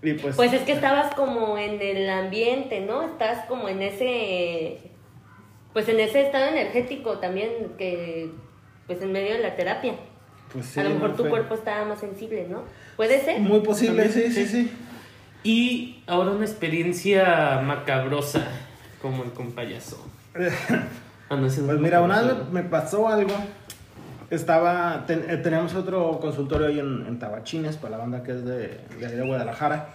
Y 0.03 0.13
pues. 0.13 0.35
Pues 0.35 0.53
es 0.53 0.61
que 0.63 0.73
estabas 0.73 1.13
como 1.15 1.57
en 1.57 1.81
el 1.81 2.09
ambiente, 2.09 2.81
¿no? 2.81 3.01
Estás 3.03 3.45
como 3.47 3.69
en 3.69 3.81
ese. 3.81 4.79
Pues 5.73 5.87
en 5.89 5.99
ese 5.99 6.21
estado 6.21 6.47
energético 6.49 7.19
también, 7.19 7.49
que. 7.77 8.29
Pues 8.87 9.01
en 9.01 9.11
medio 9.11 9.33
de 9.33 9.39
la 9.39 9.55
terapia. 9.55 9.95
pues 10.51 10.65
sí, 10.65 10.79
a 10.79 10.83
lo 10.83 10.89
mejor 10.91 11.09
no 11.11 11.15
tu 11.15 11.21
fue- 11.23 11.29
cuerpo 11.29 11.55
estaba 11.55 11.85
más 11.85 11.99
sensible, 11.99 12.47
¿no? 12.49 12.63
¿Puede 12.97 13.19
ser? 13.23 13.39
Muy 13.39 13.61
posible, 13.61 14.09
sí, 14.09 14.31
sí, 14.31 14.45
sí. 14.45 14.71
Y 15.43 16.03
ahora 16.05 16.31
una 16.31 16.45
experiencia 16.45 17.61
macabrosa, 17.63 18.45
como 19.01 19.23
el 19.23 19.31
con 19.31 19.51
payaso. 19.53 20.05
Ah, 21.29 21.35
no, 21.37 21.43
Pues 21.43 21.57
es 21.57 21.63
mira, 21.79 22.01
una 22.01 22.21
vez 22.21 22.35
me 22.51 22.61
pasó 22.63 23.07
algo. 23.07 23.31
Estaba, 24.33 25.03
ten- 25.05 25.25
eh, 25.29 25.37
teníamos 25.37 25.75
otro 25.75 26.19
consultorio 26.19 26.67
ahí 26.67 26.79
en, 26.79 27.05
en 27.07 27.19
Tabachines, 27.19 27.77
para 27.77 27.91
la 27.91 27.97
banda 27.97 28.23
que 28.23 28.31
es 28.31 28.43
de, 28.43 28.79
de, 28.99 29.21
Guadalajara. 29.25 29.89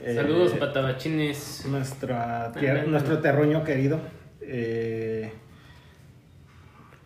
Eh, 0.00 0.14
Saludos, 0.14 0.52
nuestra 1.68 2.52
tier- 2.52 2.86
nuestro 2.86 3.18
terruño 3.18 3.64
querido. 3.64 3.98
Eh, 4.40 5.32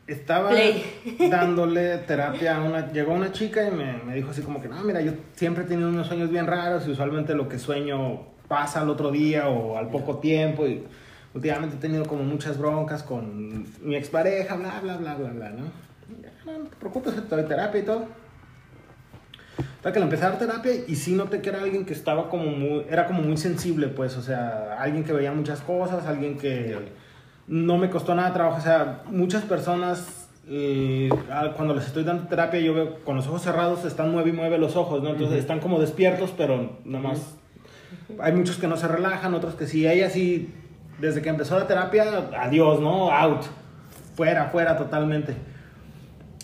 estaba 0.07 0.51
Play. 0.51 0.83
dándole 1.31 1.99
terapia 1.99 2.57
a 2.57 2.62
una. 2.62 2.93
Llegó 2.93 3.12
una 3.14 3.33
chica 3.33 3.66
y 3.66 3.71
me, 3.71 3.99
me 4.05 4.14
dijo 4.14 4.31
así 4.31 4.43
como 4.43 4.61
que, 4.61 4.69
no, 4.69 4.83
mira, 4.85 5.01
yo 5.01 5.12
siempre 5.35 5.64
he 5.64 5.66
tenido 5.66 5.89
unos 5.89 6.07
sueños 6.07 6.31
bien 6.31 6.47
raros 6.47 6.87
y 6.87 6.91
usualmente 6.91 7.35
lo 7.35 7.49
que 7.49 7.59
sueño 7.59 8.23
pasa 8.49 8.81
al 8.83 8.91
otro 8.91 9.11
día 9.11 9.49
o 9.49 9.77
al 9.79 9.89
poco 9.89 10.19
tiempo. 10.19 10.66
Y 10.66 10.83
últimamente 11.35 11.77
he 11.77 11.81
tenido 11.81 12.05
como 12.07 12.23
muchas 12.25 12.59
broncas 12.59 13.03
con 13.03 13.64
mi 13.83 13.97
expareja, 13.97 14.57
bla, 14.57 14.81
bla, 14.83 14.97
bla, 14.97 15.14
bla, 15.14 15.31
bla, 15.31 15.51
¿no? 15.51 15.88
No, 16.47 16.59
no 16.59 16.65
te 16.69 16.77
preocupes, 16.77 17.29
doy 17.29 17.45
terapia 17.45 17.81
y 17.81 17.85
todo. 17.85 18.07
Hasta 19.77 19.93
que 19.93 19.99
le 19.99 20.05
empecé 20.05 20.25
a 20.25 20.31
dar 20.31 20.39
terapia 20.39 20.73
y 20.87 20.95
sí 20.97 21.15
noté 21.15 21.41
que 21.41 21.51
era 21.51 21.63
alguien 21.63 21.85
que 21.85 21.93
estaba 21.93 22.29
como 22.29 22.45
muy, 22.47 22.85
era 22.89 23.07
como 23.07 23.23
muy 23.23 23.37
sensible, 23.37 23.89
pues, 23.89 24.17
o 24.17 24.23
sea, 24.23 24.77
alguien 24.79 25.05
que 25.05 25.13
veía 25.13 25.33
muchas 25.33 25.61
cosas, 25.61 26.07
alguien 26.07 26.37
que 26.37 26.77
no 27.47 27.79
me 27.79 27.89
costó 27.91 28.15
nada 28.15 28.33
trabajo, 28.33 28.59
o 28.59 28.63
sea, 28.63 29.03
muchas 29.07 29.45
personas 29.45 30.29
eh, 30.49 31.11
cuando 31.57 31.75
les 31.75 31.87
estoy 31.87 32.05
dando 32.05 32.27
terapia 32.27 32.59
yo 32.59 32.73
veo 32.73 33.01
con 33.05 33.17
los 33.17 33.27
ojos 33.27 33.43
cerrados 33.43 33.85
están 33.85 34.11
mueve 34.11 34.31
y 34.31 34.33
mueve 34.33 34.59
los 34.59 34.77
ojos, 34.77 35.03
¿no? 35.03 35.11
Entonces 35.11 35.33
Ujú. 35.33 35.41
están 35.41 35.61
como 35.61 35.79
despiertos, 35.79 36.33
pero 36.37 36.79
nada 36.85 37.09
más 37.09 37.37
hay 38.21 38.33
muchos 38.33 38.57
que 38.57 38.67
no 38.67 38.77
se 38.77 38.89
relajan, 38.89 39.35
otros 39.35 39.55
que 39.55 39.67
sí, 39.67 39.87
ella 39.87 40.09
sí, 40.11 40.53
desde 40.99 41.23
que 41.23 41.29
empezó 41.29 41.59
la 41.59 41.67
terapia, 41.67 42.31
adiós, 42.39 42.81
¿no? 42.81 43.13
Out, 43.13 43.43
fuera, 44.17 44.47
fuera 44.47 44.77
totalmente. 44.77 45.35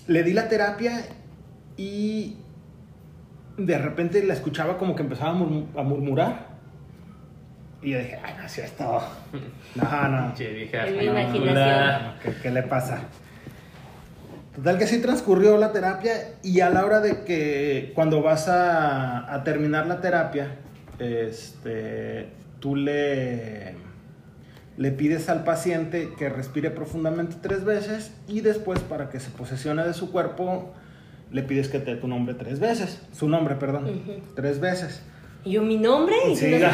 Le 0.07 0.23
di 0.23 0.33
la 0.33 0.49
terapia 0.49 1.01
y 1.77 2.37
de 3.57 3.79
repente 3.79 4.23
la 4.25 4.35
escuchaba 4.35 4.77
como 4.79 4.95
que 4.95 5.03
empezaba 5.03 5.31
a, 5.31 5.35
murmu- 5.35 5.67
a 5.79 5.83
murmurar. 5.83 6.55
Y 7.83 7.91
yo 7.91 7.99
dije, 7.99 8.19
ay, 8.23 8.35
no 8.39 8.45
es 8.47 8.59
esto. 8.59 9.03
No, 9.75 10.09
no. 10.09 10.35
Che, 10.35 10.53
vieja 10.53 10.89
imaginación. 10.89 12.13
¿Qué, 12.23 12.33
qué 12.43 12.51
le 12.53 12.63
pasa? 12.63 13.01
Total 14.55 14.79
que 14.79 14.87
sí 14.87 15.01
transcurrió 15.01 15.57
la 15.59 15.73
terapia 15.73 16.13
y 16.45 16.61
a 16.61 16.71
la 16.71 16.85
hora 16.85 17.01
de 17.01 17.25
que 17.25 17.91
cuando 17.97 18.23
vas 18.23 18.47
a, 18.49 19.35
a 19.35 19.43
terminar 19.43 19.87
la 19.89 20.01
terapia, 20.01 20.55
este, 21.01 22.29
tú 22.61 22.77
le, 22.77 23.75
le 24.77 24.91
pides 24.91 25.29
al 25.29 25.45
paciente 25.45 26.11
que 26.18 26.29
respire 26.29 26.70
profundamente 26.70 27.37
tres 27.41 27.64
veces 27.64 28.12
y 28.27 28.41
después 28.41 28.81
para 28.81 29.09
que 29.09 29.20
se 29.20 29.31
posesione 29.31 29.85
de 29.85 29.95
su 29.95 30.11
cuerpo 30.11 30.72
le 31.31 31.43
pides 31.43 31.68
que 31.68 31.79
te 31.81 31.95
dé 31.95 32.01
tu 32.01 32.09
nombre 32.09 32.35
tres 32.35 32.61
veces, 32.61 33.01
su 33.12 33.29
nombre, 33.29 33.57
perdón, 33.57 34.03
tres 34.35 34.61
veces. 34.61 35.03
¿Y 35.45 35.53
yo 35.53 35.62
mi 35.62 35.77
nombre? 35.77 36.16
¿Y 36.31 36.37
Sí, 36.37 36.51
no 36.51 36.57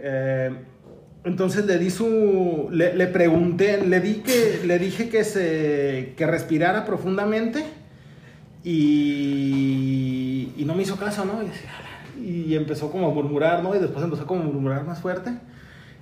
entonces 1.24 1.66
le 1.66 1.78
di 1.78 1.90
su, 1.90 2.68
le, 2.70 2.94
le 2.94 3.06
pregunté, 3.06 3.84
le 3.84 4.00
di 4.00 4.16
que, 4.16 4.60
le 4.64 4.78
dije 4.78 5.08
que 5.08 5.24
se, 5.24 6.14
que 6.16 6.26
respirara 6.26 6.84
profundamente 6.84 7.64
y, 8.64 10.52
y 10.56 10.64
no 10.64 10.74
me 10.74 10.82
hizo 10.82 10.96
caso, 10.96 11.24
¿no? 11.24 11.42
Y, 11.42 11.46
decía, 11.46 11.70
y 12.22 12.54
empezó 12.56 12.90
como 12.90 13.08
a 13.08 13.10
murmurar, 13.14 13.62
¿no? 13.62 13.74
Y 13.74 13.78
después 13.78 14.04
empezó 14.04 14.26
como 14.26 14.42
a 14.42 14.44
murmurar 14.44 14.84
más 14.84 15.00
fuerte. 15.00 15.30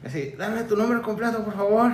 Así, 0.04 0.34
dame 0.38 0.62
tu 0.64 0.76
nombre 0.76 1.00
completo, 1.02 1.44
por 1.44 1.54
favor. 1.54 1.92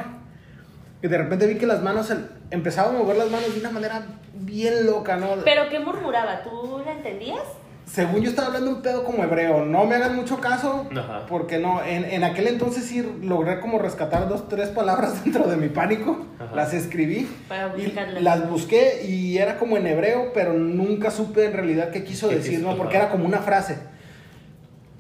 Y 1.03 1.09
de 1.09 1.19
repente 1.19 1.47
vi 1.47 1.57
que 1.57 1.67
las 1.67 1.83
manos, 1.83 2.11
el- 2.11 2.27
empezaba 2.51 2.89
a 2.91 2.93
mover 2.93 3.17
las 3.17 3.31
manos 3.31 3.53
de 3.55 3.61
una 3.61 3.71
manera 3.71 4.07
bien 4.35 4.87
loca, 4.87 5.17
¿no? 5.17 5.29
¿Pero 5.45 5.69
qué 5.71 5.79
murmuraba? 5.81 6.43
¿Tú 6.43 6.81
la 6.85 6.93
entendías? 6.93 7.43
Según 7.87 8.23
yo 8.23 8.31
estaba 8.31 8.49
hablando 8.49 8.71
un 8.71 8.81
pedo 8.81 9.05
como 9.05 9.23
hebreo, 9.23 9.67
no 9.67 9.85
me 9.85 9.95
hagan 9.97 10.17
mucho 10.17 10.41
caso, 10.41 10.89
Ajá. 10.97 11.27
porque 11.29 11.59
no, 11.59 11.85
en, 11.85 12.07
en 12.07 12.25
aquel 12.25 12.47
entonces 12.49 12.85
sí 12.85 13.07
logré 13.23 13.61
como 13.61 13.79
rescatar 13.79 14.27
dos, 14.27 14.49
tres 14.49 14.71
palabras 14.71 15.23
dentro 15.25 15.47
de 15.47 15.59
mi 15.59 15.69
pánico, 15.69 16.25
Ajá. 16.41 16.57
las 16.57 16.73
escribí, 16.73 17.29
Para 17.47 17.77
y 17.77 17.85
buscarlas. 17.85 18.23
las 18.23 18.49
busqué 18.49 19.05
y 19.07 19.37
era 19.37 19.59
como 19.59 19.77
en 19.77 19.87
hebreo, 19.87 20.33
pero 20.33 20.55
nunca 20.55 21.11
supe 21.11 21.45
en 21.45 21.53
realidad 21.53 21.91
qué 21.91 22.05
quiso 22.05 22.31
¿Qué 22.31 22.37
decir, 22.37 22.57
quiso? 22.57 22.71
¿no? 22.71 22.77
Porque 22.79 22.97
era 22.97 23.11
como 23.11 23.27
una 23.27 23.41
frase. 23.41 23.79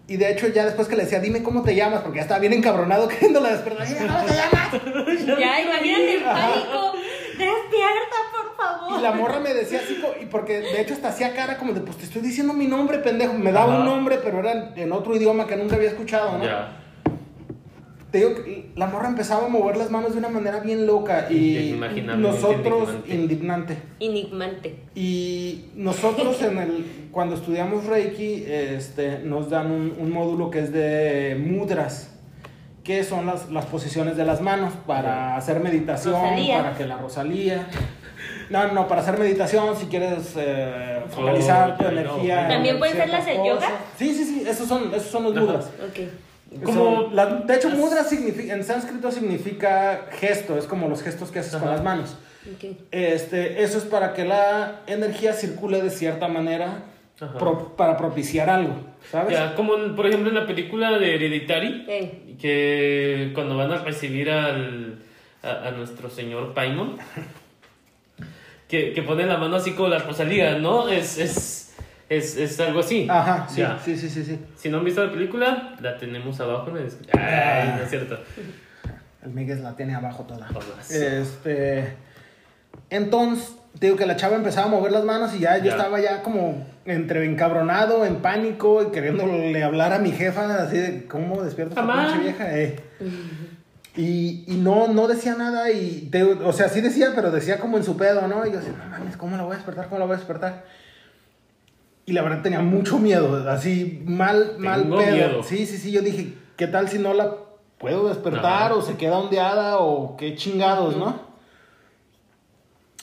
Y 0.06 0.16
de 0.18 0.30
hecho 0.32 0.48
ya 0.48 0.64
después 0.66 0.86
que 0.86 0.96
le 0.96 1.04
decía, 1.04 1.18
dime 1.20 1.42
cómo 1.42 1.62
te 1.62 1.74
llamas, 1.74 2.02
porque 2.02 2.16
ya 2.16 2.22
estaba 2.22 2.40
bien 2.40 2.52
encabronado 2.52 3.08
queriéndola 3.08 3.50
despertar, 3.52 3.86
"Dime 3.88 4.06
¿cómo 4.06 4.24
te 4.24 4.34
llamas? 4.34 5.38
Ya, 5.40 5.60
imagínate 5.62 6.14
el 6.16 6.22
pánico. 6.22 6.92
Despierta, 7.38 8.16
por 8.32 8.56
favor. 8.56 8.98
Y 8.98 9.02
la 9.02 9.12
morra 9.12 9.40
me 9.40 9.54
decía 9.54 9.80
así, 9.82 9.98
y 10.20 10.26
porque 10.26 10.60
de 10.60 10.80
hecho 10.80 10.94
hasta 10.94 11.08
hacía 11.08 11.34
cara 11.34 11.56
como 11.56 11.72
de, 11.72 11.80
pues 11.80 11.96
te 11.96 12.04
estoy 12.04 12.22
diciendo 12.22 12.52
mi 12.52 12.66
nombre, 12.66 12.98
pendejo. 12.98 13.32
Me 13.34 13.50
daba 13.52 13.72
Ajá. 13.74 13.78
un 13.80 13.86
nombre, 13.86 14.18
pero 14.22 14.40
era 14.40 14.52
en, 14.52 14.72
en 14.78 14.92
otro 14.92 15.16
idioma 15.16 15.46
que 15.46 15.56
nunca 15.56 15.76
había 15.76 15.88
escuchado, 15.88 16.38
¿no? 16.38 16.44
Ya. 16.44 16.80
Te 18.14 18.18
digo 18.18 18.34
que 18.44 18.70
la 18.76 18.86
morra 18.86 19.08
empezaba 19.08 19.46
a 19.46 19.48
mover 19.48 19.76
las 19.76 19.90
manos 19.90 20.12
de 20.12 20.18
una 20.18 20.28
manera 20.28 20.60
bien 20.60 20.86
loca 20.86 21.26
y 21.32 21.76
nosotros, 22.16 22.90
indignante. 23.08 23.76
indignante. 23.98 24.76
Y 24.94 25.64
nosotros 25.74 26.40
en 26.42 26.58
el, 26.58 26.84
cuando 27.10 27.34
estudiamos 27.34 27.86
Reiki, 27.86 28.44
este, 28.46 29.18
nos 29.24 29.50
dan 29.50 29.68
un, 29.72 29.96
un 29.98 30.12
módulo 30.12 30.48
que 30.48 30.60
es 30.60 30.72
de 30.72 31.36
mudras, 31.44 32.14
que 32.84 33.02
son 33.02 33.26
las, 33.26 33.50
las 33.50 33.66
posiciones 33.66 34.16
de 34.16 34.24
las 34.24 34.40
manos 34.40 34.72
para 34.86 35.36
hacer 35.36 35.58
meditación, 35.58 36.14
Rosalía. 36.14 36.58
para 36.62 36.76
que 36.76 36.86
la 36.86 36.98
Rosalía... 36.98 37.66
No, 38.48 38.70
no, 38.72 38.86
para 38.86 39.00
hacer 39.00 39.18
meditación, 39.18 39.74
si 39.76 39.86
quieres 39.86 40.34
eh, 40.36 41.00
focalizar 41.10 41.72
Oh, 41.72 41.76
tu 41.78 41.82
ya, 41.82 41.90
energía. 41.90 42.42
no. 42.42 42.48
¿También 42.48 42.74
en 42.74 42.78
pueden 42.78 42.96
ser 42.96 43.08
las 43.08 43.26
de 43.26 43.36
yoga? 43.38 43.68
Sí, 43.98 44.14
sí, 44.14 44.24
sí, 44.24 44.44
esos 44.46 44.68
son, 44.68 44.94
esos 44.94 45.08
son 45.10 45.24
los 45.24 45.32
Ajá. 45.36 45.40
mudras. 45.44 45.70
Como- 46.62 47.10
la- 47.12 47.26
de 47.26 47.54
hecho, 47.56 47.70
mudra 47.70 48.04
significa, 48.04 48.52
en 48.54 48.62
sánscrito 48.64 49.10
significa 49.10 50.06
gesto, 50.12 50.56
es 50.58 50.66
como 50.66 50.88
los 50.88 51.02
gestos 51.02 51.30
que 51.30 51.38
haces 51.40 51.56
con 51.56 51.68
las 51.70 51.82
manos. 51.82 52.16
Este, 52.90 53.62
eso 53.62 53.78
es 53.78 53.84
para 53.84 54.12
que 54.12 54.24
la 54.24 54.80
energía 54.86 55.32
circule 55.32 55.80
de 55.82 55.90
cierta 55.90 56.28
manera 56.28 56.82
pro- 57.38 57.74
para 57.76 57.96
propiciar 57.96 58.50
algo, 58.50 58.74
¿sabes? 59.10 59.32
Ya, 59.32 59.54
como 59.54 59.76
en- 59.76 59.96
por 59.96 60.06
ejemplo 60.06 60.28
en 60.28 60.34
la 60.34 60.46
película 60.46 60.98
de 60.98 61.14
Hereditary, 61.14 61.84
que 62.40 63.30
cuando 63.34 63.56
van 63.56 63.72
a 63.72 63.78
recibir 63.78 64.30
al, 64.30 64.98
a, 65.42 65.68
a 65.68 65.70
nuestro 65.70 66.10
señor 66.10 66.52
Paimon, 66.54 66.98
que, 68.68 68.92
que 68.92 69.02
pone 69.02 69.26
la 69.26 69.36
mano 69.38 69.56
así 69.56 69.72
como 69.72 69.88
la 69.88 69.98
Rosalía, 69.98 70.58
¿no? 70.58 70.88
Es, 70.88 71.18
es, 71.18 71.63
es, 72.16 72.36
es 72.36 72.58
algo 72.60 72.80
así. 72.80 73.06
Ajá, 73.10 73.46
sí, 73.48 73.60
Ya. 73.60 73.78
sí, 73.84 73.96
sí, 73.96 74.08
sí, 74.08 74.24
sí. 74.24 74.38
Si 74.56 74.68
no 74.68 74.78
han 74.78 74.84
visto 74.84 75.04
la 75.04 75.12
película, 75.12 75.74
la 75.80 75.96
tenemos 75.98 76.38
abajo 76.40 76.68
en 76.70 76.76
la 76.76 76.82
descripción. 76.82 77.22
Ay, 77.22 77.74
no 77.76 77.82
es 77.84 77.90
cierto. 77.90 78.18
El 79.24 79.30
Miguel 79.30 79.62
la 79.62 79.74
tiene 79.76 79.94
abajo 79.94 80.24
toda. 80.24 80.46
Todas. 80.48 80.90
Este, 80.90 81.94
entonces, 82.90 83.54
te 83.78 83.86
digo 83.86 83.96
que 83.98 84.06
la 84.06 84.16
chava 84.16 84.36
empezaba 84.36 84.66
a 84.66 84.70
mover 84.70 84.92
las 84.92 85.04
manos 85.04 85.34
y 85.34 85.40
ya 85.40 85.58
yo 85.58 85.64
Ya. 85.64 85.70
estaba 85.72 86.00
ya 86.00 86.22
como 86.22 86.66
entre 86.84 87.24
encabronado, 87.24 88.04
en 88.04 88.16
pánico 88.16 88.82
y 88.82 88.92
queriéndole 88.92 89.62
hablar 89.64 89.92
a 89.94 89.98
mi 89.98 90.12
jefa 90.12 90.62
así 90.62 90.76
de 90.78 91.06
cómo 91.06 91.42
despierto 91.42 91.70
esta 91.72 91.82
Mamá. 91.82 92.06
pinche 92.06 92.22
vieja. 92.22 92.58
eh. 92.58 92.76
Y, 93.96 94.44
y 94.48 94.56
no, 94.56 94.88
no 94.88 95.06
decía 95.06 95.36
nada 95.36 95.70
y, 95.70 96.08
te- 96.10 96.24
o 96.24 96.52
sea, 96.52 96.68
sí 96.68 96.80
decía, 96.80 97.12
pero 97.14 97.30
decía 97.30 97.58
como 97.60 97.76
en 97.76 97.84
su 97.84 97.96
pedo, 97.96 98.26
¿no? 98.26 98.44
Y 98.44 98.50
yo 98.50 98.58
decía, 98.58 98.72
no 98.76 98.90
mames, 98.90 99.16
¿cómo 99.16 99.36
la 99.36 99.44
voy 99.44 99.52
a 99.54 99.56
despertar? 99.56 99.86
¿Cómo 99.88 100.00
la 100.00 100.06
voy 100.06 100.14
a 100.14 100.18
despertar? 100.18 100.64
Y 102.06 102.12
la 102.12 102.22
verdad 102.22 102.42
tenía 102.42 102.60
mucho 102.60 102.98
miedo, 102.98 103.48
así 103.50 104.02
mal, 104.04 104.56
mal 104.58 104.82
Tengo 104.82 104.98
pedo. 104.98 105.12
miedo. 105.16 105.42
Sí, 105.42 105.64
sí, 105.66 105.78
sí, 105.78 105.90
yo 105.90 106.02
dije, 106.02 106.34
¿qué 106.56 106.66
tal 106.66 106.88
si 106.88 106.98
no 106.98 107.14
la 107.14 107.34
puedo 107.78 108.08
despertar 108.08 108.72
Ajá. 108.72 108.74
o 108.74 108.82
se 108.82 108.96
queda 108.96 109.18
ondeada 109.18 109.78
o 109.78 110.16
qué 110.16 110.34
chingados, 110.36 110.96
¿no? 110.96 111.18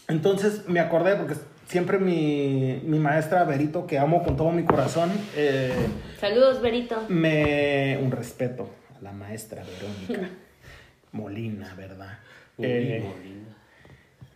Entonces 0.07 0.67
me 0.67 0.79
acordé 0.79 1.15
porque 1.15 1.35
siempre 1.67 1.97
mi, 1.97 2.81
mi 2.83 2.99
maestra 2.99 3.43
Berito, 3.43 3.87
que 3.87 3.97
amo 3.97 4.23
con 4.23 4.35
todo 4.35 4.51
mi 4.51 4.63
corazón, 4.63 5.09
eh, 5.35 5.73
Saludos, 6.19 6.61
Berito. 6.61 7.01
me... 7.09 7.97
un 8.01 8.11
respeto 8.11 8.69
a 8.99 9.01
la 9.03 9.11
maestra 9.13 9.63
Verónica 9.63 10.29
Molina, 11.11 11.73
¿verdad? 11.75 12.19
Uy, 12.57 12.65
Eh, 12.67 13.03
Molina. 13.07 13.57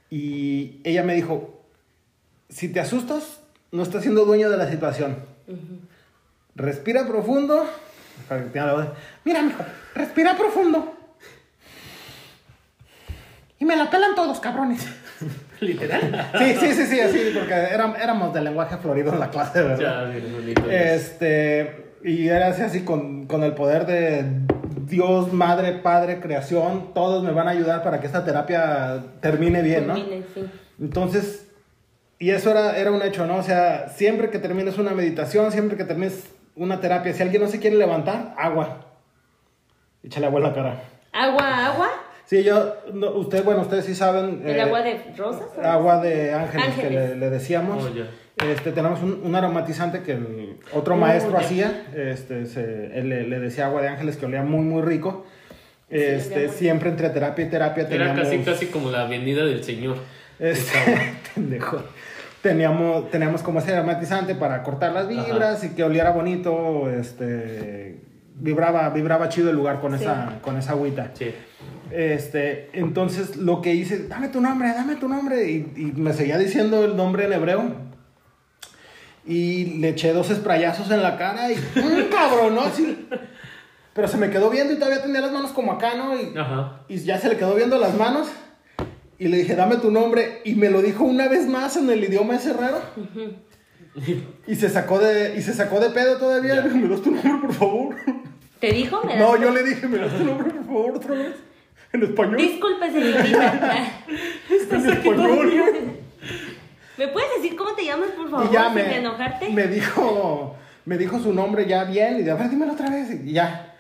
y 0.09 0.79
ella 0.83 1.03
me 1.03 1.13
dijo, 1.13 1.61
si 2.49 2.69
te 2.71 2.79
asustas, 2.79 3.41
no 3.75 3.83
estás 3.83 4.01
siendo 4.03 4.25
dueño 4.25 4.49
de 4.49 4.57
la 4.57 4.69
situación. 4.69 5.17
Respira 6.55 7.05
profundo. 7.07 7.65
Mira, 9.23 9.41
mijo, 9.41 9.63
respira 9.93 10.35
profundo. 10.37 10.93
Y 13.59 13.65
me 13.65 13.75
la 13.75 13.89
pelan 13.89 14.15
todos, 14.15 14.39
cabrones. 14.39 14.85
Literal. 15.61 16.31
Sí, 16.37 16.55
sí, 16.59 16.73
sí, 16.73 16.85
sí, 16.87 16.99
así, 16.99 17.31
porque 17.33 17.53
éram- 17.53 17.95
éramos 18.01 18.33
de 18.33 18.41
lenguaje 18.41 18.77
florido 18.77 19.13
en 19.13 19.19
la 19.19 19.29
clase, 19.29 19.61
¿verdad? 19.61 20.09
Ya. 20.67 20.93
Este, 20.93 21.85
y 22.03 22.27
era 22.27 22.47
así, 22.47 22.61
así 22.61 22.81
con, 22.83 23.25
con 23.27 23.43
el 23.43 23.53
poder 23.53 23.85
de 23.85 24.25
Dios, 24.87 25.31
Madre, 25.31 25.71
Padre, 25.73 26.19
Creación, 26.19 26.93
todos 26.93 27.23
me 27.23 27.31
van 27.31 27.47
a 27.47 27.51
ayudar 27.51 27.81
para 27.83 27.99
que 28.01 28.07
esta 28.07 28.25
terapia 28.25 29.03
termine 29.21 29.61
bien, 29.61 29.87
¿no? 29.87 29.93
Culmine, 29.93 30.23
sí. 30.33 30.45
Entonces, 30.79 31.44
y 32.19 32.29
eso 32.31 32.51
era, 32.51 32.77
era 32.77 32.91
un 32.91 33.01
hecho, 33.01 33.25
¿no? 33.25 33.37
O 33.37 33.43
sea, 33.43 33.89
siempre 33.89 34.29
que 34.29 34.39
termines 34.39 34.77
una 34.77 34.91
meditación, 34.91 35.51
siempre 35.51 35.77
que 35.77 35.83
termines 35.83 36.29
una 36.55 36.79
terapia, 36.79 37.13
si 37.13 37.21
alguien 37.23 37.41
no 37.41 37.47
se 37.49 37.59
quiere 37.59 37.75
levantar, 37.75 38.33
agua. 38.37 38.85
Échale 40.03 40.27
agua 40.27 40.39
en 40.39 40.43
la 40.45 40.53
cara. 40.53 40.83
Agua, 41.11 41.65
agua. 41.67 41.89
Sí, 42.25 42.43
yo, 42.43 42.75
no, 42.93 43.11
usted, 43.11 43.43
bueno, 43.43 43.61
ustedes 43.61 43.85
sí 43.85 43.93
saben. 43.95 44.41
El 44.45 44.55
eh, 44.57 44.61
agua 44.61 44.81
de 44.81 44.99
rosas. 45.17 45.43
¿o? 45.57 45.61
agua 45.61 46.01
de 46.01 46.33
ángeles, 46.33 46.73
que 46.79 46.89
le, 46.89 47.15
le 47.15 47.29
decíamos. 47.29 47.83
Oh. 47.85 48.43
Este, 48.45 48.71
tenemos 48.71 49.01
un, 49.01 49.21
un 49.23 49.35
aromatizante 49.35 50.01
que 50.01 50.13
el 50.13 50.57
otro 50.73 50.95
Oh, 50.95 50.97
maestro 50.97 51.37
hacía. 51.37 51.85
Este, 51.95 52.45
se- 52.47 52.97
él 52.97 53.09
le, 53.09 53.27
le 53.27 53.39
decía 53.39 53.67
agua 53.67 53.81
de 53.81 53.89
ángeles 53.89 54.17
que 54.17 54.25
olía 54.25 54.41
muy, 54.43 54.61
muy 54.65 54.81
rico. 54.81 55.25
Este, 55.89 56.49
siempre 56.49 56.89
entre 56.89 57.09
terapia 57.11 57.45
y 57.45 57.49
terapia 57.49 57.81
Era 57.83 57.89
teníamos. 57.89 58.19
casi, 58.23 58.37
casi 58.39 58.65
como 58.67 58.89
la 58.89 59.03
avenida 59.03 59.45
del 59.45 59.63
señor. 59.63 59.97
Este, 60.39 61.15
pendejo. 61.35 61.81
Teníamos, 62.41 63.09
teníamos 63.09 63.41
como 63.41 63.59
ese 63.59 63.73
aromatizante 63.73 64.35
para 64.35 64.61
cortar 64.63 64.91
las 64.93 65.07
vibras 65.07 65.63
y 65.63 65.69
que 65.69 65.83
oliera 65.83 66.11
bonito. 66.11 66.89
Este, 66.91 68.01
vibraba, 68.35 68.89
vibraba 68.89 69.29
chido 69.29 69.49
el 69.49 69.55
lugar 69.55 69.79
con, 69.81 69.97
Sí. 69.97 70.03
esa, 70.03 70.39
con 70.41 70.57
esa 70.57 70.71
agüita. 70.73 71.11
Sí. 71.13 71.33
Este, 71.91 72.69
entonces 72.73 73.37
lo 73.37 73.61
que 73.61 73.73
hice, 73.73 74.07
dame 74.07 74.27
tu 74.29 74.41
nombre, 74.41 74.67
dame 74.73 74.95
tu 74.97 75.07
nombre. 75.07 75.49
Y, 75.49 75.73
y 75.75 75.91
me 75.99 76.13
seguía 76.13 76.37
diciendo 76.37 76.83
el 76.85 76.95
nombre 76.95 77.25
en 77.25 77.33
hebreo. 77.33 77.63
Y 79.25 79.79
le 79.79 79.89
eché 79.89 80.13
dos 80.13 80.27
sprayazos 80.27 80.91
en 80.91 81.01
la 81.01 81.17
cara 81.17 81.51
y 81.51 81.55
¡un 81.55 82.03
cabrón, 82.11 82.53
¿no? 82.55 82.61
Así. 82.61 83.07
Pero 83.93 84.07
se 84.07 84.17
me 84.17 84.29
quedó 84.29 84.51
viendo 84.51 84.73
y 84.73 84.75
todavía 84.75 85.01
tenía 85.01 85.21
las 85.21 85.31
manos 85.31 85.51
como 85.51 85.71
acá, 85.71 85.95
¿no? 85.95 86.15
Y, 86.19 86.37
Ajá. 86.37 86.81
y 86.87 86.97
ya 86.99 87.17
se 87.17 87.29
le 87.29 87.37
quedó 87.37 87.55
viendo 87.55 87.79
las 87.79 87.95
manos. 87.95 88.27
Y 89.17 89.27
le 89.29 89.37
dije, 89.37 89.55
dame 89.55 89.77
tu 89.77 89.91
nombre. 89.91 90.41
Y 90.43 90.55
me 90.55 90.69
lo 90.69 90.81
dijo 90.81 91.03
una 91.03 91.27
vez 91.27 91.47
más 91.47 91.77
en 91.77 91.89
el 91.89 92.03
idioma 92.03 92.35
ese 92.35 92.53
raro. 92.53 92.81
Y 94.47 94.55
se 94.55 94.69
sacó 94.69 94.99
de, 94.99 95.35
y 95.37 95.41
se 95.41 95.53
sacó 95.53 95.79
de 95.79 95.89
pedo 95.91 96.17
todavía. 96.17 96.61
Dije, 96.61 96.75
¿me 96.75 96.87
das 96.89 97.01
tu 97.01 97.11
nombre, 97.11 97.31
por 97.41 97.53
favor? 97.53 97.95
¿Te 98.59 98.71
dijo? 98.71 99.01
¿Me 99.05 99.17
No, 99.17 99.39
yo 99.39 99.51
le 99.51 99.63
dije, 99.63 99.87
¿me 99.87 99.97
das 99.99 100.17
tu 100.17 100.23
nombre, 100.25 100.51
por 100.51 100.65
favor, 100.65 100.95
otra 100.97 101.15
vez? 101.15 101.35
En 101.93 102.03
español. 102.03 102.37
Disculpe, 102.37 102.91
señorita. 102.91 103.75
En 104.71 104.89
español. 104.89 105.93
¿Me 106.97 107.07
puedes 107.09 107.29
decir 107.37 107.55
cómo 107.57 107.73
te 107.73 107.85
llamas, 107.85 108.09
por 108.11 108.29
favor, 108.29 108.47
Y 108.49 108.53
ya 108.53 108.65
sin 108.65 108.75
me, 108.75 108.97
enojarte? 108.97 109.49
me 109.49 109.67
dijo, 109.67 110.55
me 110.85 110.97
dijo 110.97 111.19
su 111.19 111.33
nombre 111.33 111.65
ya 111.67 111.83
bien. 111.85 112.19
Y 112.19 112.23
de, 112.23 112.31
a 112.31 112.35
ver, 112.35 112.49
dímelo 112.49 112.73
otra 112.73 112.89
vez. 112.89 113.09
Y 113.23 113.31
ya. 113.33 113.74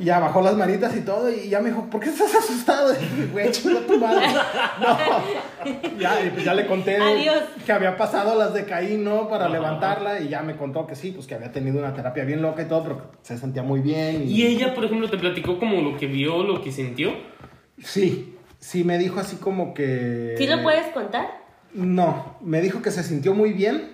Y 0.00 0.04
ya 0.04 0.18
bajó 0.20 0.40
las 0.40 0.56
manitas 0.56 0.96
y 0.96 1.00
todo. 1.00 1.30
Y 1.30 1.48
ya 1.48 1.60
me 1.60 1.70
dijo, 1.70 1.88
¿por 1.90 2.00
qué 2.00 2.08
estás 2.10 2.34
asustado? 2.34 2.92
Y 2.94 2.96
dije, 3.04 3.26
güey, 3.32 3.50
chinga 3.50 3.80
tu 3.86 3.98
madre. 3.98 4.26
No. 4.80 5.98
Ya, 5.98 6.24
y 6.24 6.30
pues 6.30 6.44
ya 6.44 6.54
le 6.54 6.66
conté 6.66 6.96
Adiós. 6.96 7.42
que 7.64 7.72
había 7.72 7.96
pasado 7.96 8.36
las 8.36 8.52
de 8.54 8.64
Caín, 8.64 9.04
¿no? 9.04 9.28
Para 9.28 9.44
Ajá. 9.44 9.52
levantarla. 9.52 10.20
Y 10.20 10.28
ya 10.28 10.42
me 10.42 10.56
contó 10.56 10.86
que 10.86 10.96
sí, 10.96 11.12
pues 11.12 11.26
que 11.26 11.34
había 11.34 11.52
tenido 11.52 11.78
una 11.78 11.94
terapia 11.94 12.24
bien 12.24 12.42
loca 12.42 12.62
y 12.62 12.66
todo, 12.66 12.82
pero 12.82 12.96
que 12.98 13.06
se 13.22 13.38
sentía 13.38 13.62
muy 13.62 13.80
bien. 13.80 14.24
Y 14.28 14.42
ella, 14.44 14.74
por 14.74 14.84
ejemplo, 14.84 15.08
te 15.08 15.18
platicó 15.18 15.58
como 15.58 15.80
lo 15.80 15.96
que 15.96 16.06
vio, 16.06 16.42
lo 16.42 16.60
que 16.62 16.72
sintió. 16.72 17.12
Sí, 17.78 18.36
sí, 18.58 18.84
me 18.84 18.98
dijo 18.98 19.20
así 19.20 19.36
como 19.36 19.72
que. 19.74 20.34
¿Sí 20.38 20.46
lo 20.46 20.62
puedes 20.62 20.86
contar? 20.88 21.26
No, 21.74 22.36
me 22.40 22.60
dijo 22.60 22.82
que 22.82 22.90
se 22.90 23.02
sintió 23.02 23.34
muy 23.34 23.52
bien. 23.52 23.92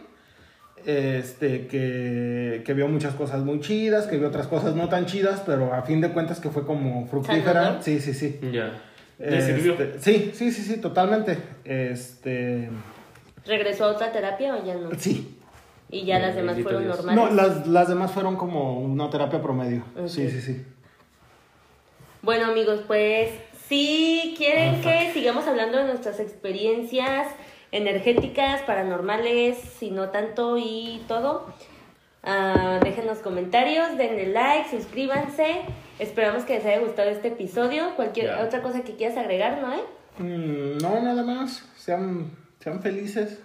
Este, 0.86 1.66
que, 1.66 2.62
que 2.64 2.74
vio 2.74 2.88
muchas 2.88 3.14
cosas 3.14 3.42
muy 3.44 3.60
chidas, 3.60 4.06
que 4.06 4.16
vio 4.16 4.28
otras 4.28 4.46
cosas 4.46 4.74
no 4.74 4.88
tan 4.88 5.06
chidas, 5.06 5.42
pero 5.44 5.74
a 5.74 5.82
fin 5.82 6.00
de 6.00 6.10
cuentas 6.10 6.40
que 6.40 6.50
fue 6.50 6.64
como 6.64 7.06
fructífera. 7.06 7.82
Sí, 7.82 8.00
sí, 8.00 8.14
sí. 8.14 8.38
Ya. 8.52 8.80
¿Le 9.18 9.42
sirvió? 9.42 9.72
Este, 9.72 9.98
sí, 10.00 10.30
sí, 10.34 10.52
sí, 10.52 10.62
sí, 10.62 10.80
totalmente. 10.80 11.38
Este, 11.64 12.70
¿Regresó 13.44 13.86
a 13.86 13.88
otra 13.92 14.12
terapia 14.12 14.56
o 14.56 14.64
ya 14.64 14.74
no? 14.74 14.90
sí. 14.96 15.34
Y 15.90 16.04
ya 16.04 16.18
las 16.18 16.34
demás 16.34 16.58
fueron 16.60 16.84
Dios. 16.84 16.96
normales. 17.04 17.34
No, 17.34 17.34
las, 17.34 17.66
las 17.66 17.88
demás 17.88 18.12
fueron 18.12 18.36
como 18.36 18.78
una 18.78 19.08
terapia 19.08 19.40
promedio. 19.40 19.84
Sí, 20.06 20.28
sí, 20.28 20.42
sí. 20.42 20.62
Bueno, 22.20 22.46
amigos, 22.46 22.80
pues 22.86 23.30
si 23.68 24.34
quieren 24.36 24.82
que 24.82 25.12
sigamos 25.14 25.46
hablando 25.46 25.78
de 25.78 25.84
nuestras 25.84 26.20
experiencias 26.20 27.28
energéticas, 27.72 28.62
paranormales, 28.62 29.58
si 29.58 29.90
no 29.90 30.08
tanto 30.10 30.56
y 30.58 31.02
todo, 31.08 31.46
ah, 32.22 32.80
déjenos 32.82 33.18
comentarios, 33.18 33.96
denle 33.96 34.26
like, 34.32 34.70
suscríbanse. 34.70 35.62
Esperamos 35.98 36.44
que 36.44 36.54
les 36.54 36.64
haya 36.66 36.78
gustado 36.80 37.10
este 37.10 37.28
episodio. 37.28 37.94
Cualquier 37.96 38.34
otra 38.34 38.62
cosa 38.62 38.82
que 38.82 38.94
quieras 38.96 39.16
agregar, 39.18 39.60
¿no? 39.60 39.72
eh? 39.74 39.82
Mm, 40.18 40.78
no, 40.82 41.00
nada 41.02 41.22
más. 41.22 41.64
Sean, 41.76 42.30
sean 42.60 42.80
felices. 42.80 43.40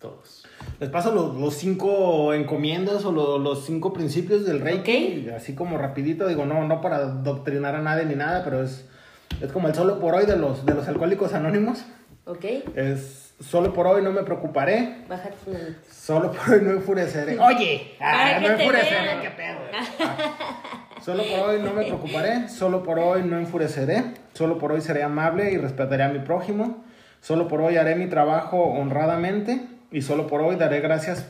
Todos. 0.00 0.44
Les 0.80 0.90
paso 0.90 1.14
los, 1.14 1.34
los 1.36 1.54
cinco 1.54 2.34
encomiendas 2.34 3.04
o 3.06 3.12
lo- 3.12 3.38
los 3.38 3.64
cinco 3.64 3.92
principios 3.94 4.44
del 4.44 4.60
Reiki, 4.60 5.30
así 5.34 5.54
como 5.54 5.78
rapidito, 5.78 6.26
digo, 6.28 6.44
no, 6.44 6.66
no 6.68 6.82
para 6.82 7.06
doctrinar 7.06 7.74
a 7.74 7.80
nadie 7.80 8.04
ni 8.04 8.14
nada, 8.14 8.44
pero 8.44 8.62
es, 8.62 8.86
es 9.40 9.50
como 9.50 9.68
el 9.68 9.74
solo 9.74 9.98
por 10.00 10.14
hoy 10.14 10.26
de 10.26 10.36
los, 10.36 10.66
de 10.66 10.74
los 10.74 10.86
alcohólicos 10.88 11.32
anónimos. 11.32 11.84
¿Ok? 12.26 12.44
Es 12.74 13.23
solo 13.40 13.72
por 13.72 13.86
hoy 13.86 14.02
no 14.02 14.10
me 14.12 14.22
preocuparé, 14.22 15.04
Baja 15.08 15.30
tus 15.30 15.52
manitas. 15.52 15.86
solo 15.88 16.32
por 16.32 16.54
hoy 16.54 16.60
no 16.62 16.70
enfureceré. 16.70 17.38
Oye, 17.38 17.96
ah, 18.00 18.38
no 18.40 18.48
enfureceré, 18.48 19.20
qué 19.22 19.30
pedo. 19.30 19.58
Ah. 19.72 20.80
Solo 21.02 21.22
por 21.24 21.50
hoy 21.50 21.60
no 21.62 21.72
me 21.72 21.84
preocuparé, 21.84 22.48
solo 22.48 22.82
por 22.82 22.98
hoy 22.98 23.22
no 23.22 23.36
enfureceré, 23.38 24.04
solo 24.32 24.56
por 24.58 24.72
hoy 24.72 24.80
seré 24.80 25.02
amable 25.02 25.52
y 25.52 25.58
respetaré 25.58 26.02
a 26.02 26.08
mi 26.08 26.20
prójimo, 26.20 26.82
solo 27.20 27.46
por 27.48 27.60
hoy 27.60 27.76
haré 27.76 27.94
mi 27.94 28.06
trabajo 28.06 28.62
honradamente 28.62 29.60
y 29.90 30.00
solo 30.02 30.26
por 30.26 30.40
hoy 30.40 30.56
daré 30.56 30.80
gracias 30.80 31.26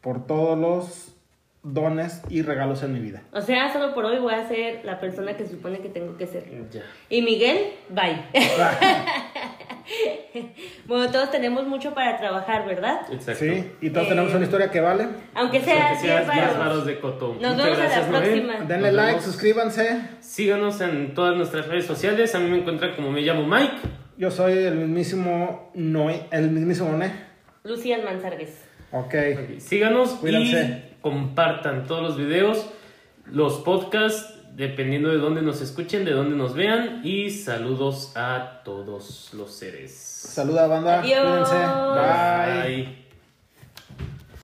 por 0.00 0.26
todos 0.26 0.58
los 0.58 1.13
dones 1.64 2.22
y 2.28 2.42
regalos 2.42 2.82
en 2.84 2.92
mi 2.92 3.00
vida. 3.00 3.22
O 3.32 3.40
sea, 3.40 3.72
solo 3.72 3.94
por 3.94 4.04
hoy 4.04 4.18
voy 4.18 4.34
a 4.34 4.46
ser 4.46 4.84
la 4.84 5.00
persona 5.00 5.36
que 5.36 5.44
se 5.44 5.52
supone 5.52 5.80
que 5.80 5.88
tengo 5.88 6.16
que 6.16 6.26
ser. 6.26 6.44
Ya. 6.70 6.82
Y 7.08 7.22
Miguel, 7.22 7.58
bye. 7.88 8.22
bueno, 10.86 11.10
todos 11.10 11.30
tenemos 11.30 11.66
mucho 11.66 11.94
para 11.94 12.16
trabajar, 12.18 12.66
¿verdad? 12.66 13.00
Exacto. 13.10 13.44
Sí, 13.44 13.70
y 13.80 13.90
todos 13.90 14.06
Eh, 14.06 14.10
tenemos 14.10 14.34
una 14.34 14.44
historia 14.44 14.70
que 14.70 14.80
vale. 14.80 15.06
Aunque 15.34 15.58
O 15.58 15.62
sea, 15.62 15.74
sea 15.74 15.88
que 15.88 15.92
10 15.92 16.00
seas 16.02 16.26
más 16.26 16.36
varos. 16.36 16.58
varos 16.58 16.86
de 16.86 17.00
coto. 17.00 17.36
Nos 17.40 17.56
Muchas 17.56 17.78
vemos 17.78 17.92
a 17.92 18.00
la 18.00 18.08
próxima. 18.08 18.54
Denle 18.66 18.86
Nos 18.88 18.94
like, 18.94 19.08
vemos. 19.12 19.24
suscríbanse. 19.24 20.00
Síganos 20.20 20.80
en 20.80 21.14
todas 21.14 21.36
nuestras 21.36 21.66
redes 21.68 21.86
sociales. 21.86 22.34
A 22.34 22.38
mí 22.40 22.50
me 22.50 22.58
encuentran 22.58 22.94
como 22.94 23.10
me 23.10 23.22
llamo 23.22 23.46
Mike. 23.46 23.76
Yo 24.16 24.30
soy 24.30 24.52
el 24.52 24.76
mismísimo 24.76 25.70
Noé, 25.74 26.26
el 26.30 26.50
mismísimo 26.50 26.90
Noé. 26.92 27.10
Lucía 27.64 27.98
Manzargues. 28.04 28.62
Ok. 28.92 29.14
Ok, 29.34 29.58
Síganos 29.58 30.10
Cuídense. 30.10 30.82
y 30.92 30.93
compartan 31.04 31.86
todos 31.86 32.02
los 32.02 32.16
videos, 32.16 32.64
los 33.26 33.56
podcasts, 33.58 34.40
dependiendo 34.56 35.10
de 35.10 35.18
dónde 35.18 35.42
nos 35.42 35.60
escuchen, 35.60 36.06
de 36.06 36.12
dónde 36.12 36.34
nos 36.34 36.54
vean. 36.54 37.02
Y 37.04 37.28
saludos 37.28 38.12
a 38.16 38.62
todos 38.64 39.34
los 39.34 39.52
seres. 39.52 39.92
Saluda 39.94 40.66
banda. 40.66 41.00
Adiós. 41.00 41.22
Cuídense. 41.22 41.56
Bye. 41.56 42.84
Bye. 42.84 43.03